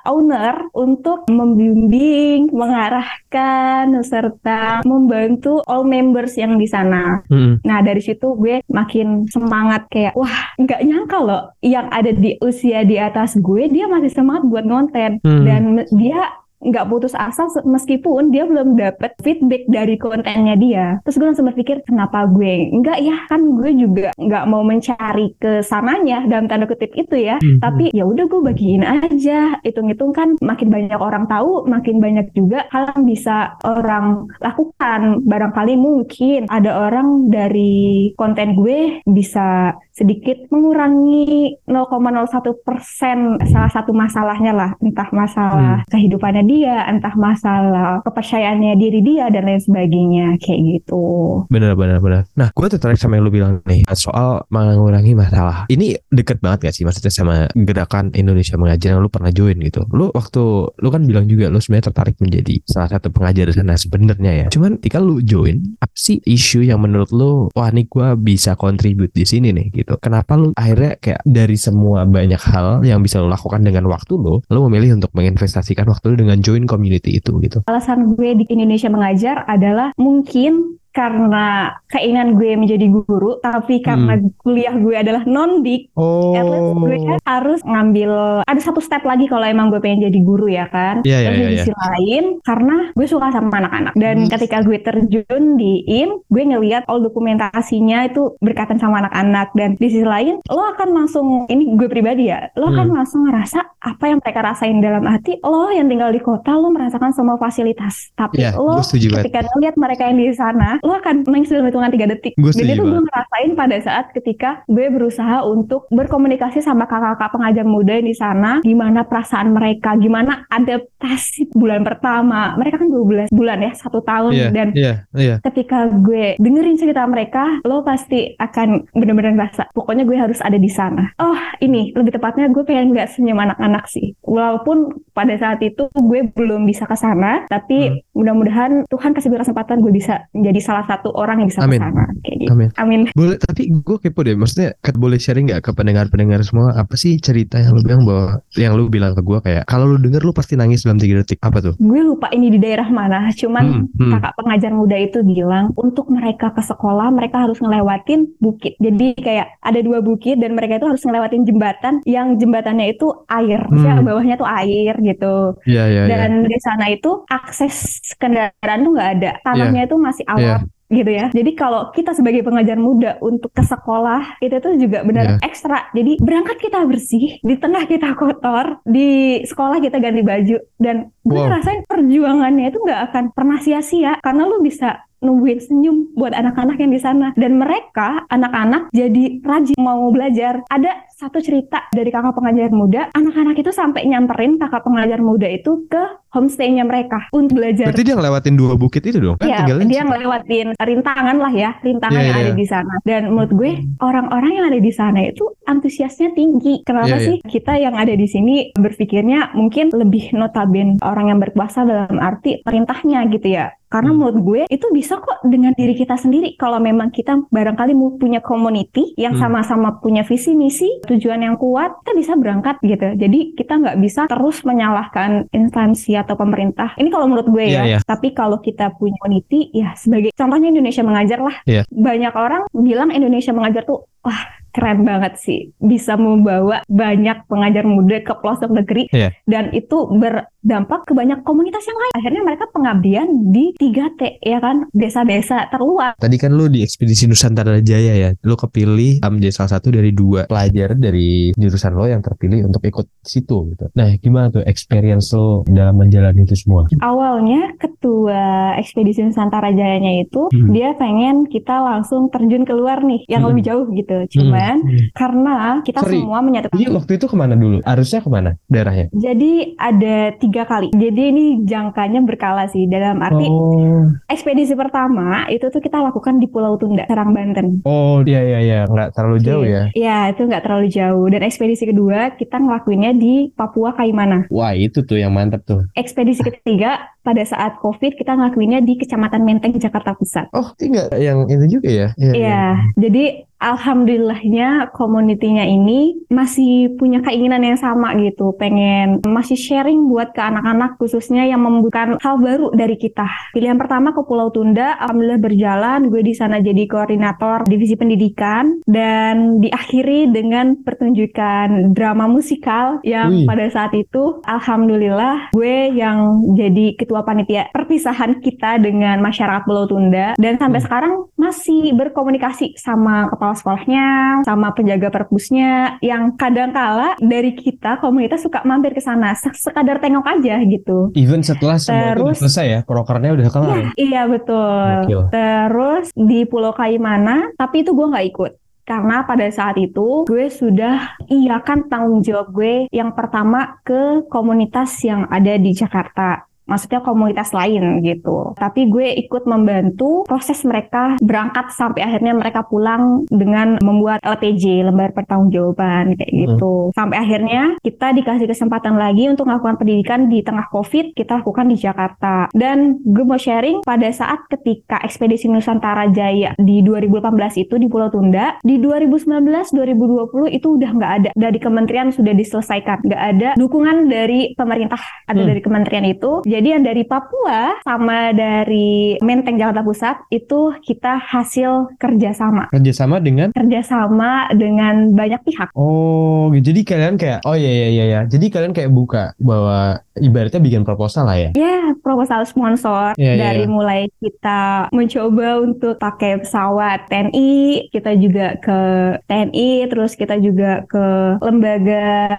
owner 0.06 0.70
untuk 0.76 1.26
membimbing, 1.28 2.50
mengarahkan 2.52 3.90
serta 4.06 4.82
membantu 4.86 5.60
all 5.66 5.84
members 5.84 6.36
yang 6.38 6.56
di 6.56 6.66
sana. 6.66 7.22
Hmm. 7.26 7.58
Nah 7.66 7.78
dari 7.82 8.00
situ 8.00 8.36
gue 8.38 8.62
makin 8.70 9.26
semangat 9.28 9.90
kayak 9.90 10.14
wah 10.14 10.54
nggak 10.56 10.80
nyangka 10.86 11.18
loh 11.20 11.42
yang 11.60 11.90
ada 11.90 12.12
di 12.14 12.36
usia 12.40 12.86
di 12.86 12.96
atas 13.10 13.34
gue 13.36 13.66
dia 13.66 13.90
masih 13.90 14.14
semangat 14.14 14.46
buat 14.46 14.64
ngonten 14.64 15.18
hmm. 15.20 15.44
dan 15.44 15.62
dia 15.90 16.40
nggak 16.60 16.88
putus 16.92 17.16
asa 17.16 17.48
meskipun 17.64 18.28
dia 18.28 18.44
belum 18.44 18.76
dapet 18.76 19.16
feedback 19.24 19.64
dari 19.66 19.96
kontennya 19.96 20.56
dia. 20.60 20.86
Terus 21.04 21.16
gue 21.16 21.26
langsung 21.32 21.48
berpikir 21.48 21.80
kenapa 21.88 22.28
gue 22.28 22.68
enggak 22.68 23.00
ya 23.00 23.16
kan 23.32 23.40
gue 23.56 23.72
juga 23.72 24.12
nggak 24.20 24.44
mau 24.44 24.60
mencari 24.60 25.32
ke 25.40 25.64
sananya 25.64 26.24
dalam 26.28 26.46
tanda 26.46 26.68
kutip 26.68 26.92
itu 26.92 27.16
ya. 27.16 27.40
Hmm. 27.40 27.58
Tapi 27.64 27.96
ya 27.96 28.04
udah 28.04 28.28
gue 28.28 28.40
bagiin 28.44 28.84
aja. 28.84 29.56
Hitung-hitung 29.64 30.12
kan 30.12 30.36
makin 30.44 30.68
banyak 30.68 31.00
orang 31.00 31.24
tahu, 31.26 31.64
makin 31.64 31.96
banyak 31.98 32.28
juga 32.36 32.68
hal 32.68 32.92
yang 32.92 33.08
bisa 33.08 33.56
orang 33.64 34.28
lakukan. 34.44 35.24
Barangkali 35.24 35.74
mungkin 35.80 36.44
ada 36.52 36.76
orang 36.88 37.32
dari 37.32 38.12
konten 38.20 38.52
gue 38.58 39.00
bisa 39.08 39.72
sedikit 39.96 40.48
mengurangi 40.48 41.60
0,01 41.68 42.64
persen 42.64 43.36
salah 43.48 43.68
satu 43.68 43.92
masalahnya 43.92 44.52
lah, 44.56 44.70
entah 44.80 45.08
masalah 45.12 45.84
hmm. 45.84 45.88
kehidupannya 45.92 46.49
dia, 46.50 46.86
entah 46.90 47.14
masalah 47.14 48.02
kepercayaannya 48.02 48.74
diri 48.80 49.00
dia 49.04 49.30
dan 49.30 49.46
lain 49.46 49.62
sebagainya 49.62 50.24
kayak 50.40 50.60
gitu. 50.80 51.02
Bener 51.46 51.76
bener 51.76 52.02
bener. 52.02 52.26
Nah, 52.34 52.50
gue 52.50 52.66
tertarik 52.66 52.96
sama 52.96 53.20
yang 53.20 53.28
lu 53.28 53.32
bilang 53.34 53.60
nih 53.68 53.84
soal 53.92 54.42
mengurangi 54.48 55.12
masalah. 55.12 55.68
Ini 55.68 56.00
deket 56.08 56.40
banget 56.40 56.70
gak 56.70 56.74
sih 56.80 56.88
maksudnya 56.88 57.12
sama 57.12 57.34
gerakan 57.52 58.10
Indonesia 58.16 58.56
mengajar 58.56 58.96
yang 58.96 59.04
lu 59.04 59.12
pernah 59.12 59.28
join 59.28 59.60
gitu. 59.60 59.84
Lu 59.92 60.08
waktu 60.16 60.42
lu 60.72 60.88
kan 60.88 61.04
bilang 61.04 61.28
juga 61.28 61.52
lu 61.52 61.60
sebenarnya 61.60 61.92
tertarik 61.92 62.16
menjadi 62.24 62.64
salah 62.64 62.88
satu 62.88 63.12
pengajar 63.12 63.52
di 63.52 63.54
sana 63.54 63.76
sebenarnya 63.76 64.32
ya. 64.32 64.46
Cuman 64.48 64.80
ketika 64.80 64.98
lu 65.04 65.20
join, 65.20 65.60
apa 65.84 65.92
sih 65.92 66.24
isu 66.24 66.64
yang 66.64 66.80
menurut 66.80 67.12
lu 67.12 67.52
wah 67.52 67.68
nih 67.68 67.84
gue 67.84 68.08
bisa 68.16 68.56
kontribut 68.56 69.12
di 69.12 69.28
sini 69.28 69.52
nih 69.52 69.68
gitu 69.74 69.90
gitu. 69.90 69.98
Kenapa 69.98 70.38
lu 70.38 70.54
akhirnya 70.54 70.94
kayak 71.02 71.20
dari 71.26 71.58
semua 71.58 72.06
banyak 72.06 72.38
hal 72.38 72.86
yang 72.86 73.02
bisa 73.02 73.18
lu 73.18 73.28
lakukan 73.28 73.64
dengan 73.66 73.90
waktu 73.90 74.14
lu, 74.14 74.38
lu 74.46 74.60
memilih 74.70 75.02
untuk 75.02 75.10
menginvestasikan 75.16 75.88
waktu 75.90 76.14
lu 76.14 76.16
dengan 76.22 76.38
join 76.40 76.64
community 76.64 77.20
itu 77.20 77.36
gitu. 77.44 77.60
Alasan 77.68 78.16
gue 78.16 78.34
di 78.34 78.44
Indonesia 78.48 78.88
mengajar 78.88 79.44
adalah 79.46 79.92
mungkin 80.00 80.79
karena 80.90 81.78
keinginan 81.86 82.34
gue 82.34 82.58
menjadi 82.58 82.86
guru, 82.90 83.38
tapi 83.38 83.78
karena 83.78 84.18
hmm. 84.18 84.42
kuliah 84.42 84.74
gue 84.74 84.94
adalah 84.98 85.22
non 85.22 85.62
dik, 85.62 85.94
oh. 85.94 86.34
at 86.34 86.46
least 86.46 86.70
gue 86.82 86.96
harus 87.22 87.60
ngambil 87.62 88.42
ada 88.42 88.60
satu 88.60 88.82
step 88.82 89.06
lagi 89.06 89.30
kalau 89.30 89.46
emang 89.46 89.70
gue 89.70 89.78
pengen 89.78 90.10
jadi 90.10 90.20
guru 90.22 90.50
ya 90.50 90.66
kan. 90.66 91.06
Yeah, 91.06 91.22
yeah, 91.22 91.30
Terus 91.30 91.38
yeah, 91.38 91.46
di 91.46 91.54
iya. 91.54 91.62
sisi 91.62 91.72
yeah. 91.72 91.80
lain, 91.86 92.24
karena 92.42 92.76
gue 92.90 93.06
suka 93.06 93.30
sama 93.30 93.54
anak-anak 93.62 93.94
dan 93.94 94.16
hmm. 94.26 94.30
ketika 94.34 94.56
gue 94.66 94.78
terjun 94.82 95.44
di 95.54 95.72
IM, 95.86 96.10
gue 96.26 96.42
ngeliat 96.42 96.90
all 96.90 97.02
dokumentasinya 97.02 98.10
itu 98.10 98.34
berkaitan 98.42 98.82
sama 98.82 99.06
anak-anak 99.06 99.54
dan 99.54 99.78
di 99.78 99.86
sisi 99.86 100.06
lain, 100.06 100.42
lo 100.50 100.62
akan 100.74 100.88
langsung 100.90 101.26
ini 101.46 101.78
gue 101.78 101.86
pribadi 101.86 102.34
ya, 102.34 102.50
lo 102.58 102.66
hmm. 102.66 102.74
akan 102.74 102.86
langsung 102.98 103.20
ngerasa 103.30 103.62
apa 103.78 104.04
yang 104.10 104.18
mereka 104.18 104.40
rasain 104.42 104.82
dalam 104.82 105.06
hati. 105.06 105.38
Lo 105.46 105.70
yang 105.70 105.86
tinggal 105.86 106.10
di 106.10 106.18
kota, 106.18 106.58
lo 106.58 106.74
merasakan 106.74 107.14
semua 107.14 107.38
fasilitas, 107.38 108.10
tapi 108.18 108.42
yeah, 108.42 108.58
lo 108.58 108.82
ketika 108.82 109.46
ngeliat 109.54 109.78
mereka 109.78 110.10
yang 110.10 110.18
di 110.18 110.34
sana 110.34 110.79
lo 110.80 110.96
akan 110.96 111.28
nangis 111.28 111.52
dalam 111.52 111.68
hitungan 111.68 111.92
tiga 111.92 112.06
detik. 112.08 112.32
Gua 112.40 112.52
Dan 112.54 112.66
itu 112.72 112.82
gue 112.82 113.02
ngerasain 113.04 113.50
pada 113.52 113.76
saat 113.82 114.06
ketika 114.16 114.50
gue 114.64 114.86
berusaha 114.88 115.44
untuk 115.44 115.84
berkomunikasi 115.92 116.64
sama 116.64 116.88
kakak-kakak 116.88 117.36
pengajar 117.36 117.66
muda 117.66 117.96
di 118.00 118.14
sana, 118.16 118.64
gimana 118.64 119.04
perasaan 119.04 119.52
mereka, 119.52 119.94
gimana 120.00 120.48
adaptasi 120.48 121.52
bulan 121.52 121.84
pertama. 121.84 122.56
Mereka 122.56 122.80
kan 122.80 122.88
12 122.88 123.34
bulan 123.34 123.58
ya, 123.60 123.72
satu 123.76 124.00
tahun. 124.00 124.32
Yeah, 124.32 124.52
Dan 124.52 124.68
yeah, 124.76 124.96
yeah. 125.12 125.38
ketika 125.44 125.90
gue 125.90 126.38
dengerin 126.40 126.80
cerita 126.80 127.04
mereka, 127.04 127.60
lo 127.66 127.84
pasti 127.84 128.32
akan 128.38 128.88
bener-bener 128.96 129.36
ngerasa, 129.36 129.72
pokoknya 129.76 130.08
gue 130.08 130.16
harus 130.16 130.40
ada 130.40 130.56
di 130.56 130.70
sana. 130.70 131.12
Oh 131.20 131.36
ini, 131.60 131.92
lebih 131.92 132.16
tepatnya 132.16 132.48
gue 132.48 132.62
pengen 132.64 132.96
nggak 132.96 133.12
senyum 133.12 133.38
anak-anak 133.40 133.84
sih. 133.90 134.16
Walaupun 134.24 135.04
pada 135.12 135.34
saat 135.36 135.60
itu 135.60 135.90
gue 135.92 136.20
belum 136.32 136.64
bisa 136.64 136.86
ke 136.88 136.96
sana, 136.96 137.44
tapi 137.50 137.90
hmm. 137.90 138.16
mudah-mudahan 138.16 138.72
Tuhan 138.88 139.12
kasih 139.12 139.30
kesempatan 139.40 139.80
gue 139.80 139.92
bisa 139.92 140.28
menjadi 140.36 140.60
salah 140.70 140.86
satu 140.86 141.10
orang 141.18 141.42
yang 141.42 141.48
bisa 141.50 141.66
Amin. 141.66 141.82
ke 141.82 141.90
sana 141.90 142.04
kayak 142.22 142.36
gitu. 142.38 142.50
Amin. 142.54 142.68
Amin. 142.78 143.00
Boleh 143.18 143.36
tapi 143.42 143.62
gue 143.66 143.96
kepo 143.98 144.22
deh, 144.22 144.38
maksudnya 144.38 144.78
boleh 144.94 145.18
sharing 145.18 145.50
nggak 145.50 145.66
ke 145.66 145.70
pendengar-pendengar 145.74 146.46
semua 146.46 146.78
apa 146.78 146.94
sih 146.94 147.18
cerita 147.18 147.58
yang 147.58 147.74
lu 147.74 147.82
bilang 147.82 148.06
bahwa 148.06 148.38
yang 148.54 148.78
lu 148.78 148.86
bilang 148.86 149.18
ke 149.18 149.22
gue 149.26 149.38
kayak 149.42 149.64
kalau 149.66 149.90
lu 149.90 149.98
denger 149.98 150.22
lu 150.22 150.30
pasti 150.30 150.54
nangis 150.54 150.86
dalam 150.86 151.02
tiga 151.02 151.18
detik 151.18 151.42
apa 151.42 151.58
tuh? 151.58 151.74
Gue 151.82 152.06
lupa 152.06 152.30
ini 152.30 152.54
di 152.54 152.62
daerah 152.62 152.86
mana, 152.86 153.34
cuman 153.34 153.90
hmm, 153.90 153.98
hmm. 153.98 154.12
kakak 154.14 154.34
pengajar 154.38 154.70
muda 154.70 154.96
itu 155.00 155.18
bilang 155.26 155.74
untuk 155.74 156.06
mereka 156.06 156.54
ke 156.54 156.62
sekolah 156.62 157.10
mereka 157.10 157.42
harus 157.42 157.58
ngelewatin 157.58 158.30
bukit. 158.38 158.78
Jadi 158.78 159.18
kayak 159.18 159.58
ada 159.58 159.80
dua 159.82 159.98
bukit 159.98 160.38
dan 160.38 160.54
mereka 160.54 160.78
itu 160.78 160.86
harus 160.86 161.02
ngelewatin 161.02 161.42
jembatan 161.42 161.94
yang 162.06 162.38
jembatannya 162.38 162.94
itu 162.94 163.10
air, 163.26 163.66
hmm. 163.66 164.06
bawahnya 164.06 164.38
tuh 164.38 164.46
air 164.46 164.94
gitu. 165.02 165.58
Yeah, 165.66 165.90
yeah, 165.90 166.04
iya. 166.06 166.14
dan 166.14 166.32
yeah. 166.44 166.50
di 166.52 166.58
sana 166.62 166.84
itu 166.92 167.10
akses 167.26 167.98
kendaraan 168.20 168.80
tuh 168.84 168.92
nggak 168.94 169.10
ada, 169.18 169.30
tanahnya 169.42 169.82
yeah. 169.82 169.88
itu 169.88 169.96
masih 169.96 170.24
awal. 170.28 170.44
Yeah 170.44 170.59
gitu 170.90 171.10
ya. 171.10 171.30
Jadi 171.30 171.50
kalau 171.54 171.94
kita 171.94 172.12
sebagai 172.12 172.42
pengajar 172.42 172.76
muda 172.76 173.16
untuk 173.22 173.54
ke 173.54 173.62
sekolah 173.62 174.42
itu 174.42 174.58
tuh 174.58 174.74
juga 174.76 175.06
benar 175.06 175.38
yeah. 175.38 175.46
ekstra. 175.46 175.88
Jadi 175.94 176.18
berangkat 176.18 176.58
kita 176.58 176.82
bersih, 176.84 177.38
di 177.40 177.54
tengah 177.56 177.86
kita 177.86 178.18
kotor, 178.18 178.82
di 178.82 179.40
sekolah 179.46 179.78
kita 179.78 180.02
ganti 180.02 180.20
baju 180.26 180.58
dan 180.82 181.14
gue 181.22 181.38
wow. 181.38 181.46
ngerasain 181.46 181.86
perjuangannya 181.86 182.74
itu 182.74 182.78
nggak 182.82 183.00
akan 183.12 183.24
pernah 183.30 183.58
sia-sia 183.62 184.18
karena 184.20 184.42
lu 184.50 184.58
bisa 184.60 185.06
nungguin 185.20 185.60
senyum 185.60 185.96
buat 186.16 186.32
anak-anak 186.32 186.80
yang 186.80 186.92
di 186.96 187.00
sana 187.00 187.36
dan 187.36 187.60
mereka 187.60 188.24
anak-anak 188.32 188.88
jadi 188.90 189.44
rajin 189.44 189.76
mau 189.76 190.08
belajar 190.08 190.64
ada 190.72 191.04
satu 191.20 191.36
cerita 191.44 191.84
dari 191.92 192.08
kakak 192.08 192.32
pengajar 192.32 192.72
muda 192.72 193.12
anak-anak 193.12 193.60
itu 193.60 193.68
sampai 193.68 194.08
nyamperin 194.08 194.56
kakak 194.56 194.80
pengajar 194.80 195.20
muda 195.20 195.44
itu 195.44 195.84
ke 195.84 196.00
homestaynya 196.32 196.88
mereka 196.88 197.28
untuk 197.36 197.60
belajar 197.60 197.92
berarti 197.92 198.08
dia 198.08 198.16
ngelewatin 198.16 198.56
dua 198.56 198.72
bukit 198.80 199.04
itu 199.04 199.20
dong 199.20 199.36
kan 199.36 199.44
ya, 199.44 199.68
dia 199.84 200.00
ngelewatin 200.08 200.72
rintangan 200.80 201.36
lah 201.36 201.52
ya 201.52 201.76
rintangan 201.84 202.16
yeah, 202.16 202.28
yang 202.32 202.38
yeah. 202.40 202.46
ada 202.48 202.52
iya. 202.56 202.60
di 202.64 202.66
sana 202.72 202.94
dan 203.04 203.22
menurut 203.28 203.52
gue 203.52 203.72
orang-orang 204.00 204.50
yang 204.56 204.66
ada 204.72 204.80
di 204.80 204.92
sana 204.96 205.20
itu 205.28 205.44
antusiasnya 205.68 206.32
tinggi 206.32 206.80
kenapa 206.88 207.20
yeah, 207.20 207.26
sih 207.28 207.36
yeah. 207.44 207.50
kita 207.52 207.72
yang 207.76 207.94
ada 208.00 208.16
di 208.16 208.24
sini 208.24 208.72
berpikirnya 208.72 209.52
mungkin 209.52 209.92
lebih 209.92 210.32
notabene 210.32 211.04
orang 211.04 211.36
yang 211.36 211.38
berkuasa 211.44 211.84
dalam 211.84 212.16
arti 212.16 212.64
perintahnya 212.64 213.28
gitu 213.28 213.60
ya 213.60 213.76
karena 213.90 214.14
hmm. 214.14 214.18
menurut 214.22 214.38
gue 214.38 214.62
itu 214.70 214.86
bisa 214.94 215.18
kok 215.18 215.42
dengan 215.42 215.74
diri 215.74 215.98
kita 215.98 216.14
sendiri 216.14 216.54
kalau 216.54 216.78
memang 216.78 217.10
kita 217.10 217.42
barangkali 217.50 217.92
punya 218.22 218.38
community 218.38 219.18
yang 219.18 219.34
hmm. 219.34 219.42
sama-sama 219.42 219.98
punya 219.98 220.22
visi 220.22 220.54
misi 220.54 220.86
tujuan 221.10 221.42
yang 221.42 221.56
kuat 221.58 222.00
kita 222.02 222.12
bisa 222.14 222.32
berangkat 222.38 222.76
gitu. 222.82 223.18
Jadi 223.18 223.58
kita 223.58 223.82
nggak 223.82 223.98
bisa 223.98 224.30
terus 224.30 224.62
menyalahkan 224.62 225.50
instansi 225.50 226.14
atau 226.14 226.38
pemerintah. 226.38 226.94
Ini 226.96 227.08
kalau 227.10 227.26
menurut 227.26 227.48
gue 227.50 227.66
yeah, 227.66 227.84
ya. 227.84 227.90
Yeah. 227.98 228.00
Tapi 228.06 228.32
kalau 228.32 228.62
kita 228.62 228.94
punya 228.94 229.18
community 229.20 229.70
ya 229.74 229.94
sebagai 229.98 230.30
contohnya 230.36 230.70
Indonesia 230.70 231.02
mengajar 231.02 231.38
lah. 231.42 231.56
Yeah. 231.66 231.84
Banyak 231.90 232.34
orang 232.34 232.62
bilang 232.70 233.10
Indonesia 233.10 233.50
mengajar 233.50 233.82
tuh 233.82 234.06
wah 234.20 234.59
keren 234.70 235.02
banget 235.02 235.36
sih 235.40 235.74
bisa 235.82 236.14
membawa 236.14 236.82
banyak 236.86 237.46
pengajar 237.50 237.84
muda 237.86 238.22
ke 238.22 238.32
pelosok 238.38 238.70
negeri 238.70 239.10
yeah. 239.10 239.34
dan 239.50 239.74
itu 239.74 240.06
berdampak 240.10 241.06
ke 241.06 241.12
banyak 241.12 241.42
komunitas 241.42 241.82
yang 241.86 241.98
lain. 241.98 242.12
Akhirnya 242.14 242.42
mereka 242.46 242.64
pengabdian 242.70 243.28
di 243.50 243.74
3T 243.74 244.42
ya 244.44 244.58
kan 244.62 244.86
desa-desa 244.94 245.66
terluar. 245.72 246.14
Tadi 246.18 246.36
kan 246.38 246.54
lu 246.54 246.70
di 246.70 246.86
ekspedisi 246.86 247.26
Nusantara 247.26 247.82
Jaya 247.82 248.14
ya, 248.14 248.30
lu 248.46 248.54
kepilih 248.54 249.22
menjadi 249.24 249.54
salah 249.62 249.78
satu 249.78 249.94
dari 249.94 250.10
dua 250.12 250.44
pelajar 250.50 250.98
dari 250.98 251.54
jurusan 251.54 251.94
lo 251.96 252.04
yang 252.06 252.20
terpilih 252.20 252.66
untuk 252.66 252.82
ikut 252.84 253.06
situ 253.22 253.72
gitu. 253.74 253.86
Nah 253.94 254.14
gimana 254.18 254.52
tuh 254.52 254.62
experience 254.66 255.32
lo 255.32 255.62
dalam 255.66 255.96
menjalani 255.96 256.44
itu 256.44 256.54
semua? 256.58 256.86
Awalnya 257.00 257.78
ketua 257.80 258.74
ekspedisi 258.76 259.24
Nusantara 259.24 259.72
Jayanya 259.72 260.20
itu 260.20 260.50
hmm. 260.50 260.70
dia 260.74 260.92
pengen 260.98 261.48
kita 261.48 261.80
langsung 261.80 262.28
terjun 262.28 262.66
keluar 262.68 263.00
nih 263.00 263.24
yang 263.30 263.46
hmm. 263.46 263.50
lebih 263.54 263.62
jauh 263.64 263.86
gitu. 263.94 264.16
Cuma 264.36 264.59
bulan 264.60 264.76
Hmm. 264.80 265.06
karena 265.12 265.54
kita 265.82 266.00
Sorry. 266.00 266.18
semua 266.20 266.38
menyatukan. 266.40 266.76
Jadi 266.76 266.86
waktu 266.90 267.12
itu 267.16 267.26
ke 267.26 267.36
mana 267.36 267.54
dulu? 267.54 267.78
Harusnya 267.82 268.20
ke 268.20 268.28
mana 268.28 268.50
daerahnya? 268.66 269.06
Jadi 269.10 269.52
ada 269.76 270.16
tiga 270.36 270.62
kali. 270.64 270.88
Jadi 270.92 271.22
ini 271.26 271.44
jangkanya 271.64 272.20
berkala 272.20 272.68
sih. 272.68 272.84
Dalam 272.84 273.20
arti 273.20 273.46
Oh, 273.46 274.04
ekspedisi 274.26 274.74
pertama 274.74 275.46
itu 275.48 275.68
tuh 275.68 275.80
kita 275.80 275.98
lakukan 275.98 276.38
di 276.38 276.46
Pulau 276.46 276.76
Tunda, 276.76 277.06
Serang 277.06 277.32
Banten. 277.32 277.80
oh 277.84 278.20
iya 278.22 278.40
iya 278.42 278.58
iya, 278.60 278.78
nggak 278.84 279.14
terlalu 279.14 279.38
jauh 279.40 279.64
ya. 279.64 279.88
Iya, 279.92 280.30
itu 280.30 280.42
nggak 280.44 280.62
terlalu 280.62 280.86
jauh. 280.88 281.26
Dan 281.26 281.40
ekspedisi 281.42 281.84
kedua 281.84 282.34
kita 282.34 282.58
ngelakuinnya 282.58 283.12
di 283.12 283.50
Papua 283.52 283.94
Kaimana. 283.94 284.46
Wah 284.50 284.72
itu 284.72 285.02
tuh 285.02 285.16
yang 285.16 285.32
mantap 285.32 285.64
tuh. 285.64 285.86
Ekspedisi 285.94 286.42
ketiga 286.42 287.10
pada 287.20 287.42
saat 287.44 287.76
COVID 287.80 288.16
kita 288.16 288.36
ngelakuinnya 288.36 288.80
di 288.80 288.96
Kecamatan 288.96 289.42
Menteng, 289.44 289.76
Jakarta 289.76 290.16
Pusat. 290.16 290.52
Oh, 290.56 290.72
ini 290.80 290.96
nggak 290.96 291.10
yang 291.20 291.38
itu 291.48 291.80
juga 291.80 291.88
ya? 291.88 292.08
Iya. 292.16 292.32
Iya, 292.32 292.64
jadi 292.96 293.24
alhamdulillahnya 293.60 294.88
komunitinya 294.96 295.62
ini 295.68 296.24
masih 296.32 296.96
punya 296.96 297.20
keinginan 297.20 297.60
yang 297.60 297.76
sama 297.76 298.16
gitu, 298.16 298.56
pengen 298.56 299.20
masih 299.20 299.54
sharing 299.54 300.08
buat 300.08 300.32
ke 300.32 300.40
anak-anak 300.40 300.96
khususnya 300.96 301.44
yang 301.44 301.60
membutuhkan 301.60 302.16
hal 302.24 302.40
baru 302.40 302.72
dari 302.72 302.96
kita. 302.96 303.28
Pilihan 303.52 303.76
pertama 303.76 304.16
ke 304.16 304.24
Pulau 304.24 304.48
Tunda, 304.48 304.96
alhamdulillah 304.96 305.44
berjalan, 305.44 306.08
gue 306.08 306.22
di 306.24 306.32
sana 306.32 306.64
jadi 306.64 306.88
koordinator 306.88 307.68
divisi 307.68 307.94
pendidikan 308.00 308.80
dan 308.88 309.60
diakhiri 309.60 310.32
dengan 310.32 310.80
pertunjukan 310.80 311.92
drama 311.92 312.24
musikal 312.32 313.04
yang 313.04 313.44
Wih. 313.44 313.46
pada 313.46 313.68
saat 313.68 313.92
itu 313.92 314.40
alhamdulillah 314.48 315.52
gue 315.52 315.92
yang 315.92 316.48
jadi 316.56 316.96
ketua 316.96 317.09
panitia 317.12 317.66
perpisahan 317.74 318.38
kita 318.38 318.78
dengan 318.78 319.18
masyarakat 319.18 319.66
Pulau 319.66 319.90
Tunda 319.90 320.38
dan 320.38 320.54
sampai 320.54 320.78
Hmm. 320.78 320.86
sekarang 320.86 321.12
masih 321.34 321.90
berkomunikasi 321.92 322.78
sama 322.78 323.26
kepala 323.26 323.58
sekolahnya, 323.58 324.06
sama 324.46 324.70
penjaga 324.70 325.10
perpusnya 325.10 325.98
yang 325.98 326.38
kadang-kala 326.38 327.18
dari 327.18 327.52
kita 327.52 327.98
komunitas 327.98 328.40
suka 328.40 328.62
mampir 328.62 328.94
ke 328.94 329.02
sana 329.02 329.34
se- 329.34 329.50
sekadar 329.52 329.98
tengok 329.98 330.22
aja 330.22 330.62
gitu. 330.62 331.10
Even 331.18 331.42
setelah 331.42 331.76
semua 331.76 332.14
itu 332.14 332.22
Terus- 332.22 332.38
selesai 332.38 332.66
ya, 332.70 332.80
prokernya 332.86 333.34
udah 333.34 333.48
kelar 333.50 333.76
ya. 333.76 333.90
Iya 333.98 334.22
betul. 334.24 334.86
Gokil. 335.02 335.22
Terus 335.34 336.06
di 336.14 336.46
Pulau 336.46 336.70
Kaimana, 336.70 337.50
tapi 337.56 337.82
itu 337.82 337.90
gue 337.90 338.06
nggak 338.06 338.28
ikut. 338.30 338.52
Karena 338.80 339.22
pada 339.22 339.46
saat 339.48 339.78
itu 339.78 340.26
gue 340.26 340.50
sudah 340.50 341.14
iakan 341.24 341.86
tanggung 341.86 342.26
jawab 342.26 342.50
gue 342.50 342.74
yang 342.90 343.14
pertama 343.14 343.78
ke 343.80 344.26
komunitas 344.26 344.98
yang 345.00 345.30
ada 345.30 345.54
di 345.54 345.70
Jakarta. 345.70 346.49
Maksudnya 346.70 347.02
komunitas 347.02 347.50
lain 347.50 348.00
gitu. 348.00 348.54
Tapi 348.54 348.86
gue 348.86 349.10
ikut 349.18 349.44
membantu 349.44 350.22
proses 350.24 350.62
mereka 350.62 351.18
berangkat 351.18 351.74
sampai 351.74 352.06
akhirnya 352.06 352.32
mereka 352.32 352.62
pulang 352.62 353.26
dengan 353.26 353.82
membuat 353.82 354.22
LPJ, 354.22 354.86
lembar 354.86 355.10
pertanggungjawaban 355.10 356.14
kayak 356.14 356.30
Hmm. 356.30 356.40
gitu. 356.46 356.74
Sampai 356.94 357.18
akhirnya 357.18 357.74
kita 357.82 358.14
dikasih 358.14 358.46
kesempatan 358.46 358.94
lagi 358.94 359.26
untuk 359.26 359.50
melakukan 359.50 359.76
pendidikan 359.76 360.30
di 360.30 360.40
tengah 360.40 360.70
COVID, 360.70 361.12
kita 361.12 361.42
lakukan 361.42 361.66
di 361.66 361.76
Jakarta. 361.76 362.46
Dan 362.54 363.02
gue 363.02 363.24
mau 363.24 363.34
sharing 363.36 363.82
pada 363.82 364.06
saat 364.10 364.46
ketika 364.48 365.02
ekspedisi 365.02 365.50
Nusantara 365.50 366.06
Jaya 366.08 366.54
di 366.56 366.80
2018 366.80 367.56
itu 367.56 367.74
di 367.74 367.90
Pulau 367.90 368.08
Tunda, 368.08 368.60
di 368.62 368.78
2019-2020 368.78 370.52
itu 370.52 370.76
udah 370.76 370.90
nggak 370.92 371.12
ada 371.18 371.30
dari 371.34 371.58
kementerian 371.58 372.08
sudah 372.10 372.32
diselesaikan, 372.32 373.02
nggak 373.02 373.22
ada 373.36 373.48
dukungan 373.56 374.06
dari 374.06 374.52
pemerintah 374.54 375.00
ada 375.26 375.40
Hmm. 375.40 375.48
dari 375.48 375.60
kementerian 375.60 376.04
itu. 376.04 376.44
Jadi 376.44 376.59
yang 376.68 376.84
dari 376.84 377.02
Papua 377.08 377.80
sama 377.80 378.36
dari 378.36 379.16
Menteng 379.24 379.56
Jakarta 379.56 379.80
Pusat 379.80 380.16
itu 380.28 380.74
kita 380.84 381.16
hasil 381.16 381.96
kerjasama, 381.96 382.68
Kerjasama 382.74 383.16
dengan 383.22 383.48
kerjasama 383.56 384.52
dengan 384.52 385.16
banyak 385.16 385.40
pihak. 385.46 385.68
Oh, 385.72 386.52
jadi 386.52 386.80
kalian 386.84 387.16
kayak 387.16 387.40
oh 387.48 387.56
iya 387.56 387.70
iya 387.70 387.88
iya 387.88 388.04
ya. 388.04 388.20
Jadi 388.28 388.46
kalian 388.52 388.76
kayak 388.76 388.92
buka 388.92 389.32
bahwa 389.40 390.04
ibaratnya 390.20 390.60
bikin 390.60 390.84
proposal 390.84 391.24
lah 391.24 391.36
ya. 391.36 391.50
Ya, 391.52 391.96
proposal 391.98 392.44
sponsor 392.44 393.16
Iya, 393.16 393.32
iya, 393.34 393.40
dari 393.40 393.64
iya. 393.64 393.70
mulai 393.70 394.00
kita 394.20 394.88
mencoba 394.92 395.48
untuk 395.60 395.96
pakai 395.96 396.40
pesawat 396.40 397.08
TNI, 397.08 397.50
kita 397.90 398.12
juga 398.14 398.54
ke 398.56 398.78
TNI, 399.24 399.70
terus 399.88 400.12
kita 400.14 400.36
juga 400.38 400.84
ke 400.84 401.04
lembaga 401.40 402.36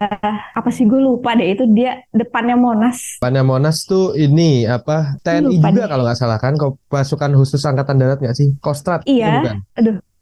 apa 0.53 0.69
sih 0.69 0.85
gue 0.85 1.01
lupa 1.01 1.33
deh 1.33 1.51
itu 1.51 1.65
dia 1.71 2.05
depannya 2.13 2.55
Monas. 2.55 3.17
Depannya 3.17 3.43
Monas 3.43 3.83
tuh 3.83 4.13
ini 4.13 4.63
apa 4.63 5.17
TNI 5.21 5.57
Lupa 5.57 5.67
juga 5.69 5.81
deh. 5.83 5.89
kalau 5.89 6.03
nggak 6.05 6.19
salah 6.19 6.37
kan 6.37 6.53
pasukan 6.87 7.31
khusus 7.35 7.61
angkatan 7.65 7.97
darat 7.97 8.21
nggak 8.21 8.35
sih? 8.37 8.53
Kostrat 8.61 9.01
itu 9.03 9.19
Iya. 9.19 9.41
bukan? 9.41 9.57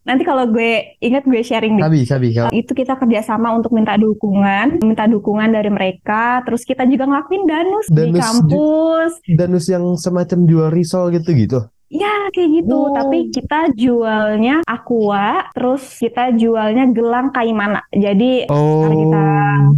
Nanti 0.10 0.26
kalau 0.26 0.50
gue 0.50 0.98
ingat 0.98 1.22
gue 1.24 1.38
sharing 1.39 1.78
deh. 1.78 1.86
Sabi 1.86 2.00
sabi 2.04 2.28
kalau 2.34 2.50
Itu 2.50 2.74
kita 2.74 2.98
kerjasama 2.98 3.54
untuk 3.54 3.69
minta 3.69 3.93
dukungan, 3.93 4.82
minta 4.82 5.06
dukungan 5.06 5.54
dari 5.54 5.69
mereka. 5.69 6.41
Terus 6.41 6.65
kita 6.65 6.84
juga 6.84 7.06
ngelakuin 7.06 7.43
danus, 7.45 7.86
di 7.88 7.93
Danus 7.95 8.17
ju- 8.17 8.22
kampus. 8.50 9.12
danus 9.30 9.65
yang 9.67 9.86
semacam 9.93 10.39
jual 10.43 10.69
risol 10.69 11.13
gitu 11.13 11.30
gitu. 11.32 11.60
Ya 11.88 12.10
kayak 12.30 12.50
gitu, 12.56 12.74
Oh. 12.76 12.93
tapi 12.93 13.30
kita 13.30 13.74
jualnya 13.74 14.62
aqua, 14.63 15.50
terus 15.52 15.82
kita 15.95 16.34
jualnya 16.34 16.86
gelang 16.88 17.30
kaimana. 17.30 17.82
Jadi 17.89 18.45
Oh. 18.45 18.86
Kita 18.86 19.26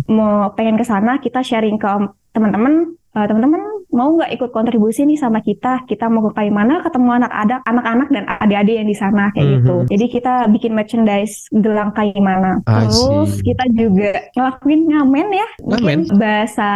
mau 0.10 0.52
pengen 0.52 0.76
ke 0.76 0.84
sana, 0.84 1.20
kita 1.20 1.40
sharing 1.40 1.76
ke 1.76 1.88
teman-teman, 2.32 2.96
eh, 3.12 3.26
teman-teman 3.26 3.62
mau 3.92 4.16
nggak 4.16 4.32
ikut 4.32 4.50
kontribusi 4.50 5.04
nih 5.04 5.16
sama 5.16 5.40
kita? 5.40 5.84
Kita 5.84 6.08
mau 6.08 6.24
ke 6.26 6.38
Kaimana, 6.38 6.80
ketemu 6.82 7.10
anak-anak, 7.18 7.60
anak-anak 7.66 8.08
dan 8.10 8.24
adik-adik 8.26 8.76
yang 8.78 8.88
di 8.88 8.96
sana 8.96 9.30
kayak 9.30 9.44
Mhm. 9.44 9.54
gitu. 9.58 9.76
Jadi 9.90 10.06
kita 10.10 10.34
bikin 10.48 10.72
merchandise 10.72 11.36
gelang 11.52 11.92
Kaimana. 11.92 12.64
Terus 12.64 13.42
kita 13.42 13.68
juga 13.70 14.12
ngelakuin 14.32 14.82
ngamen 14.88 15.28
ya. 15.30 15.48
Mungkin 15.60 15.80
Ngamen? 15.82 16.00
bahasa 16.16 16.70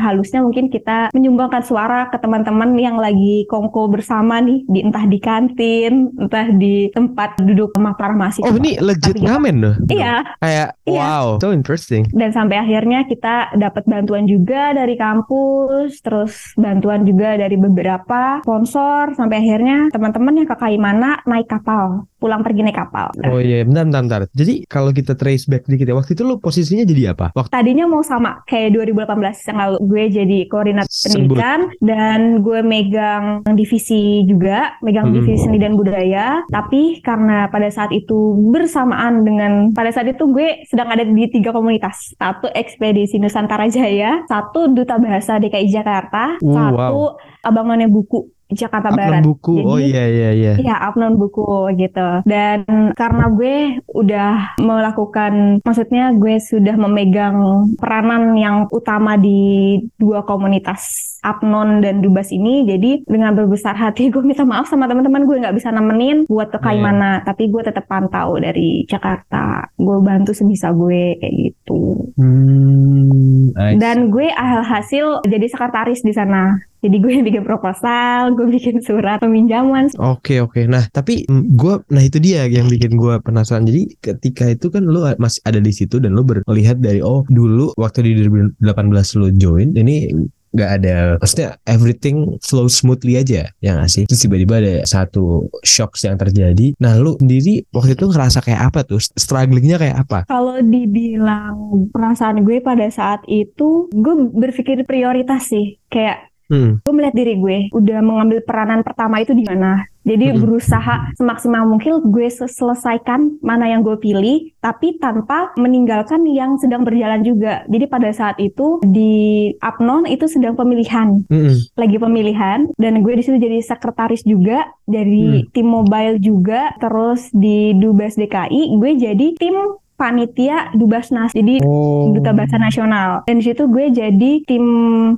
halusnya 0.00 0.40
mungkin 0.40 0.66
kita 0.66 1.10
menyumbangkan 1.10 1.62
suara 1.62 2.08
ke 2.08 2.18
teman-teman 2.18 2.74
yang 2.76 2.96
lagi 2.96 3.46
kongko 3.46 3.86
bersama 3.88 4.38
nih, 4.38 4.66
di 4.66 4.80
entah 4.80 5.04
di 5.04 5.18
kantin, 5.18 6.10
entah 6.16 6.50
di 6.50 6.90
tempat 6.90 7.38
duduk 7.40 7.74
rumah 7.74 7.94
para 7.94 8.10
mahasiswa. 8.10 8.42
Oh 8.42 8.56
ini 8.56 8.74
legit 8.76 9.14
Tapi 9.14 9.22
ngamen 9.22 9.54
loh. 9.56 9.74
Iya, 9.86 10.26
Kayak 10.38 10.68
Iya. 10.82 10.98
wow, 10.98 11.26
so 11.38 11.50
interesting. 11.50 12.02
dan 12.10 12.30
sampai 12.30 12.58
akhirnya 12.58 13.04
kita 13.04 13.54
dapat 13.54 13.86
bantuan 13.86 14.24
juga 14.24 14.72
dari 14.72 14.94
kampus, 14.94 15.74
terus 16.00 16.56
bantuan 16.56 17.04
juga 17.04 17.36
dari 17.36 17.56
beberapa 17.60 18.40
sponsor, 18.42 19.12
sampai 19.14 19.36
akhirnya 19.42 19.92
teman-teman 19.92 20.42
yang 20.42 20.48
ke 20.48 20.56
Kaimana 20.56 21.20
naik 21.28 21.48
kapal, 21.50 22.08
pulang 22.26 22.42
pergi 22.42 22.66
naik 22.66 22.74
kapal. 22.74 23.06
Oh 23.30 23.38
iya, 23.38 23.62
bentar, 23.62 23.86
bentar, 23.86 24.02
bentar. 24.02 24.20
Jadi 24.34 24.66
kalau 24.66 24.90
kita 24.90 25.14
trace 25.14 25.46
back 25.46 25.64
dikit 25.64 25.86
ya, 25.86 25.94
waktu 25.94 26.18
itu 26.18 26.26
lu 26.26 26.42
posisinya 26.42 26.82
jadi 26.82 27.14
apa? 27.14 27.30
Waktu 27.32 27.54
Tadinya 27.54 27.86
mau 27.86 28.02
sama 28.02 28.42
kayak 28.44 28.74
2018 28.74 29.46
yang 29.46 29.58
lalu, 29.62 29.76
gue 29.80 30.02
jadi 30.12 30.38
koordinator 30.50 30.90
Sebut. 30.90 31.06
pendidikan 31.14 31.60
dan 31.78 32.42
gue 32.42 32.60
megang 32.60 33.24
divisi 33.54 34.26
juga, 34.26 34.74
megang 34.82 35.08
Hmm. 35.08 35.14
divisi 35.14 35.46
seni 35.46 35.62
dan 35.62 35.78
budaya. 35.78 36.42
Tapi 36.50 36.98
karena 36.98 37.46
pada 37.46 37.70
saat 37.70 37.94
itu 37.94 38.18
bersamaan 38.50 39.22
dengan 39.22 39.70
pada 39.70 39.94
saat 39.94 40.08
itu 40.08 40.26
gue 40.26 40.66
sedang 40.66 40.90
ada 40.90 41.06
di 41.06 41.24
tiga 41.30 41.54
komunitas, 41.54 42.10
satu 42.16 42.50
ekspedisi 42.50 43.16
Nusantara 43.16 43.70
Jaya, 43.70 44.26
satu 44.26 44.66
duta 44.68 44.98
bahasa 44.98 45.38
DKI 45.38 45.68
Jakarta, 45.70 46.34
Uh, 46.42 46.50
satu 46.50 47.02
abang 47.42 47.68
none 47.68 47.86
buku 47.86 48.26
Jakarta 48.46 48.94
Upload 48.94 49.00
Barat. 49.00 49.22
buku. 49.24 49.54
Jadi- 49.58 49.66
oh 49.66 49.78
iya 49.78 50.04
iya 50.06 50.30
iya. 50.30 50.52
Iya, 50.56 50.76
upload 50.86 51.18
buku 51.18 51.46
gitu. 51.74 52.08
Dan 52.22 52.62
karena 52.94 53.24
gue 53.28 53.56
udah 53.90 54.58
melakukan, 54.58 55.58
maksudnya 55.60 56.14
gue 56.14 56.38
sudah 56.38 56.76
memegang 56.76 57.36
peranan 57.74 58.38
yang 58.38 58.70
utama 58.70 59.18
di 59.18 59.74
dua 59.96 60.22
komunitas 60.22 61.14
Apnon 61.26 61.82
dan 61.82 61.98
Dubas 61.98 62.30
ini, 62.30 62.62
jadi 62.62 63.02
dengan 63.02 63.34
berbesar 63.34 63.74
hati 63.74 64.14
gue 64.14 64.22
minta 64.22 64.46
maaf 64.46 64.70
sama 64.70 64.86
teman-teman 64.86 65.26
gue 65.26 65.42
nggak 65.42 65.56
bisa 65.58 65.74
nemenin 65.74 66.22
buat 66.26 66.48
ke 66.48 66.58
Iya. 66.58 66.64
Kaimana, 66.66 67.10
tapi 67.22 67.46
gue 67.46 67.62
tetap 67.62 67.86
pantau 67.86 68.38
dari 68.38 68.86
Jakarta. 68.86 69.70
Gue 69.74 69.98
bantu 69.98 70.30
sebisa 70.30 70.70
gue 70.70 71.18
kayak 71.18 71.34
gitu. 71.34 72.10
Hmm, 72.14 73.50
see. 73.50 73.78
Dan 73.78 74.10
gue 74.10 74.28
alhasil 74.28 75.22
jadi 75.22 75.46
sekretaris 75.46 76.02
di 76.02 76.10
sana. 76.10 76.58
Jadi 76.84 76.96
gue 77.00 77.12
bikin 77.24 77.44
proposal, 77.44 78.36
gue 78.36 78.46
bikin 78.50 78.80
surat 78.84 79.20
peminjaman, 79.22 79.88
Oke 79.96 80.42
oke. 80.44 80.68
Nah 80.68 80.84
tapi 80.92 81.24
mm, 81.24 81.56
gua, 81.56 81.80
nah 81.88 82.02
itu 82.02 82.20
dia 82.20 82.44
yang 82.46 82.68
bikin 82.68 82.94
gua 82.98 83.18
penasaran. 83.22 83.64
Jadi 83.64 83.96
ketika 83.98 84.44
itu 84.50 84.68
kan 84.68 84.84
lu 84.84 85.02
masih 85.16 85.40
ada 85.46 85.60
di 85.62 85.72
situ 85.72 85.96
dan 86.02 86.12
lu 86.12 86.22
melihat 86.24 86.76
dari 86.78 87.00
oh 87.00 87.24
dulu 87.28 87.72
waktu 87.80 88.04
di 88.06 88.12
2018 88.28 89.18
lu 89.20 89.28
join 89.36 89.72
ini 89.72 90.12
nggak 90.56 90.70
ada 90.80 90.96
maksudnya 91.20 91.60
everything 91.68 92.40
flow 92.40 92.64
smoothly 92.64 93.20
aja 93.20 93.52
ya 93.60 93.70
nggak 93.76 93.90
sih 93.92 94.04
terus 94.08 94.24
tiba-tiba 94.24 94.56
ada 94.56 94.74
satu 94.88 95.52
shocks 95.60 96.08
yang 96.08 96.16
terjadi 96.16 96.72
nah 96.80 96.96
lu 96.96 97.20
sendiri 97.20 97.68
waktu 97.76 97.92
itu 97.92 98.08
ngerasa 98.08 98.40
kayak 98.40 98.72
apa 98.72 98.80
tuh 98.88 98.96
strugglingnya 98.96 99.76
kayak 99.76 100.08
apa 100.08 100.24
Kalau 100.24 100.56
dibilang 100.58 101.88
perasaan 101.92 102.42
gue 102.42 102.58
pada 102.64 102.88
saat 102.88 103.22
itu, 103.28 103.88
gue 103.92 104.14
berpikir 104.34 104.82
prioritas 104.88 105.48
sih. 105.48 105.78
Kayak 105.86 106.32
Hmm. 106.46 106.78
gue 106.80 106.92
melihat 106.94 107.14
diri 107.14 107.34
gue 107.36 107.56
udah 107.70 107.98
mengambil 108.00 108.38
peranan 108.40 108.80
pertama 108.80 109.18
itu 109.18 109.34
di 109.34 109.42
mana. 109.42 109.82
Jadi 110.06 110.30
Hmm. 110.30 110.38
berusaha 110.38 111.10
semaksimal 111.18 111.66
mungkin 111.66 111.98
gue 112.06 112.30
se- 112.30 112.46
selesaikan 112.46 113.42
mana 113.42 113.66
yang 113.66 113.82
gue 113.82 113.98
pilih, 113.98 114.54
tapi 114.62 114.94
tanpa 114.96 115.50
meninggalkan 115.58 116.22
yang 116.22 116.54
sedang 116.56 116.86
berjalan 116.86 117.26
juga. 117.26 117.66
Jadi 117.66 117.84
pada 117.86 118.14
saat 118.14 118.38
itu 118.38 118.78
di 118.86 119.50
Apnon 119.58 120.06
itu 120.06 120.30
sedang 120.30 120.54
pemilihan, 120.54 121.26
Mm-mm. 121.26 121.74
lagi 121.74 121.98
pemilihan, 121.98 122.70
dan 122.78 123.02
gue 123.02 123.12
di 123.12 123.22
situ 123.26 123.34
jadi 123.36 123.58
sekretaris 123.58 124.22
juga, 124.22 124.70
dari 124.86 125.42
Hmm. 125.42 125.50
tim 125.50 125.66
mobile 125.66 126.22
juga, 126.22 126.70
terus 126.78 127.26
di 127.34 127.74
Dubes 127.74 128.14
DKI 128.14 128.78
gue 128.78 128.90
jadi 128.94 129.34
tim 129.34 129.58
panitia 129.96 130.70
Dubasnas. 130.76 131.32
Jadi 131.32 131.58
Oh. 131.66 132.12
duta 132.12 132.30
bahasa 132.30 132.60
nasional 132.60 133.24
dan 133.24 133.40
di 133.40 133.44
situ 133.48 133.66
gue 133.66 133.88
jadi 133.90 134.32
tim 134.44 134.64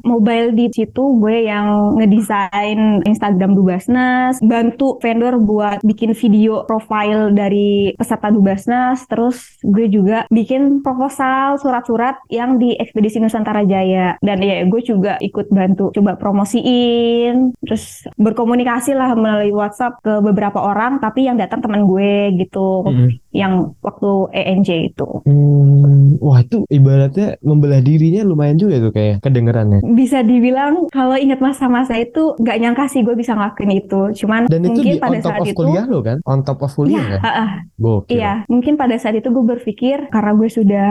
mobile 0.03 0.55
di 0.55 0.71
situ 0.71 1.19
gue 1.19 1.45
yang 1.45 1.99
ngedesain 1.99 3.03
Instagram 3.05 3.53
Dubasnas 3.53 4.39
bantu 4.41 4.97
vendor 5.03 5.37
buat 5.43 5.83
bikin 5.83 6.15
video 6.15 6.63
profile 6.65 7.35
dari 7.35 7.93
peserta 7.99 8.31
Dubasnas 8.31 9.05
terus 9.11 9.59
gue 9.61 9.91
juga 9.91 10.25
bikin 10.31 10.81
proposal 10.81 11.59
surat-surat 11.59 12.23
yang 12.31 12.57
di 12.57 12.79
ekspedisi 12.79 13.19
Nusantara 13.19 13.67
Jaya 13.67 14.17
dan 14.23 14.39
ya 14.41 14.63
gue 14.65 14.81
juga 14.81 15.19
ikut 15.19 15.51
bantu 15.51 15.91
coba 15.93 16.15
promosiin 16.15 17.53
terus 17.65 18.07
berkomunikasi 18.17 18.95
lah 18.95 19.13
melalui 19.15 19.53
WhatsApp 19.53 20.01
ke 20.01 20.23
beberapa 20.23 20.61
orang 20.61 21.03
tapi 21.03 21.27
yang 21.27 21.37
datang 21.37 21.61
teman 21.61 21.85
gue 21.85 22.39
gitu 22.39 22.87
Mm-mm. 22.87 23.09
Yang 23.31 23.77
waktu 23.79 24.09
ENJ 24.33 24.69
itu 24.89 25.09
Hmm, 25.23 26.17
wah 26.19 26.41
itu 26.41 26.65
ibaratnya 26.67 27.37
membelah 27.41 27.79
dirinya 27.79 28.23
lumayan 28.23 28.57
juga 28.57 28.81
tuh 28.81 28.91
kayak 28.91 29.21
kedengerannya. 29.21 29.85
bisa 29.93 30.21
dibilang 30.21 30.89
kalau 30.89 31.13
ingat 31.15 31.37
masa-masa 31.39 31.95
itu 31.95 32.33
nggak 32.35 32.57
nyangka 32.57 32.85
sih 32.87 33.01
gue 33.01 33.13
bisa 33.13 33.33
ngelakuin 33.33 33.73
itu 33.75 34.01
cuman 34.17 34.47
Dan 34.47 34.63
itu 34.63 34.81
mungkin 34.81 34.85
di 34.89 34.99
pada 34.99 35.13
on 35.13 35.21
top 35.21 35.29
saat 35.29 35.41
of 35.41 35.47
itu 35.47 35.59
kuliah 35.59 35.85
lo 35.85 35.99
kan? 36.01 36.17
On 36.25 36.41
top 36.41 36.59
of 36.61 36.73
kuliah 36.73 36.97
Iya, 36.99 37.15
kan? 37.15 37.21
ah, 37.23 37.51
Gokil. 37.77 38.13
iya 38.15 38.33
mungkin 38.47 38.75
pada 38.75 38.97
saat 38.97 39.15
itu 39.15 39.29
gue 39.29 39.45
berpikir 39.47 40.09
karena 40.09 40.33
gue 40.33 40.49
sudah 40.49 40.89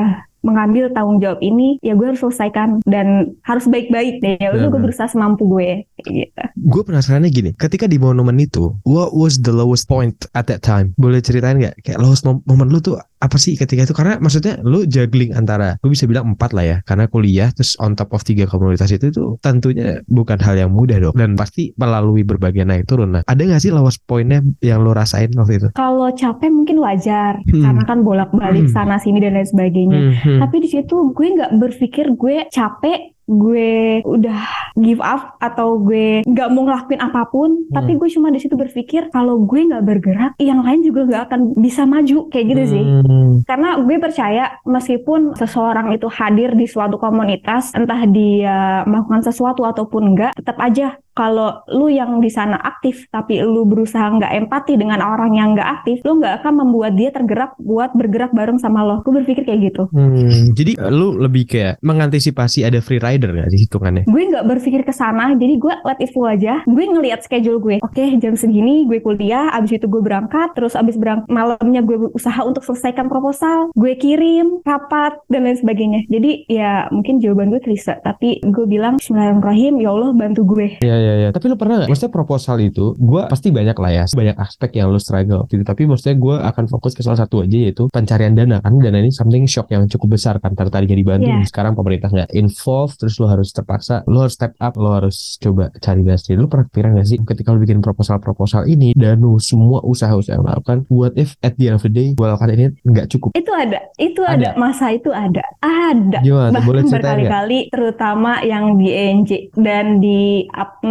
mengambil 0.48 0.88
tanggung 0.96 1.20
jawab 1.20 1.44
ini 1.44 1.76
ya 1.84 1.92
gue 1.94 2.08
harus 2.08 2.24
selesaikan 2.24 2.80
dan 2.88 3.36
harus 3.44 3.68
baik-baik 3.68 4.24
deh 4.24 4.40
ya 4.40 4.56
udah 4.56 4.72
gue 4.72 4.82
berusaha 4.82 5.12
semampu 5.12 5.44
gue 5.44 5.84
kayak 6.00 6.14
gitu 6.16 6.44
Gue 6.68 6.84
penasarannya 6.84 7.32
gini, 7.32 7.50
ketika 7.56 7.88
di 7.88 7.96
momen 7.96 8.40
itu, 8.40 8.76
what 8.84 9.16
was 9.16 9.40
the 9.40 9.54
lowest 9.54 9.88
point 9.88 10.16
at 10.34 10.50
that 10.50 10.60
time? 10.60 10.92
Boleh 11.00 11.24
ceritain 11.24 11.56
nggak? 11.56 11.80
Kayak 11.86 12.00
lowest 12.02 12.28
mom- 12.28 12.44
momen 12.44 12.68
lu 12.68 12.80
tuh 12.80 13.00
apa 13.18 13.36
sih 13.36 13.54
ketika 13.54 13.84
itu? 13.84 13.94
Karena 13.94 14.18
maksudnya 14.18 14.62
lu 14.62 14.84
juggling 14.84 15.34
antara, 15.34 15.78
gue 15.80 15.90
bisa 15.90 16.06
bilang 16.06 16.34
empat 16.34 16.54
lah 16.54 16.64
ya, 16.64 16.78
karena 16.84 17.06
kuliah 17.06 17.50
terus 17.50 17.74
on 17.78 17.94
top 17.94 18.14
of 18.14 18.22
tiga 18.22 18.46
komunitas 18.46 18.90
itu 18.90 19.10
tuh 19.10 19.38
tentunya 19.40 20.02
bukan 20.06 20.38
hal 20.38 20.54
yang 20.54 20.70
mudah 20.70 20.98
dong, 20.98 21.14
dan 21.14 21.34
pasti 21.34 21.74
melalui 21.76 22.22
berbagai 22.22 22.62
naik 22.62 22.86
turun. 22.86 23.18
Nah, 23.18 23.22
ada 23.24 23.38
nggak 23.38 23.58
sih 23.58 23.70
lowest 23.70 24.04
pointnya 24.04 24.40
yang 24.60 24.82
lu 24.82 24.92
rasain 24.92 25.34
waktu 25.34 25.58
itu? 25.58 25.70
kalau 25.74 26.10
capek 26.10 26.50
mungkin 26.50 26.78
wajar 26.78 27.40
Hmm. 27.44 27.64
karena 27.64 27.84
kan 27.84 28.00
bolak-balik 28.02 28.70
Hmm. 28.70 28.74
sana 28.74 28.96
sini 28.98 29.18
dan 29.18 29.34
lain 29.34 29.46
sebagainya 29.46 30.00
Hmm, 30.00 30.14
hmm. 30.14 30.40
Tapi 30.40 30.56
di 30.60 30.70
situ 30.70 30.96
gue 31.12 31.28
nggak 31.28 31.52
berpikir 31.58 32.06
gue 32.14 32.46
capek, 32.48 33.17
gue 33.28 34.02
udah 34.08 34.72
give 34.80 35.04
up 35.04 35.36
atau 35.44 35.76
gue 35.84 36.24
nggak 36.24 36.50
mau 36.56 36.63
ngelakuin 36.63 37.04
apa 37.04 37.28
pun. 37.28 37.68
Hmm. 37.68 37.76
Tapi 37.76 38.00
gue 38.00 38.10
cuma 38.10 38.32
di 38.32 38.40
situ 38.40 38.56
berpikir 38.56 39.12
kalau 39.12 39.44
gue 39.44 39.68
nggak 39.68 39.84
bergerak, 39.84 40.32
yang 40.40 40.63
lain 40.63 40.82
juga 40.82 41.04
nggak 41.06 41.24
akan 41.28 41.42
bisa 41.60 41.84
maju 41.84 42.32
kayak 42.32 42.46
gitu 42.56 42.63
sih. 42.72 42.84
Hmm. 42.84 43.44
Karena 43.44 43.78
gue 43.84 43.96
percaya 44.00 44.58
meskipun 44.63 45.36
seseorang 45.36 45.92
itu 45.92 46.08
hadir 46.08 46.56
di 46.56 46.66
suatu 46.66 46.96
komunitas, 46.96 47.76
entah 47.76 48.02
dia 48.08 48.88
melakukan 48.88 49.28
sesuatu 49.28 49.68
ataupun 49.68 50.16
enggak, 50.16 50.32
tetap 50.40 50.58
aja 50.63 50.96
kalau 51.18 51.66
lu 51.74 51.90
yang 51.90 52.22
di 52.22 52.30
sana 52.30 52.62
aktif 52.62 53.10
tapi 53.10 53.42
lu 53.42 53.66
berusaha 53.66 54.06
nggak 54.14 54.46
empati 54.46 54.78
dengan 54.78 55.02
orang 55.02 55.34
yang 55.34 55.58
nggak 55.58 55.82
aktif, 55.82 56.06
lu 56.06 56.22
nggak 56.22 56.46
akan 56.46 56.54
membuat 56.62 56.94
dia 56.94 57.10
tergerak 57.10 57.58
buat 57.58 57.98
bergerak 57.98 58.30
bareng 58.38 58.62
sama 58.62 58.86
lo. 58.86 59.02
Gue 59.02 59.26
berpikir 59.26 59.50
kayak 59.50 59.74
gitu. 59.74 59.90
Hmm, 59.90 60.54
jadi 60.54 60.78
eh, 60.78 60.94
lu 60.94 61.18
lebih 61.18 61.50
kayak 61.50 61.82
mengantisipasi 61.82 62.62
ada 62.62 62.78
free 62.78 63.02
rider 63.02 63.34
nggak 63.34 63.50
di 63.50 63.58
hitungannya? 63.66 64.04
gue 64.06 64.24
nggak 64.34 64.46
berpikir 64.46 64.82
ke 64.86 64.94
sana 64.94 65.34
jadi 65.34 65.54
gue 65.58 65.74
let 65.88 66.00
it 66.04 66.12
flow 66.14 66.30
aja 66.30 66.62
gue 66.66 66.84
ngelihat 66.84 67.24
schedule 67.24 67.58
gue 67.58 67.78
oke 67.82 68.04
jam 68.22 68.34
segini 68.34 68.86
gue 68.86 69.02
kuliah 69.02 69.50
abis 69.56 69.78
itu 69.78 69.88
gue 69.88 70.02
berangkat 70.04 70.54
terus 70.54 70.74
abis 70.74 71.00
berangkat 71.00 71.30
malamnya 71.32 71.82
gue 71.82 72.12
usaha 72.14 72.44
untuk 72.44 72.62
selesaikan 72.66 73.10
proposal 73.10 73.70
gue 73.74 73.94
kirim 73.98 74.62
rapat 74.66 75.18
dan 75.32 75.48
lain 75.48 75.58
sebagainya 75.58 76.02
jadi 76.12 76.32
ya 76.52 76.72
mungkin 76.90 77.22
jawaban 77.24 77.54
gue 77.54 77.62
klise 77.64 77.98
tapi 78.04 78.44
gue 78.44 78.66
bilang 78.66 79.00
Bismillahirrahmanirrahim 79.00 79.74
ya 79.82 79.90
Allah 79.94 80.12
bantu 80.14 80.42
gue 80.46 80.68
Iya 80.82 80.98
iya 81.08 81.13
iya. 81.17 81.30
Tapi 81.32 81.48
lu 81.48 81.56
pernah 81.56 81.80
nggak? 81.80 81.89
Maksudnya 81.89 82.12
proposal 82.12 82.58
itu, 82.60 82.91
gue 83.00 83.22
pasti 83.26 83.48
banyak 83.50 83.78
lah 83.78 83.91
ya, 83.93 84.04
banyak 84.12 84.36
aspek 84.36 84.70
yang 84.76 84.91
lu 84.91 85.00
struggle 85.00 85.48
gitu. 85.48 85.63
Tapi 85.63 85.88
maksudnya 85.88 86.15
gue 86.15 86.36
akan 86.36 86.65
fokus 86.67 86.91
ke 86.91 87.02
salah 87.02 87.15
satu 87.17 87.41
aja 87.41 87.56
yaitu 87.56 87.88
pencarian 87.88 88.36
dana 88.36 88.60
kan. 88.60 88.76
Dana 88.76 89.00
ini 89.00 89.10
something 89.10 89.48
shock 89.48 89.72
yang 89.72 89.88
cukup 89.88 90.20
besar 90.20 90.38
kan. 90.38 90.52
Tadi 90.52 90.67
tadinya 90.67 90.98
dibantu, 90.98 91.32
Iya. 91.32 91.48
sekarang 91.48 91.74
pemerintah 91.74 92.10
nggak 92.12 92.32
involve, 92.36 92.91
terus 92.96 93.15
lu 93.17 93.26
harus 93.26 93.50
terpaksa, 93.50 94.04
lu 94.06 94.20
harus 94.20 94.36
step 94.36 94.54
up, 94.60 94.76
lu 94.76 94.89
harus 94.91 95.39
coba 95.39 95.72
cari 95.80 96.04
dana 96.04 96.20
sendiri. 96.20 96.38
Lu 96.41 96.50
pernah 96.50 96.65
kepikiran 96.67 96.91
nggak 97.00 97.08
sih 97.08 97.17
ketika 97.24 97.50
lu 97.54 97.60
bikin 97.62 97.80
proposal-proposal 97.80 98.67
ini, 98.67 98.91
danu 98.93 99.39
semua 99.39 99.80
usaha-usaha 99.82 100.36
yang 100.36 100.43
lakukan, 100.43 100.84
what 100.91 101.15
if 101.15 101.38
at 101.39 101.56
the 101.56 101.72
end 101.72 101.78
of 101.78 101.84
the 101.86 101.91
day 101.91 102.12
gue 102.12 102.26
lakukan 102.26 102.52
ini 102.52 102.65
nggak 102.84 103.08
cukup? 103.10 103.32
itu 103.34 103.52
ada 103.54 103.80
itu 103.98 104.22
Ada. 104.24 104.34
ada, 104.34 104.60
masa 104.60 104.91
itu 104.91 105.10
ada 105.10 105.43
ada 105.62 106.20
Gimana? 106.20 106.58
bahkan 106.58 106.65
Boleh 106.65 106.84
berkali-kali 106.91 107.60
terutama 107.70 108.41
yang 108.41 108.76
di 108.76 108.89
ENJ 108.89 109.32
dan 109.56 110.00
di 110.00 110.43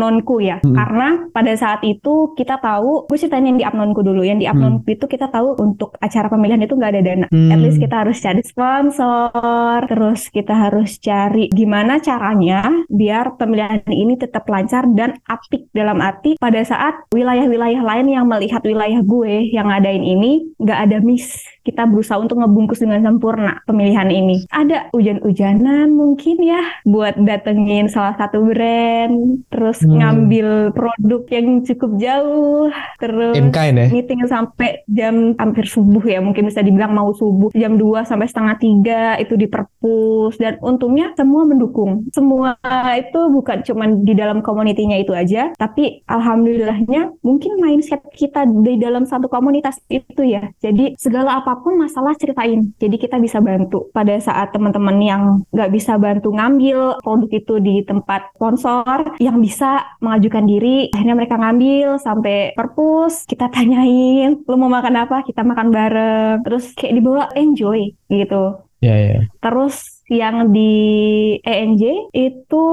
apnonku 0.06 0.38
ya. 0.38 0.62
Hmm. 0.62 0.78
karena 0.78 1.08
pada 1.34 1.52
saat 1.58 1.82
itu 1.82 2.32
kita 2.38 2.62
tahu 2.62 3.10
gue 3.10 3.18
ceritain 3.18 3.42
yang 3.42 3.58
di 3.58 3.66
apnonku 3.66 4.06
dulu. 4.06 4.22
Yang 4.22 4.38
di 4.38 4.46
apnonku 4.46 4.86
itu 4.86 5.10
kita 5.10 5.26
tahu 5.34 5.58
untuk 5.58 5.98
acara 5.98 6.30
pemilihan 6.30 6.62
itu 6.62 6.78
nggak 6.78 6.92
ada 6.94 7.02
dana. 7.02 7.26
Hmm. 7.34 7.50
at 7.50 7.58
least 7.58 7.82
kita 7.82 8.06
harus 8.06 8.22
cari 8.22 8.42
sponsor 8.46 9.78
terus 9.90 10.30
kita 10.30 10.54
harus 10.54 11.02
cari 11.02 11.50
gimana 11.50 11.98
caranya 11.98 12.70
biar 12.86 13.34
pemilihan 13.34 13.82
ini 13.90 14.14
tetap 14.14 14.46
lancar 14.46 14.86
dan 14.94 15.18
apik. 15.26 15.66
Dalam 15.74 15.98
arti 15.98 16.38
pada 16.38 16.62
saat 16.62 17.10
wilayah-wilayah 17.10 17.82
lain 17.82 18.06
yang 18.06 18.24
melihat 18.30 18.62
wilayah 18.62 19.02
gue 19.02 19.50
yang 19.50 19.66
ngadain 19.66 20.04
ini 20.06 20.54
nggak 20.62 20.78
ada 20.86 20.98
miss 21.02 21.42
kita 21.66 21.82
berusaha 21.84 22.14
untuk 22.16 22.38
ngebungkus 22.38 22.78
dengan 22.78 23.02
sempurna 23.02 23.58
pemilihan 23.66 24.06
ini. 24.06 24.46
Ada 24.48 24.94
hujan-hujanan 24.94 25.90
mungkin 25.90 26.38
ya 26.38 26.62
buat 26.86 27.18
datengin 27.18 27.90
salah 27.90 28.14
satu 28.14 28.46
brand, 28.46 29.42
terus 29.50 29.82
Hmm. 29.82 29.98
ngambil 29.98 30.70
produk 30.70 31.22
yang 31.28 31.66
cukup 31.66 31.90
jauh, 31.98 32.70
terus 33.02 33.34
In 33.34 33.50
kind 33.50 33.74
ya? 33.76 33.88
meeting 33.90 34.22
sampai 34.24 34.86
jam 34.86 35.34
hampir 35.36 35.66
subuh 35.66 36.02
ya 36.02 36.22
mungkin 36.22 36.46
bisa 36.46 36.62
dibilang 36.62 36.92
mau 36.92 37.10
subuh 37.10 37.50
jam 37.52 37.74
2 37.74 38.04
sampai 38.04 38.28
setengah 38.28 38.56
tiga 38.56 39.02
itu 39.16 39.34
di 39.34 39.48
perpus 39.48 40.36
dan 40.36 40.60
untungnya 40.60 41.10
semua 41.16 41.42
mendukung 41.42 42.04
semua 42.12 42.54
itu 42.94 43.20
bukan 43.32 43.64
cuma 43.64 43.88
di 43.88 44.12
dalam 44.12 44.38
komunitinya 44.38 44.94
itu 44.94 45.10
aja 45.10 45.50
tapi 45.56 46.04
alhamdulillahnya 46.06 47.16
mungkin 47.24 47.56
mindset 47.56 48.04
kita 48.12 48.44
di 48.44 48.76
dalam 48.76 49.02
satu 49.02 49.26
komunitas 49.26 49.80
itu 49.88 50.22
ya 50.22 50.52
jadi 50.60 50.92
segala 51.00 51.40
apa 51.56 51.64
pun 51.64 51.80
masalah 51.80 52.12
ceritain. 52.20 52.76
Jadi 52.76 53.00
kita 53.00 53.16
bisa 53.16 53.40
bantu. 53.40 53.88
Pada 53.96 54.12
saat 54.20 54.52
teman-teman 54.52 55.00
yang 55.00 55.22
nggak 55.48 55.72
bisa 55.72 55.96
bantu 55.96 56.36
ngambil 56.36 57.00
produk 57.00 57.30
itu 57.32 57.54
di 57.64 57.80
tempat 57.88 58.28
sponsor 58.36 59.16
yang 59.16 59.40
bisa 59.40 59.88
mengajukan 60.04 60.44
diri 60.44 60.92
akhirnya 60.92 61.16
mereka 61.16 61.40
ngambil 61.40 61.96
sampai 61.96 62.52
perpus 62.52 63.24
kita 63.24 63.48
tanyain 63.54 64.36
lu 64.44 64.56
mau 64.60 64.68
makan 64.68 65.08
apa? 65.08 65.24
Kita 65.24 65.40
makan 65.40 65.72
bareng. 65.72 66.44
Terus 66.44 66.76
kayak 66.76 66.94
dibawa 67.00 67.24
enjoy 67.32 67.96
gitu. 68.12 68.60
Iya 68.84 68.94
iya. 69.00 69.20
Terus 69.40 70.04
yang 70.12 70.52
di 70.52 70.74
ENJ 71.40 72.12
itu 72.12 72.64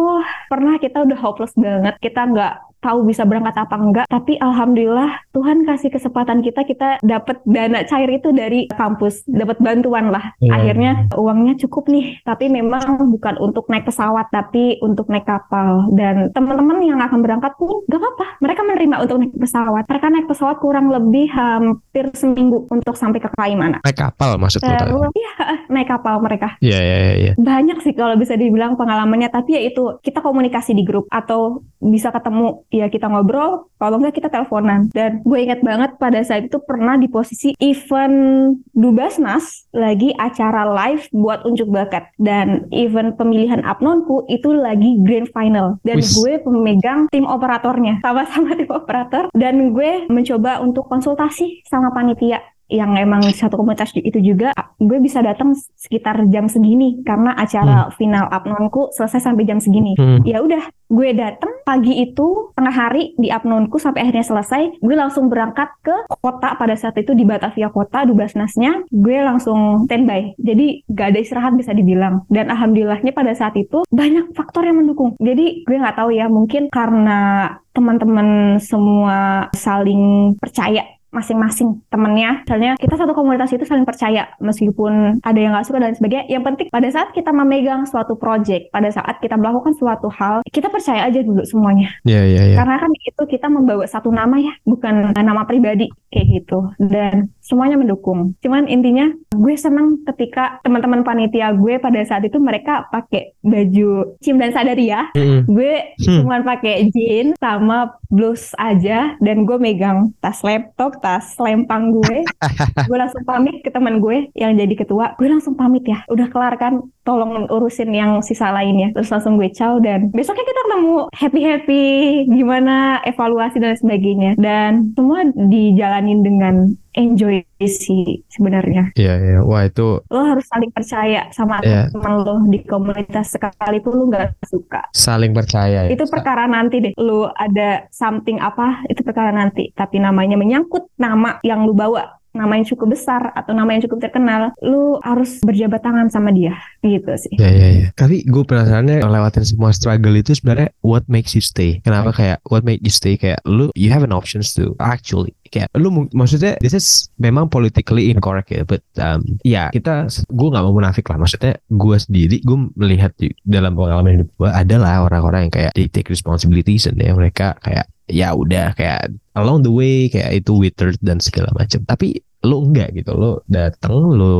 pernah 0.51 0.75
kita 0.77 1.07
udah 1.07 1.17
hopeless 1.17 1.55
banget, 1.55 1.95
kita 1.97 2.27
nggak 2.29 2.53
tahu 2.83 3.07
bisa 3.07 3.23
berangkat 3.23 3.55
apa 3.55 3.75
enggak, 3.79 4.05
tapi 4.11 4.35
alhamdulillah 4.43 5.23
Tuhan 5.31 5.63
kasih 5.63 5.89
kesempatan 5.89 6.43
kita, 6.43 6.67
kita 6.67 6.99
dapat 6.99 7.39
dana 7.47 7.87
cair 7.87 8.11
itu 8.11 8.35
dari 8.35 8.67
kampus, 8.67 9.23
dapat 9.25 9.57
bantuan 9.63 10.11
lah. 10.11 10.35
Iya. 10.43 10.51
Akhirnya 10.59 10.91
uangnya 11.15 11.55
cukup 11.63 11.87
nih, 11.87 12.19
tapi 12.27 12.51
memang 12.51 12.99
bukan 13.07 13.39
untuk 13.39 13.71
naik 13.71 13.87
pesawat, 13.87 14.27
tapi 14.29 14.77
untuk 14.83 15.07
naik 15.07 15.23
kapal. 15.23 15.87
Dan 15.95 16.29
teman-teman 16.35 16.83
yang 16.83 16.99
akan 16.99 17.23
berangkat 17.23 17.55
pun 17.55 17.81
nggak 17.87 17.99
apa-apa, 18.03 18.27
mereka 18.43 18.61
menerima 18.67 18.95
untuk 19.07 19.17
naik 19.23 19.33
pesawat. 19.39 19.83
Mereka 19.87 20.07
naik 20.11 20.27
pesawat 20.27 20.57
kurang 20.59 20.91
lebih 20.91 21.31
hampir 21.31 22.11
seminggu 22.13 22.67
untuk 22.67 22.93
sampai 22.99 23.23
ke 23.23 23.29
Kalimantan. 23.31 23.79
Naik 23.81 23.97
kapal 23.97 24.35
maksud 24.35 24.59
lu 24.59 24.67
tadi? 24.67 24.91
Terus, 24.91 25.11
iya, 25.15 25.33
naik 25.73 25.87
kapal 25.89 26.15
mereka. 26.19 26.59
Iya 26.59 26.79
iya 26.79 26.97
iya. 26.97 27.13
iya. 27.15 27.31
Banyak 27.39 27.79
sih 27.81 27.93
kalau 27.95 28.19
bisa 28.19 28.35
dibilang 28.35 28.75
pengalamannya, 28.75 29.29
tapi 29.31 29.55
ya 29.55 29.61
itu 29.63 30.01
kita 30.01 30.19
komunikasi 30.19 30.75
di 30.75 30.83
grup 30.83 31.07
atau 31.09 31.63
bisa 31.79 32.09
ketemu, 32.09 32.65
ya 32.73 32.89
kita 32.89 33.05
ngobrol, 33.05 33.69
kalau 33.77 34.01
enggak 34.01 34.17
kita 34.17 34.33
teleponan. 34.33 34.89
Dan 34.89 35.21
gue 35.21 35.39
ingat 35.39 35.61
banget 35.61 35.95
pada 36.01 36.19
saat 36.25 36.49
itu 36.49 36.57
pernah 36.65 36.97
di 36.97 37.05
posisi 37.05 37.53
event 37.61 38.57
Dubasnas 38.73 39.69
lagi 39.69 40.09
acara 40.17 40.65
live 40.65 41.05
buat 41.13 41.45
unjuk 41.45 41.69
bakat 41.69 42.09
dan 42.17 42.65
event 42.73 43.13
pemilihan 43.13 43.61
apnonku 43.61 44.25
itu 44.25 44.49
lagi 44.49 44.97
grand 45.05 45.29
final 45.29 45.77
dan 45.85 46.01
Wis. 46.01 46.17
gue 46.17 46.41
pemegang 46.41 47.05
tim 47.13 47.29
operatornya 47.29 48.01
sama-sama 48.01 48.55
tim 48.59 48.69
operator 48.69 49.29
dan 49.37 49.73
gue 49.75 50.09
mencoba 50.09 50.61
untuk 50.63 50.89
konsultasi 50.89 51.61
sama 51.69 51.93
panitia 51.93 52.41
yang 52.73 52.97
emang 52.97 53.21
satu 53.29 53.61
komunitas 53.61 53.93
itu 53.93 54.17
juga 54.17 54.49
gue 54.81 54.97
bisa 54.97 55.21
datang 55.21 55.53
sekitar 55.77 56.25
jam 56.33 56.49
segini 56.49 57.05
karena 57.05 57.37
acara 57.37 57.93
final 57.93 58.25
apnonku 58.33 58.89
selesai 58.91 59.29
sampai 59.29 59.45
jam 59.45 59.61
segini. 59.61 59.93
Hmm. 59.95 60.25
ya 60.25 60.41
udah 60.41 60.65
gue 60.93 61.09
datang 61.13 61.53
pagi 61.65 62.01
itu 62.01 62.53
tengah 62.57 62.73
hari 62.73 63.13
di 63.17 63.29
apnonku 63.29 63.77
sampai 63.77 64.05
akhirnya 64.05 64.25
selesai 64.25 64.81
gue 64.81 64.95
langsung 64.97 65.29
berangkat 65.29 65.69
ke 65.85 65.95
kota 66.21 66.57
pada 66.57 66.75
saat 66.75 66.97
itu 66.97 67.13
di 67.13 67.23
Batavia 67.23 67.69
kota 67.69 68.05
Dubasnasnya 68.05 68.89
gue 68.89 69.17
langsung 69.21 69.85
standby. 69.85 70.33
Jadi 70.41 70.85
gak 70.89 71.13
ada 71.13 71.19
istirahat 71.21 71.53
bisa 71.55 71.71
dibilang. 71.71 72.25
Dan 72.27 72.49
alhamdulillahnya 72.49 73.13
pada 73.13 73.33
saat 73.37 73.53
itu 73.55 73.85
banyak 73.89 74.33
faktor 74.33 74.65
yang 74.65 74.81
mendukung. 74.81 75.13
Jadi 75.21 75.65
gue 75.65 75.77
nggak 75.77 75.97
tahu 75.97 76.09
ya 76.13 76.25
mungkin 76.27 76.67
karena 76.73 77.49
teman-teman 77.73 78.61
semua 78.61 79.49
saling 79.57 80.35
percaya 80.37 80.85
masing-masing 81.13 81.79
temennya. 81.93 82.41
Misalnya 82.43 82.73
kita 82.81 82.97
satu 82.97 83.13
komunitas 83.13 83.53
itu 83.53 83.63
saling 83.63 83.85
percaya 83.85 84.33
meskipun 84.41 85.21
ada 85.21 85.39
yang 85.39 85.53
nggak 85.53 85.67
suka 85.69 85.79
dan 85.79 85.93
sebagainya. 85.93 86.25
Yang 86.27 86.43
penting 86.49 86.67
pada 86.73 86.89
saat 86.89 87.09
kita 87.13 87.29
memegang 87.29 87.85
suatu 87.85 88.17
project, 88.17 88.73
pada 88.73 88.89
saat 88.89 89.21
kita 89.21 89.37
melakukan 89.37 89.77
suatu 89.77 90.09
hal, 90.09 90.41
kita 90.49 90.73
percaya 90.73 91.05
aja 91.05 91.21
dulu 91.21 91.45
semuanya. 91.45 91.93
Iya 92.03 92.21
iya 92.25 92.41
iya. 92.51 92.57
Karena 92.57 92.81
kan 92.81 92.91
itu 93.23 93.39
kita 93.39 93.47
membawa 93.47 93.87
satu 93.87 94.11
nama 94.11 94.35
ya, 94.35 94.51
bukan 94.67 95.15
nama 95.15 95.47
pribadi 95.47 95.87
kayak 96.11 96.43
gitu. 96.43 96.67
Dan 96.75 97.31
semuanya 97.39 97.79
mendukung. 97.79 98.35
Cuman 98.43 98.67
intinya 98.67 99.07
gue 99.31 99.55
senang 99.55 100.03
ketika 100.11 100.59
teman-teman 100.61 101.07
panitia 101.07 101.55
gue 101.55 101.79
pada 101.79 102.03
saat 102.03 102.27
itu 102.27 102.35
mereka 102.37 102.91
pakai 102.91 103.33
baju 103.39 104.19
Cim 104.19 104.37
dan 104.37 104.51
Sadaria 104.51 105.07
Mm-mm. 105.15 105.47
gue 105.47 105.95
Hmm. 106.03 106.25
cuman 106.25 106.41
pakai 106.43 106.91
jeans 106.91 107.37
sama 107.39 107.95
blus 108.11 108.51
aja 108.59 109.15
dan 109.23 109.47
gue 109.47 109.57
megang 109.57 110.11
tas 110.19 110.43
laptop 110.43 110.99
tas 110.99 111.33
lempang 111.39 111.95
gue 111.95 112.27
gue 112.89 112.97
langsung 112.97 113.23
pamit 113.23 113.63
ke 113.63 113.69
teman 113.71 114.03
gue 114.03 114.27
yang 114.35 114.53
jadi 114.53 114.73
ketua 114.75 115.15
gue 115.15 115.27
langsung 115.29 115.55
pamit 115.55 115.85
ya 115.87 116.03
udah 116.11 116.27
kelar 116.29 116.55
kan 116.59 116.83
tolong 117.03 117.47
urusin 117.47 117.91
yang 117.91 118.23
sisa 118.23 118.49
lainnya 118.49 118.95
terus 118.95 119.11
langsung 119.11 119.35
gue 119.35 119.51
ciao 119.51 119.77
dan 119.77 120.07
besoknya 120.11 120.43
kita 120.43 120.61
ketemu 120.63 120.97
happy 121.11 121.41
happy 121.43 121.83
gimana 122.31 122.75
evaluasi 123.03 123.59
dan 123.59 123.75
sebagainya 123.75 124.31
dan 124.39 124.95
semua 124.95 125.27
dijalanin 125.35 126.23
dengan 126.23 126.55
enjoy 126.93 127.43
sih 127.59 128.21
sebenarnya 128.29 128.91
Iya 128.93 129.13
iya. 129.17 129.39
Wah 129.41 129.65
itu 129.65 129.99
lo 130.03 130.21
harus 130.21 130.45
saling 130.47 130.69
percaya 130.69 131.27
sama 131.31 131.59
Iya. 131.59 131.89
teman 131.89 132.23
lo 132.23 132.35
di 132.47 132.59
komunitas 132.63 133.33
sekalipun 133.33 133.93
lo 133.93 134.03
nggak 134.07 134.45
suka 134.45 134.87
saling 134.93 135.31
percaya. 135.31 135.87
ya. 135.87 135.91
itu 135.91 136.03
perkara 136.07 136.47
nanti 136.47 136.79
deh 136.79 136.93
lu 136.95 137.27
ada 137.33 137.87
something 137.89 138.39
apa 138.39 138.83
itu 138.87 139.01
perkara 139.01 139.31
nanti 139.31 139.71
tapi 139.73 139.99
namanya 139.99 140.35
menyangkut 140.35 140.87
nama 140.95 141.39
yang 141.41 141.65
lu 141.65 141.73
bawa 141.73 142.22
nama 142.33 142.57
yang 142.57 142.65
cukup 142.65 142.97
besar 142.97 143.29
atau 143.37 143.53
nama 143.53 143.69
yang 143.77 143.85
cukup 143.85 144.09
terkenal 144.09 144.51
lu 144.65 144.97
harus 145.05 145.39
berjabat 145.45 145.85
tangan 145.85 146.09
sama 146.09 146.33
dia. 146.33 146.57
Gitu 146.81 147.13
sih. 147.15 147.37
Ya 147.37 147.49
ya 147.49 147.69
ya. 147.69 147.87
Tapi 147.93 148.25
gue 148.25 148.43
penasarannya 148.43 149.05
lewatin 149.05 149.45
semua 149.45 149.69
struggle 149.71 150.17
itu 150.17 150.33
sebenarnya 150.33 150.73
what 150.81 151.05
makes 151.05 151.37
you 151.37 151.43
stay? 151.45 151.79
Kenapa 151.85 152.11
kayak 152.11 152.41
what 152.49 152.65
make 152.65 152.81
you 152.81 152.91
stay? 152.91 153.15
Kayak 153.15 153.39
lu 153.45 153.69
you 153.77 153.93
have 153.93 154.01
an 154.01 154.11
options 154.11 154.57
to 154.57 154.73
actually. 154.81 155.37
Kayak 155.53 155.69
lu 155.77 156.09
maksudnya 156.17 156.57
this 156.57 156.73
is 156.73 157.13
memang 157.21 157.45
politically 157.53 158.09
incorrect 158.09 158.49
ya 158.49 158.65
but 158.65 158.81
um, 158.97 159.21
ya 159.45 159.69
kita 159.69 160.09
gue 160.09 160.47
nggak 160.49 160.63
mau 160.65 160.73
munafik 160.73 161.05
lah. 161.13 161.21
Maksudnya 161.21 161.61
gue 161.69 161.97
sendiri 162.01 162.41
gue 162.41 162.57
melihat 162.73 163.13
di, 163.21 163.29
dalam 163.45 163.77
pengalaman 163.77 164.17
hidup 164.17 164.29
gue 164.41 164.49
adalah 164.49 165.05
orang-orang 165.05 165.47
yang 165.47 165.53
kayak 165.53 165.71
they 165.77 165.85
take 165.85 166.09
responsibilities 166.09 166.89
dan 166.89 166.97
ya 166.97 167.13
mereka 167.13 167.53
kayak 167.61 167.85
ya 168.13 168.37
udah 168.37 168.77
kayak 168.77 169.09
along 169.33 169.65
the 169.65 169.73
way 169.73 170.05
kayak 170.05 170.45
itu 170.45 170.53
withered 170.53 171.01
dan 171.01 171.17
segala 171.17 171.49
macam 171.57 171.81
tapi 171.89 172.21
lu 172.43 172.59
enggak 172.69 172.91
gitu 172.91 173.15
lu 173.15 173.39
dateng 173.47 173.95
lu 174.19 174.35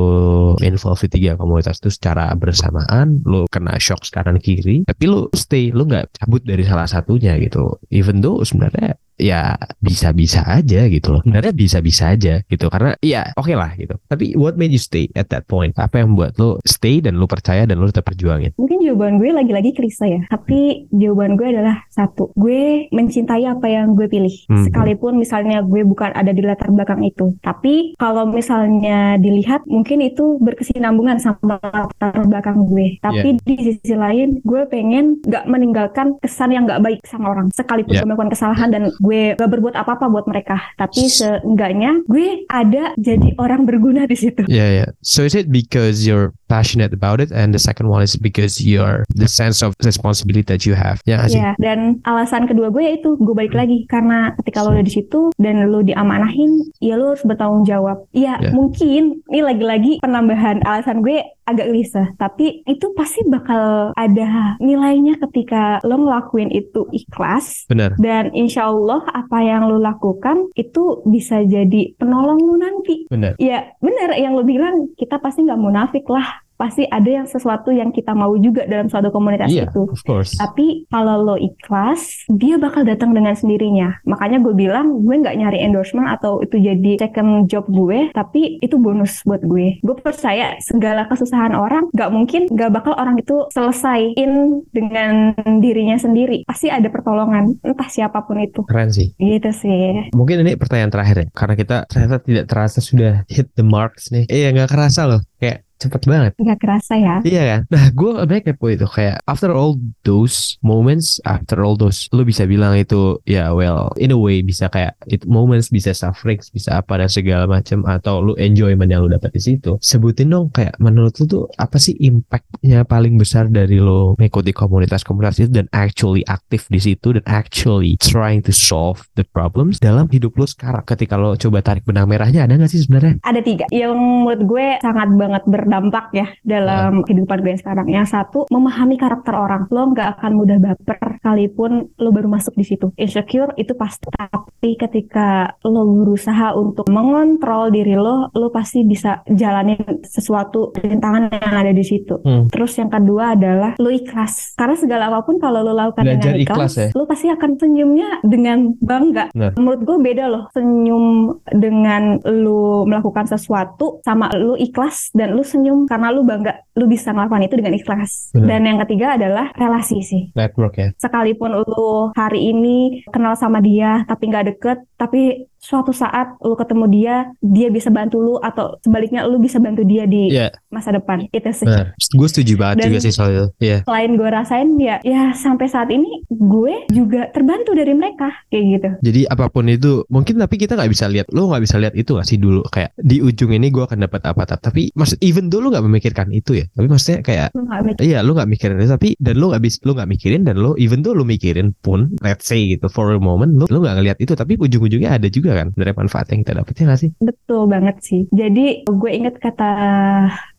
involve 0.60 1.00
di 1.08 1.10
tiga 1.18 1.40
komunitas 1.40 1.80
itu 1.80 1.90
secara 1.90 2.36
bersamaan 2.36 3.24
lu 3.24 3.48
kena 3.48 3.80
shock 3.80 4.04
kanan 4.12 4.44
kiri 4.44 4.84
tapi 4.84 5.04
lu 5.08 5.32
stay 5.32 5.72
lu 5.72 5.88
nggak 5.88 6.12
cabut 6.20 6.44
dari 6.44 6.68
salah 6.68 6.86
satunya 6.86 7.40
gitu. 7.40 7.80
Even 7.90 8.20
though 8.20 8.44
sebenarnya 8.44 9.00
ya 9.18 9.56
bisa-bisa 9.80 10.44
aja 10.46 10.86
gitu 10.90 11.18
loh. 11.18 11.22
Sebenarnya 11.24 11.54
bisa-bisa 11.56 12.14
aja 12.14 12.42
gitu 12.46 12.66
karena 12.68 12.98
ya 13.00 13.32
oke 13.38 13.54
lah 13.54 13.74
gitu. 13.80 13.96
Tapi 14.10 14.36
what 14.36 14.60
made 14.60 14.74
you 14.74 14.82
stay 14.82 15.10
at 15.16 15.30
that 15.30 15.48
point? 15.48 15.74
Apa 15.78 16.04
yang 16.04 16.14
membuat 16.14 16.38
lu 16.38 16.58
stay 16.68 17.00
dan 17.00 17.18
lu 17.18 17.26
percaya 17.30 17.64
dan 17.64 17.80
lu 17.80 17.90
tetap 17.90 18.10
perjuangin? 18.10 18.54
Mungkin 18.60 18.84
jawaban 18.84 19.18
gue 19.22 19.30
lagi-lagi 19.32 19.72
klise 19.74 20.06
ya 20.06 20.22
tapi 20.30 20.90
jawaban 20.92 21.40
gue 21.40 21.48
adalah 21.50 21.86
satu 21.90 22.34
gue 22.36 22.90
mencintai 22.92 23.46
apa 23.48 23.68
yang 23.70 23.96
gue 23.96 24.10
pilih. 24.10 24.36
Hmm. 24.50 24.66
sekalipun 24.68 25.16
misalnya 25.16 25.62
gue 25.64 25.86
bukan 25.86 26.12
ada 26.14 26.34
di 26.34 26.42
latar 26.44 26.74
belakang 26.74 27.06
itu 27.06 27.38
tapi 27.40 27.96
kalau 28.02 28.28
misalnya 28.28 29.16
dilihat 29.22 29.64
mungkin 29.70 30.04
itu 30.04 30.42
berkesinambungan 30.42 31.22
sama 31.22 31.60
latar 31.62 32.18
belakang 32.28 32.66
gue. 32.68 33.00
Tapi 33.00 33.38
di 33.46 33.56
sisi 33.62 33.96
lain 33.96 34.42
gue 34.44 34.66
pengen 34.68 35.22
gak 35.24 35.46
meninggalkan 35.48 36.18
kesan 36.20 36.52
yang 36.52 36.66
gak 36.66 36.82
baik 36.82 37.00
sama 37.06 37.32
orang 37.32 37.48
sekalipun 37.54 37.94
Yeah. 37.94 38.02
gue 38.02 38.10
melakukan 38.10 38.34
kesalahan 38.34 38.70
dan 38.74 38.84
gue 39.04 39.36
gak 39.36 39.52
berbuat 39.52 39.76
apa-apa 39.76 40.08
buat 40.08 40.26
mereka 40.26 40.56
tapi 40.80 41.12
seenggaknya 41.12 42.00
gue 42.08 42.48
ada 42.48 42.96
jadi 42.96 43.36
orang 43.36 43.68
berguna 43.68 44.08
di 44.08 44.16
situ 44.16 44.46
Yeah, 44.48 44.70
yeah. 44.72 44.90
So 45.04 45.24
is 45.24 45.34
it 45.34 45.50
because 45.50 46.06
you're 46.06 46.32
passionate 46.48 46.94
about 46.94 47.18
it, 47.18 47.34
and 47.34 47.50
the 47.50 47.58
second 47.58 47.90
one 47.90 48.06
is 48.06 48.14
because 48.14 48.62
you're 48.62 49.02
the 49.10 49.26
sense 49.26 49.66
of 49.66 49.74
responsibility 49.82 50.46
that 50.46 50.70
you 50.70 50.78
have? 50.78 51.02
Ya 51.10 51.26
sih? 51.26 51.42
Iya, 51.42 51.58
dan 51.58 51.98
alasan 52.06 52.46
kedua 52.46 52.70
gue 52.70 52.86
yaitu 52.86 53.18
gue 53.18 53.34
balik 53.34 53.58
lagi 53.58 53.90
karena 53.90 54.38
ketika 54.38 54.62
lo 54.62 54.78
udah 54.78 54.86
di 54.86 54.94
situ 54.94 55.34
dan 55.42 55.66
lo 55.74 55.82
diamanahin, 55.82 56.62
ya 56.78 56.94
lo 56.96 57.18
harus 57.18 57.26
bertanggung 57.26 57.66
jawab. 57.66 58.06
Iya, 58.14 58.38
Iya. 58.38 58.52
mungkin 58.54 59.26
ini 59.34 59.42
lagi-lagi 59.42 59.94
penambahan 60.06 60.62
alasan 60.62 61.02
gue 61.02 61.26
agak 61.44 61.70
gelisah, 61.72 62.08
tapi 62.16 62.64
itu 62.64 62.92
pasti 62.96 63.24
bakal 63.28 63.92
ada 63.96 64.56
nilainya 64.60 65.20
ketika 65.30 65.80
lo 65.84 66.00
ngelakuin 66.04 66.52
itu 66.52 66.88
ikhlas 66.92 67.68
Benar. 67.68 67.96
dan 68.00 68.32
insya 68.36 68.68
Allah 68.68 69.04
apa 69.12 69.44
yang 69.44 69.68
lo 69.68 69.80
lakukan 69.80 70.52
itu 70.56 71.04
bisa 71.08 71.44
jadi 71.44 71.96
penolong 71.96 72.40
lo 72.40 72.56
nanti. 72.60 73.08
Benar. 73.08 73.36
Ya 73.40 73.76
bener 73.80 74.16
yang 74.20 74.36
lo 74.36 74.44
bilang 74.44 74.92
kita 74.96 75.20
pasti 75.20 75.44
nggak 75.44 75.62
munafik 75.62 76.06
lah. 76.12 76.43
Pasti 76.56 76.86
ada 76.86 77.10
yang 77.10 77.28
sesuatu 77.28 77.74
yang 77.74 77.90
kita 77.90 78.14
mau 78.14 78.32
juga 78.38 78.64
dalam 78.66 78.88
suatu 78.88 79.10
komunitas 79.10 79.50
Iya, 79.50 79.68
itu. 79.68 79.90
of 79.90 80.02
course. 80.06 80.38
Tapi 80.38 80.86
kalau 80.88 81.22
lo 81.24 81.36
ikhlas, 81.36 82.26
dia 82.30 82.56
bakal 82.58 82.86
datang 82.86 83.12
dengan 83.12 83.34
sendirinya. 83.34 84.00
Makanya 84.06 84.40
gue 84.40 84.54
bilang 84.54 85.02
gue 85.02 85.16
nggak 85.18 85.36
nyari 85.36 85.60
endorsement 85.62 86.08
atau 86.08 86.40
itu 86.40 86.58
jadi 86.58 87.02
second 87.02 87.50
job 87.50 87.66
gue, 87.68 88.14
tapi 88.14 88.62
itu 88.62 88.78
bonus 88.78 89.22
buat 89.26 89.42
gue. 89.44 89.82
Gue 89.82 89.96
percaya 89.98 90.56
segala 90.62 91.10
kesusahan 91.10 91.54
orang 91.54 91.90
nggak 91.92 92.10
mungkin 92.14 92.42
nggak 92.48 92.72
bakal 92.72 92.94
orang 92.96 93.18
itu 93.18 93.50
selesaiin 93.52 94.32
dengan 94.72 95.34
dirinya 95.60 95.98
sendiri. 95.98 96.46
Pasti 96.46 96.70
ada 96.70 96.88
pertolongan, 96.88 97.60
entah 97.62 97.90
siapa 97.90 98.24
pun 98.24 98.40
itu. 98.40 98.64
Keren 98.66 98.94
sih. 98.94 99.12
Gitu 99.18 99.50
sih. 99.52 100.10
Mungkin 100.14 100.46
ini 100.46 100.56
pertanyaan 100.56 100.94
terakhir 100.94 101.16
ya, 101.18 101.28
karena 101.34 101.56
kita 101.58 101.78
ternyata 101.90 102.18
tidak 102.22 102.46
terasa 102.48 102.80
sudah 102.80 103.26
hit 103.28 103.50
the 103.58 103.66
marks 103.66 104.14
nih. 104.14 104.30
Iya, 104.30 104.54
nggak 104.54 104.70
kerasa 104.72 105.10
loh. 105.10 105.22
Kayak 105.42 105.66
cepet 105.80 106.02
banget. 106.08 106.32
Nggak 106.40 106.60
kerasa 106.60 106.94
ya. 106.96 107.16
Iya 107.24 107.44
kan? 107.44 107.62
Nah, 107.74 107.86
gue 107.92 108.12
banyak 108.24 108.46
kepo 108.54 108.66
itu 108.72 108.88
kayak 108.88 109.20
after 109.28 109.52
all 109.52 109.76
those 110.08 110.56
moments, 110.64 111.20
after 111.28 111.62
all 111.64 111.76
those, 111.76 112.08
lu 112.16 112.24
bisa 112.24 112.48
bilang 112.48 112.78
itu 112.78 113.20
ya 113.28 113.52
well, 113.52 113.92
in 114.00 114.14
a 114.14 114.20
way 114.20 114.40
bisa 114.46 114.70
kayak 114.72 114.96
itu 115.10 115.26
moments 115.28 115.70
bisa 115.74 115.92
suffering, 115.92 116.40
bisa 116.54 116.80
apa 116.80 117.00
dan 117.00 117.10
segala 117.10 117.46
macam 117.50 117.84
atau 117.88 118.24
lu 118.24 118.34
enjoyment 118.40 118.88
yang 118.88 119.04
lu 119.04 119.10
dapat 119.12 119.34
di 119.36 119.42
situ. 119.42 119.76
Sebutin 119.84 120.32
dong 120.32 120.54
kayak 120.54 120.78
menurut 120.80 121.16
lu 121.20 121.26
tuh 121.28 121.44
apa 121.60 121.78
sih 121.80 121.96
impactnya 122.00 122.88
paling 122.88 123.20
besar 123.20 123.50
dari 123.52 123.78
lo 123.80 124.16
mengikuti 124.18 124.56
komunitas-komunitas 124.56 125.44
itu 125.44 125.52
dan 125.52 125.68
actually 125.76 126.24
aktif 126.28 126.68
di 126.72 126.80
situ 126.80 127.16
dan 127.16 127.24
actually 127.28 128.00
trying 128.00 128.40
to 128.40 128.56
solve 128.56 129.04
the 129.20 129.26
problems 129.36 129.78
dalam 129.80 130.08
hidup 130.10 130.36
lu 130.36 130.48
sekarang. 130.48 130.84
Ketika 130.88 131.20
lo 131.20 131.36
coba 131.36 131.60
tarik 131.64 131.84
benang 131.84 132.08
merahnya 132.08 132.48
ada 132.48 132.56
nggak 132.56 132.72
sih 132.72 132.84
sebenarnya? 132.86 133.20
Ada 133.24 133.42
tiga 133.44 133.66
yang 133.70 133.96
menurut 133.96 134.42
gue 134.48 134.68
sangat 134.80 135.10
banget 135.16 135.44
berdampak 135.74 136.14
ya 136.14 136.28
dalam 136.46 137.02
kehidupan 137.02 137.42
gue 137.42 137.58
sekarang. 137.58 137.90
Yang 137.90 138.14
satu, 138.14 138.46
memahami 138.54 138.94
karakter 139.02 139.34
orang. 139.34 139.66
Lo 139.74 139.90
nggak 139.90 140.22
akan 140.22 140.32
mudah 140.38 140.58
baper 140.62 141.18
sekalipun 141.18 141.90
lo 141.98 142.14
baru 142.14 142.30
masuk 142.30 142.54
di 142.54 142.62
situ. 142.62 142.94
Insecure 142.94 143.58
itu 143.58 143.74
pasti. 143.74 144.14
Tapi 144.14 144.78
ketika 144.78 145.58
lo 145.66 145.82
berusaha 146.06 146.54
untuk 146.54 146.86
mengontrol 146.94 147.74
diri 147.74 147.98
lo, 147.98 148.30
lo 148.38 148.54
pasti 148.54 148.86
bisa 148.86 149.26
jalanin 149.26 149.82
sesuatu 150.06 150.70
rintangan 150.78 151.34
yang 151.34 151.56
ada 151.66 151.74
di 151.74 151.82
situ. 151.82 152.22
Hmm. 152.22 152.54
Terus 152.54 152.78
yang 152.78 152.94
kedua 152.94 153.34
adalah 153.34 153.74
lo 153.82 153.90
ikhlas. 153.90 154.54
Karena 154.54 154.78
segala 154.78 155.10
apa 155.10 155.26
pun 155.26 155.42
kalau 155.42 155.66
lo 155.66 155.74
lakukan 155.74 156.06
Belajar 156.06 156.38
dengan 156.38 156.46
ikhlas, 156.46 156.74
ikhlas 156.74 156.74
ya? 156.78 156.88
lo 156.94 157.04
pasti 157.10 157.28
akan 157.34 157.52
senyumnya 157.58 158.10
dengan 158.22 158.78
bangga. 158.78 159.34
Benar. 159.34 159.58
Menurut 159.58 159.82
gue 159.82 159.98
beda 159.98 160.26
loh, 160.30 160.44
senyum 160.54 161.34
dengan 161.50 162.22
lo 162.22 162.86
melakukan 162.86 163.26
sesuatu 163.26 164.04
sama 164.06 164.30
lo 164.38 164.54
ikhlas 164.54 165.10
dan 165.18 165.34
lo 165.34 165.42
senyum 165.54 165.86
karena 165.86 166.10
lo 166.10 166.26
bangga, 166.26 166.66
lo 166.74 166.86
bisa 166.90 167.14
melakukan 167.14 167.46
itu 167.46 167.56
dengan 167.62 167.74
ikhlas. 167.78 168.34
Benar. 168.34 168.48
Dan 168.50 168.62
yang 168.66 168.80
ketiga 168.82 169.08
adalah 169.14 169.54
relasi 169.54 170.02
sih 170.02 170.24
Network 170.34 170.74
ya. 170.82 170.90
sekalipun 170.98 171.54
lu 171.54 172.10
hari 172.18 172.50
ini 172.50 173.06
kenal 173.14 173.38
sama 173.38 173.62
dia 173.62 174.02
tapi 174.10 174.30
nggak 174.30 174.46
deket 174.56 174.78
tapi 174.98 175.46
suatu 175.64 175.96
saat 175.96 176.36
lu 176.40 176.54
ketemu 176.54 176.86
dia 176.90 177.16
dia 177.40 177.72
bisa 177.72 177.88
bantu 177.88 178.20
lu 178.20 178.36
atau 178.38 178.76
sebaliknya 178.78 179.24
lu 179.24 179.40
bisa 179.40 179.58
bantu 179.58 179.82
dia 179.82 180.04
di 180.04 180.28
Iya. 180.28 180.52
masa 180.68 180.92
depan 180.92 181.24
itu 181.26 181.50
sih 181.50 181.64
Benar. 181.64 181.96
Gue 181.96 182.28
setuju 182.28 182.54
banget 182.58 182.76
Dan- 182.78 182.86
juga 182.86 182.98
sih 183.00 183.14
soal 183.14 183.30
itu. 183.32 183.46
Iya. 183.62 183.78
selain 183.84 184.12
gue 184.14 184.30
rasain 184.30 184.68
ya 184.76 185.00
ya 185.02 185.32
sampai 185.32 185.66
saat 185.66 185.88
ini 185.88 186.28
gue 186.28 186.74
juga 186.90 187.32
terbantu 187.32 187.72
dari 187.72 187.94
mereka 187.94 188.28
kayak 188.50 188.64
gitu 188.70 188.90
Jadi 189.02 189.22
apa 189.26 189.48
pun 189.48 189.66
itu 189.66 190.04
mungkin 190.10 190.36
tapi 190.36 190.60
kita 190.60 190.76
nggak 190.76 190.92
bisa 190.92 191.08
lihat 191.08 191.32
lo 191.32 191.48
nggak 191.48 191.64
bisa 191.64 191.80
lihat 191.80 191.96
itu 191.96 192.12
nggak 192.12 192.28
sih 192.28 192.36
dulu 192.36 192.60
kayak 192.68 192.92
di 192.98 193.24
ujung 193.24 193.50
ini 193.50 193.72
gue 193.72 193.82
akan 193.82 194.04
dapat 194.04 194.22
apa 194.26 194.44
tapi 194.54 194.92
maksud 194.92 195.16
even 195.20 195.48
dulu 195.48 195.72
nggak 195.72 195.82
memikirkan 195.82 196.28
itu 196.30 196.60
ya 196.60 196.66
tapi 196.70 196.88
maksudnya 196.88 197.22
kayak 197.22 197.48
lu 197.54 197.64
Iya, 197.96 198.20
lu 198.20 198.34
nggak 198.34 198.50
mikirin 198.50 198.76
itu, 198.76 198.90
tapi 198.90 199.10
dan 199.16 199.38
lu 199.38 199.48
nggak 199.48 199.62
bisa, 199.62 199.78
lu 199.84 199.94
nggak 199.94 200.10
mikirin 200.10 200.42
dan 200.44 200.58
lu 200.58 200.74
even 200.76 201.00
tuh 201.00 201.14
lu 201.14 201.24
mikirin 201.24 201.72
pun, 201.78 202.12
let's 202.20 202.44
say 202.44 202.60
gitu, 202.68 202.90
for 202.90 203.08
a 203.08 203.22
moment, 203.22 203.54
lu 203.54 203.64
lu 203.70 203.80
nggak 203.80 203.96
ngeliat 203.96 204.18
itu, 204.20 204.34
tapi 204.34 204.58
ujung-ujungnya 204.58 205.14
ada 205.14 205.28
juga 205.30 205.53
kan 205.54 205.68
dari 205.78 205.94
manfaat 205.94 206.28
yang 206.34 206.42
kita 206.42 206.54
dapetin 206.60 206.86
nggak 206.90 207.02
sih? 207.02 207.12
betul 207.22 207.62
banget 207.70 207.96
sih 208.02 208.22
jadi 208.34 208.84
gue 208.84 209.12
inget 209.14 209.38
kata 209.38 209.72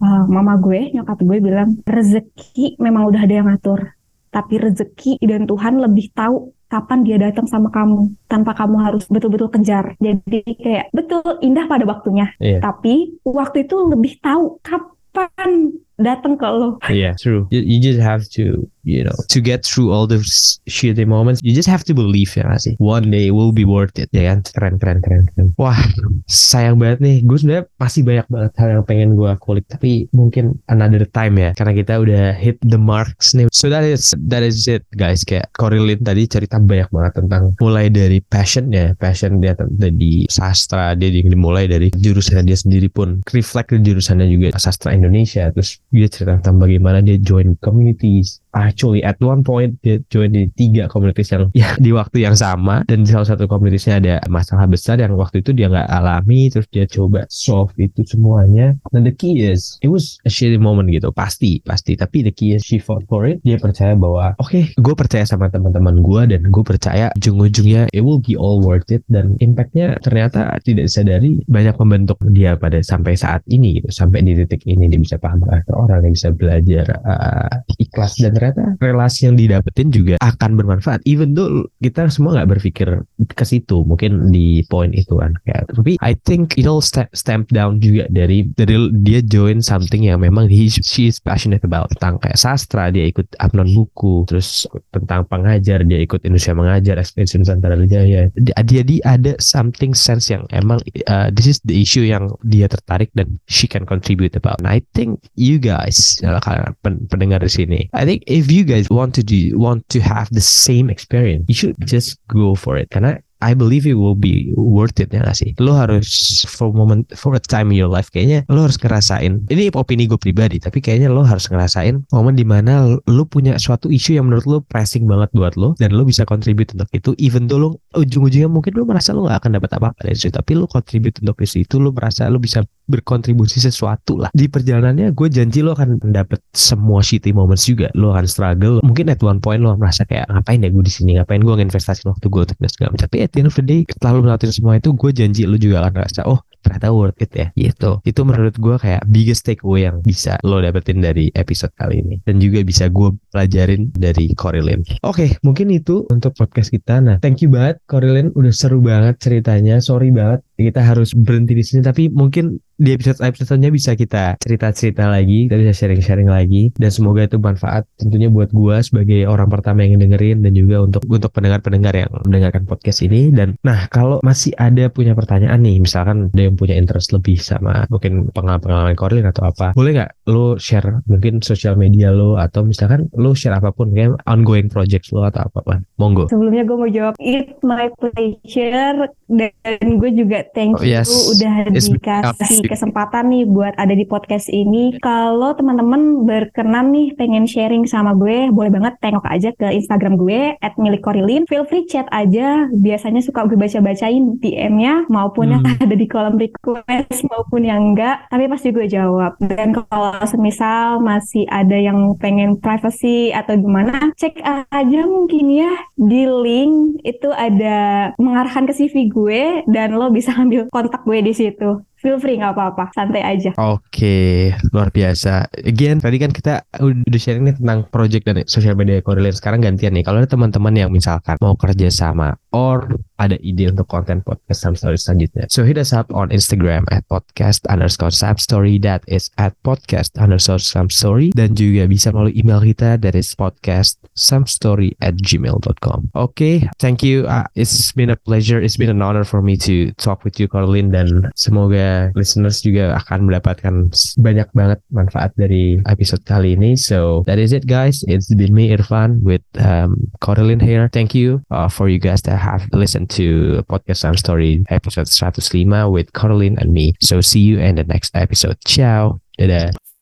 uh, 0.01 0.25
mama 0.31 0.57
gue 0.59 0.95
nyokap 0.95 1.19
gue 1.21 1.39
bilang 1.43 1.79
rezeki 1.85 2.79
memang 2.79 3.11
udah 3.11 3.21
ada 3.23 3.35
yang 3.35 3.49
ngatur 3.51 3.95
tapi 4.35 4.59
rezeki 4.59 5.23
dan 5.23 5.47
Tuhan 5.47 5.79
lebih 5.79 6.11
tahu 6.11 6.51
kapan 6.67 7.07
dia 7.07 7.17
datang 7.23 7.47
sama 7.47 7.71
kamu 7.71 8.11
tanpa 8.27 8.51
kamu 8.59 8.83
harus 8.83 9.07
betul-betul 9.07 9.47
kejar. 9.47 9.95
Jadi 10.03 10.43
kayak 10.59 10.91
betul 10.91 11.23
indah 11.39 11.71
pada 11.71 11.87
waktunya. 11.87 12.35
Iya. 12.43 12.59
Tapi 12.59 13.23
waktu 13.23 13.71
itu 13.71 13.77
lebih 13.87 14.19
tahu 14.19 14.59
kapan 14.67 15.79
datang 15.99 16.35
ke 16.35 16.47
lo. 16.47 16.79
Iya, 16.91 17.15
true. 17.19 17.47
You, 17.55 17.63
you 17.63 17.79
just 17.79 18.03
have 18.03 18.27
to, 18.35 18.67
you 18.83 19.03
know, 19.07 19.15
to 19.31 19.39
get 19.39 19.63
through 19.63 19.95
all 19.95 20.07
those 20.07 20.59
shitty 20.67 21.07
moments, 21.07 21.41
you 21.45 21.55
just 21.55 21.71
have 21.71 21.87
to 21.87 21.95
believe 21.95 22.35
ya 22.35 22.45
nggak 22.47 22.63
sih? 22.63 22.75
One 22.83 23.11
day 23.11 23.31
it 23.31 23.35
will 23.35 23.55
be 23.55 23.63
worth 23.63 23.95
it, 23.97 24.11
ya 24.11 24.33
kan? 24.33 24.43
Keren, 24.43 24.77
keren, 24.83 24.99
keren, 25.05 25.25
keren. 25.33 25.49
Wah, 25.55 25.79
sayang 26.27 26.83
banget 26.83 26.99
nih. 27.05 27.17
Gue 27.23 27.39
sebenarnya 27.39 27.65
masih 27.79 28.03
banyak 28.03 28.27
banget 28.27 28.53
hal 28.59 28.69
yang 28.81 28.85
pengen 28.85 29.11
gue 29.15 29.31
kulik, 29.39 29.67
tapi 29.71 30.11
mungkin 30.11 30.59
another 30.67 31.07
time 31.15 31.39
ya, 31.39 31.51
karena 31.55 31.73
kita 31.77 31.95
udah 32.03 32.25
hit 32.35 32.59
the 32.67 32.81
marks 32.81 33.33
nih. 33.37 33.47
So 33.55 33.71
that 33.71 33.87
is 33.87 34.11
that 34.29 34.43
is 34.43 34.67
it, 34.67 34.83
guys. 34.99 35.23
Kayak 35.23 35.55
Corilin 35.55 36.03
tadi 36.03 36.27
cerita 36.27 36.59
banyak 36.59 36.91
banget 36.91 37.13
tentang 37.23 37.55
mulai 37.63 37.87
dari 37.89 38.19
passionnya, 38.19 38.99
passion 38.99 39.39
dia 39.39 39.55
di 39.95 40.27
sastra, 40.27 40.99
dia 40.99 41.09
dimulai 41.09 41.71
dari 41.71 41.89
jurusannya 41.95 42.51
dia 42.51 42.59
sendiri 42.59 42.91
pun 42.91 43.23
reflect 43.31 43.73
ke 43.73 43.79
jurusannya 43.81 44.27
juga 44.29 44.57
sastra 44.59 44.93
Indonesia, 44.93 45.49
terus 45.55 45.81
dia 45.95 46.11
cerita 46.11 46.35
tentang 46.43 46.59
bagaimana 46.59 46.99
dia 46.99 47.15
join 47.23 47.55
communities. 47.63 48.43
Actually, 48.55 49.03
at 49.03 49.19
one 49.19 49.43
point 49.43 49.75
dia 49.83 49.99
join 50.09 50.31
di 50.31 50.47
tiga 50.55 50.87
communities 50.87 51.35
yang 51.35 51.51
ya 51.59 51.75
di 51.77 51.91
waktu 51.91 52.23
yang 52.23 52.39
sama 52.39 52.87
dan 52.87 53.03
di 53.03 53.11
salah 53.11 53.27
satu 53.27 53.51
communitiesnya 53.51 53.99
ada 53.99 54.15
masalah 54.31 54.71
besar 54.71 55.03
yang 55.03 55.19
waktu 55.19 55.43
itu 55.43 55.51
dia 55.51 55.67
nggak 55.67 55.91
alami, 55.91 56.47
terus 56.55 56.71
dia 56.71 56.87
coba 56.87 57.27
solve 57.27 57.75
itu 57.77 58.07
semuanya. 58.07 58.79
Dan 58.95 59.03
the 59.03 59.15
key 59.15 59.43
is, 59.43 59.75
it 59.83 59.91
was 59.91 60.23
a 60.23 60.31
shitty 60.31 60.57
moment 60.57 60.87
gitu, 60.95 61.11
pasti, 61.11 61.59
pasti. 61.67 61.99
Tapi 61.99 62.23
the 62.23 62.31
key 62.31 62.55
is 62.55 62.63
she 62.63 62.79
fought 62.79 63.03
for 63.11 63.27
it. 63.27 63.43
Dia 63.43 63.59
percaya 63.59 63.99
bahwa, 63.99 64.39
oke, 64.39 64.71
gue 64.79 64.95
percaya 64.95 65.27
sama 65.27 65.51
teman-teman 65.51 65.99
gue 65.99 66.23
dan 66.31 66.43
gue 66.47 66.65
percaya 66.65 67.11
ujung-ujungnya 67.19 67.91
it 67.91 68.07
will 68.07 68.23
be 68.23 68.39
all 68.39 68.63
worth 68.63 68.87
it 68.95 69.03
dan 69.11 69.35
impactnya 69.43 69.99
ternyata 69.99 70.55
tidak 70.63 70.87
disadari 70.87 71.43
banyak 71.51 71.75
membentuk 71.75 72.19
dia 72.31 72.55
pada 72.55 72.79
sampai 72.87 73.19
saat 73.19 73.43
ini 73.51 73.83
gitu, 73.83 73.91
sampai 73.91 74.23
di 74.23 74.39
titik 74.39 74.63
ini 74.69 74.87
dia 74.87 75.01
bisa 75.03 75.17
paham 75.19 75.43
karakter 75.43 75.75
orang, 75.75 76.07
dia 76.07 76.13
bisa 76.15 76.29
belajar 76.31 76.87
uh, 77.03 77.51
ikhlas 77.83 78.15
dan 78.23 78.37
ternyata 78.53 78.77
relasi 78.85 79.31
yang 79.31 79.37
didapetin 79.41 79.89
juga 79.89 80.15
akan 80.21 80.51
bermanfaat. 80.61 81.01
Even 81.09 81.33
though 81.33 81.65
kita 81.81 82.13
semua 82.13 82.37
nggak 82.37 82.59
berpikir 82.59 82.89
ke 83.33 83.45
situ, 83.45 83.87
mungkin 83.89 84.29
di 84.29 84.61
poin 84.69 84.93
itu 84.93 85.17
kan. 85.17 85.33
Kayak, 85.49 85.73
tapi 85.73 85.97
I 86.05 86.13
think 86.29 86.61
it 86.61 86.69
all 86.69 86.85
sta- 86.85 87.09
stamp 87.17 87.49
down 87.49 87.81
juga 87.81 88.05
dari 88.13 88.45
dari 88.53 88.77
dia 89.01 89.25
join 89.25 89.65
something 89.65 90.05
yang 90.05 90.21
memang 90.21 90.53
he 90.53 90.69
she 90.69 91.09
is 91.09 91.17
passionate 91.17 91.65
about 91.65 91.89
tentang 91.97 92.21
kayak 92.21 92.37
sastra 92.37 92.93
dia 92.93 93.09
ikut 93.09 93.25
Apnon 93.41 93.71
buku 93.73 94.29
terus 94.29 94.69
tentang 94.93 95.25
pengajar 95.25 95.87
dia 95.87 95.99
ikut 96.03 96.21
Indonesia 96.27 96.53
mengajar 96.53 96.97
ekspedisi 97.01 97.41
Nusantara 97.41 97.79
Jaya 97.89 98.29
dia 98.37 98.83
dia 98.83 99.01
ada 99.07 99.33
something 99.39 99.97
sense 99.97 100.29
yang 100.29 100.45
emang 100.51 100.83
uh, 101.09 101.29
this 101.33 101.49
is 101.49 101.59
the 101.65 101.77
issue 101.77 102.05
yang 102.05 102.29
dia 102.45 102.69
tertarik 102.69 103.09
dan 103.15 103.39
she 103.49 103.65
can 103.71 103.87
contribute 103.87 104.35
about 104.35 104.59
and 104.61 104.69
I 104.69 104.83
think 104.93 105.23
you 105.39 105.57
guys 105.63 106.19
adalah 106.21 106.43
kalian 106.43 106.73
pen- 106.83 107.05
pendengar 107.09 107.41
di 107.45 107.51
sini 107.53 107.81
I 107.95 108.05
think 108.05 108.27
if 108.35 108.51
you 108.51 108.65
guys 108.65 108.91
want 108.91 109.15
to 109.15 109.23
do 109.23 109.57
want 109.57 109.89
to 109.89 110.01
have 110.03 110.29
the 110.35 110.43
same 110.43 110.91
experience 110.91 111.47
you 111.47 111.55
should 111.55 111.79
just 111.87 112.19
go 112.27 112.59
for 112.59 112.77
it. 112.77 112.91
Karena 112.91 113.23
I 113.34 113.34
believe 113.53 113.85
it 113.85 114.01
will 114.01 114.17
be 114.17 114.49
worth 114.57 114.97
it 114.97 115.13
ya 115.13 115.21
gak 115.21 115.37
sih? 115.37 115.53
Lo 115.61 115.77
harus 115.77 116.41
for 116.49 116.73
moment 116.73 117.13
for 117.13 117.37
a 117.37 117.43
time 117.43 117.69
in 117.69 117.77
your 117.77 117.93
life 117.93 118.09
kayaknya 118.09 118.49
lo 118.49 118.65
harus 118.65 118.81
ngerasain. 118.81 119.45
Ini 119.53 119.75
opini 119.77 120.09
gue 120.09 120.17
pribadi, 120.17 120.57
tapi 120.57 120.81
kayaknya 120.81 121.13
lo 121.13 121.27
harus 121.27 121.45
ngerasain 121.53 122.09
momen 122.09 122.39
di 122.39 122.47
mana 122.49 122.97
lo 123.05 123.25
punya 123.29 123.61
suatu 123.61 123.93
isu 123.93 124.17
yang 124.17 124.33
menurut 124.33 124.47
lo 124.49 124.59
pressing 124.65 125.05
banget 125.05 125.29
buat 125.37 125.59
lo 125.61 125.77
dan 125.77 125.93
lo 125.93 126.09
bisa 126.09 126.25
contribute 126.25 126.73
untuk 126.73 126.89
itu. 126.97 127.11
Even 127.21 127.45
though 127.51 127.61
lo 127.61 127.69
ujung-ujungnya 127.93 128.49
mungkin 128.49 128.73
lo 128.79 128.89
merasa 128.89 129.13
lo 129.13 129.29
gak 129.29 129.45
akan 129.45 129.61
dapat 129.61 129.71
apa-apa 129.77 130.01
dari 130.09 130.17
situ, 130.17 130.33
tapi 130.33 130.57
lo 130.57 130.65
contribute 130.65 131.21
untuk 131.21 131.37
isu 131.43 131.67
itu, 131.67 131.77
lo 131.83 131.93
merasa 131.93 132.31
lo 132.33 132.41
bisa 132.41 132.65
berkontribusi 132.85 133.65
sesuatu 133.65 134.21
lah. 134.21 134.29
Di 134.37 134.47
perjalanannya 134.47 135.17
gue 135.17 135.29
janji 135.33 135.65
lo 135.65 135.73
akan 135.73 136.01
dapet 136.13 136.41
semua 136.53 137.01
shitty 137.01 137.33
moments 137.33 137.65
juga. 137.65 137.89
Lo 137.97 138.13
akan 138.13 138.27
struggle. 138.29 138.77
Mungkin 138.85 139.09
at 139.09 139.21
one 139.25 139.41
point 139.41 139.61
lo 139.65 139.75
merasa 139.75 140.05
kayak 140.05 140.29
ngapain 140.29 140.61
ya 140.61 140.69
gue 140.69 140.85
di 140.85 140.93
sini, 140.93 141.11
ngapain 141.17 141.41
gue 141.41 141.55
nginvestasiin 141.57 142.09
waktu 142.13 142.27
gue 142.29 142.43
untuk 142.45 142.57
segala 142.69 142.93
macam. 142.93 143.05
Tapi 143.09 143.17
at 143.25 143.34
day, 143.43 143.83
setelah 143.89 144.13
lo 144.15 144.21
melakukan 144.23 144.55
semua 144.55 144.79
itu, 144.79 144.95
gue 144.95 145.11
janji 145.11 145.43
lo 145.49 145.59
juga 145.59 145.83
akan 145.83 145.93
ngerasa, 145.99 146.21
oh 146.31 146.45
ternyata 146.65 146.89
worth 146.97 147.21
it 147.21 147.33
ya. 147.37 147.47
Gitu. 147.53 148.01
Itu 148.01 148.21
menurut 148.25 148.57
gue 148.57 148.77
kayak 148.81 149.05
biggest 149.05 149.45
takeaway 149.45 149.85
yang 149.85 150.01
bisa 150.01 150.41
lo 150.41 150.65
dapetin 150.65 151.05
dari 151.05 151.29
episode 151.37 151.77
kali 151.77 152.01
ini. 152.01 152.17
Dan 152.25 152.41
juga 152.41 152.65
bisa 152.65 152.89
gue 152.89 153.13
pelajarin 153.29 153.93
dari 153.93 154.33
Corilin 154.33 154.87
oke 155.03 155.43
mungkin 155.43 155.75
itu 155.75 156.07
untuk 156.07 156.33
podcast 156.39 156.71
kita. 156.71 157.03
Nah 157.03 157.17
thank 157.19 157.43
you 157.43 157.51
banget 157.51 157.83
Corilin 157.91 158.31
udah 158.33 158.55
seru 158.55 158.79
banget 158.81 159.21
ceritanya. 159.21 159.83
Sorry 159.83 160.15
banget 160.15 160.47
kita 160.55 160.81
harus 160.83 161.13
berhenti 161.15 161.53
di 161.57 161.65
sini 161.65 161.81
tapi 161.83 162.11
mungkin 162.11 162.59
di 162.75 162.91
episode 162.91 163.23
episodenya 163.23 163.71
bisa 163.71 163.95
kita 163.95 164.35
cerita-cerita 164.43 165.07
lagi 165.07 165.47
kita 165.47 165.63
bisa 165.63 165.73
sharing-sharing 165.75 166.27
lagi 166.27 166.75
dan 166.75 166.91
semoga 166.91 167.23
itu 167.23 167.39
bermanfaat 167.39 167.87
tentunya 168.03 168.27
buat 168.27 168.51
gue 168.51 168.77
sebagai 168.83 169.31
orang 169.31 169.47
pertama 169.47 169.87
yang 169.87 170.03
dengerin 170.03 170.43
dan 170.43 170.53
juga 170.59 170.83
untuk 170.83 171.03
untuk 171.07 171.31
pendengar-pendengar 171.31 171.95
yang 171.95 172.11
mendengarkan 172.27 172.67
podcast 172.67 173.01
ini. 173.07 173.31
Dan 173.31 173.55
nah 173.63 173.87
kalau 173.89 174.19
masih 174.27 174.53
ada 174.59 174.91
punya 174.91 175.15
pertanyaan 175.15 175.63
nih 175.63 175.79
misalkan 175.79 176.35
ada 176.35 176.43
yang 176.51 176.59
punya 176.59 176.75
interest 176.75 177.15
lebih 177.15 177.39
sama 177.39 177.87
mungkin 177.89 178.29
pengalaman-pengalaman 178.35 178.99
Corlin 178.99 179.27
atau 179.31 179.49
apa 179.49 179.73
boleh 179.73 179.97
nggak 179.97 180.13
lo 180.29 180.59
share 180.59 181.03
mungkin 181.07 181.41
sosial 181.41 181.79
media 181.79 182.11
lo 182.11 182.37
atau 182.37 182.67
misalkan 182.67 183.07
lo 183.15 183.33
share 183.33 183.57
apa 183.57 183.71
pun 183.71 183.95
kayak 183.95 184.19
ongoing 184.27 184.67
projects 184.69 185.15
lo 185.15 185.25
atau 185.25 185.47
apa 185.47 185.81
monggo. 185.97 186.29
Sebelumnya 186.29 186.67
gue 186.67 186.77
mau 186.77 186.91
jawab 186.91 187.15
it's 187.23 187.57
my 187.63 187.89
pleasure 187.97 189.09
dan 189.31 189.81
gue 189.81 190.11
juga 190.13 190.44
thank 190.53 190.77
Oh, 190.77 190.85
you 190.85 190.93
yes. 190.99 191.09
udah 191.31 191.71
It's- 191.71 191.89
dikasih 191.89 192.67
kesempatan 192.67 193.31
nih 193.31 193.45
buat 193.47 193.73
ada 193.75 193.91
di 193.91 194.05
podcast 194.05 194.49
ini. 194.49 194.99
Kalau 194.99 195.55
teman-teman 195.55 196.23
berkenan 196.23 196.91
nih 196.91 197.15
pengen 197.15 197.47
sharing 197.47 197.85
sama 197.85 198.13
gue, 198.13 198.51
boleh 198.51 198.69
banget 198.69 198.99
tengok 198.99 199.25
aja 199.25 199.51
ke 199.51 199.73
Instagram 199.73 200.17
gue 200.17 200.59
@milikkorilin. 200.77 201.47
Feel 201.47 201.65
free 201.65 201.87
chat 201.87 202.05
aja. 202.11 202.67
Biasanya 202.71 203.23
suka 203.23 203.47
gue 203.47 203.57
baca-bacain 203.57 204.37
DM-nya 204.39 205.07
maupun 205.09 205.51
yang 205.51 205.63
Hmm. 205.63 205.79
ada 205.87 205.95
di 205.95 206.05
kolom 206.05 206.37
request 206.37 207.25
maupun 207.25 207.63
yang 207.63 207.95
enggak, 207.95 208.27
tapi 208.29 208.45
pasti 208.47 208.69
gue 208.69 208.85
jawab. 208.85 209.39
Dan 209.39 209.73
kalau 209.73 210.19
semisal 210.25 210.99
masih 210.99 211.47
ada 211.47 211.73
yang 211.73 211.95
pengen 212.19 212.59
privacy 212.59 213.31
atau 213.31 213.55
gimana, 213.55 214.11
cek 214.15 214.43
aja 214.69 215.01
mungkin 215.07 215.47
ya 215.49 215.71
di 215.95 216.27
link 216.27 216.75
itu 217.03 217.31
ada 217.31 218.11
mengarahkan 218.19 218.67
ke 218.67 218.75
CV 218.75 219.07
gue 219.07 219.43
dan 219.69 219.95
lo 219.95 220.11
bisa 220.11 220.34
ambil 220.35 220.67
kontak 220.71 221.03
gue 221.07 221.19
di 221.23 221.33
situ. 221.33 221.83
Feel 222.05 222.21
free 222.21 222.37
nggak 222.37 222.53
apa-apa, 222.53 222.93
santai 222.93 223.25
aja. 223.25 223.57
Oke, 223.57 224.53
luar 224.77 224.93
biasa. 224.93 225.49
Again, 225.65 226.05
tadi 226.05 226.21
kan 226.21 226.37
kita 226.37 226.61
udah 226.77 227.21
sharing 227.21 227.49
nih 227.49 227.57
tentang 227.57 227.89
project 227.89 228.29
dan 228.29 228.45
sosial 228.45 228.77
media 228.77 229.01
Corelin. 229.01 229.33
Sekarang 229.33 229.65
gantian 229.65 229.97
nih. 229.97 230.05
Kalau 230.05 230.21
ada 230.21 230.29
teman-teman 230.29 230.77
yang 230.77 230.93
misalkan 230.93 231.41
mau 231.41 231.57
kerja 231.57 231.89
sama 231.89 232.37
or 232.53 233.01
ada 233.19 233.39
ide 233.41 233.71
untuk 233.71 233.87
konten 233.87 234.21
podcast 234.25 234.65
Sam 234.65 234.75
Story 234.75 234.99
selanjutnya. 234.99 235.47
So 235.51 235.63
hit 235.63 235.79
us 235.79 235.95
up 235.95 236.11
on 236.11 236.35
Instagram 236.35 236.89
at 236.91 237.07
podcast 237.07 237.63
underscore 237.71 238.11
Sam 238.11 238.37
Story 238.41 238.81
that 238.83 239.07
is 239.07 239.31
at 239.39 239.55
podcast 239.63 240.15
underscore 240.19 240.63
Sam 240.63 240.91
Story 240.91 241.31
dan 241.35 241.55
juga 241.55 241.87
bisa 241.87 242.11
melalui 242.11 242.35
email 242.35 242.63
kita 242.63 242.99
that 243.01 243.15
is 243.15 243.31
podcast 243.35 243.99
samstory 244.15 244.95
at 245.03 245.19
gmail.com. 245.19 246.11
Oke, 246.15 246.31
okay, 246.31 246.57
thank 246.79 247.03
you. 247.03 247.27
Uh, 247.27 247.45
it's 247.55 247.93
been 247.93 248.11
a 248.11 248.17
pleasure. 248.17 248.63
It's 248.63 248.79
been 248.79 248.91
an 248.91 249.03
honor 249.03 249.25
for 249.25 249.43
me 249.43 249.57
to 249.67 249.91
talk 249.99 250.25
with 250.25 250.39
you, 250.39 250.47
Caroline, 250.49 250.91
dan 250.91 251.31
semoga 251.35 252.15
listeners 252.15 252.63
juga 252.63 252.95
akan 253.03 253.27
mendapatkan 253.31 253.91
banyak 254.19 254.49
banget 254.55 254.81
manfaat 254.95 255.35
dari 255.35 255.83
episode 255.91 256.23
kali 256.25 256.55
ini. 256.55 256.79
So 256.79 257.27
that 257.27 257.39
is 257.39 257.51
it, 257.53 257.67
guys. 257.67 258.07
It's 258.07 258.31
been 258.31 258.55
me, 258.55 258.71
Irfan, 258.71 259.23
with 259.23 259.43
um, 259.59 259.99
Caroline 260.23 260.63
here. 260.63 260.89
Thank 260.95 261.15
you 261.15 261.43
uh, 261.51 261.69
for 261.69 261.91
you 261.91 261.99
guys 261.99 262.23
that 262.25 262.39
have 262.39 262.67
listened 262.73 263.04
to 263.09 263.65
Podcast 263.69 263.99
Sam 263.99 264.17
Story 264.17 264.65
episode 264.71 265.09
105 265.09 265.91
with 265.91 266.13
Caroline 266.13 266.59
and 266.59 266.73
me. 266.73 266.95
So 267.01 267.21
see 267.21 267.41
you 267.41 267.59
in 267.59 267.77
the 267.77 267.85
next 267.85 268.15
episode. 268.15 268.59
Ciao. 268.65 269.21
Dadah. 269.39 269.94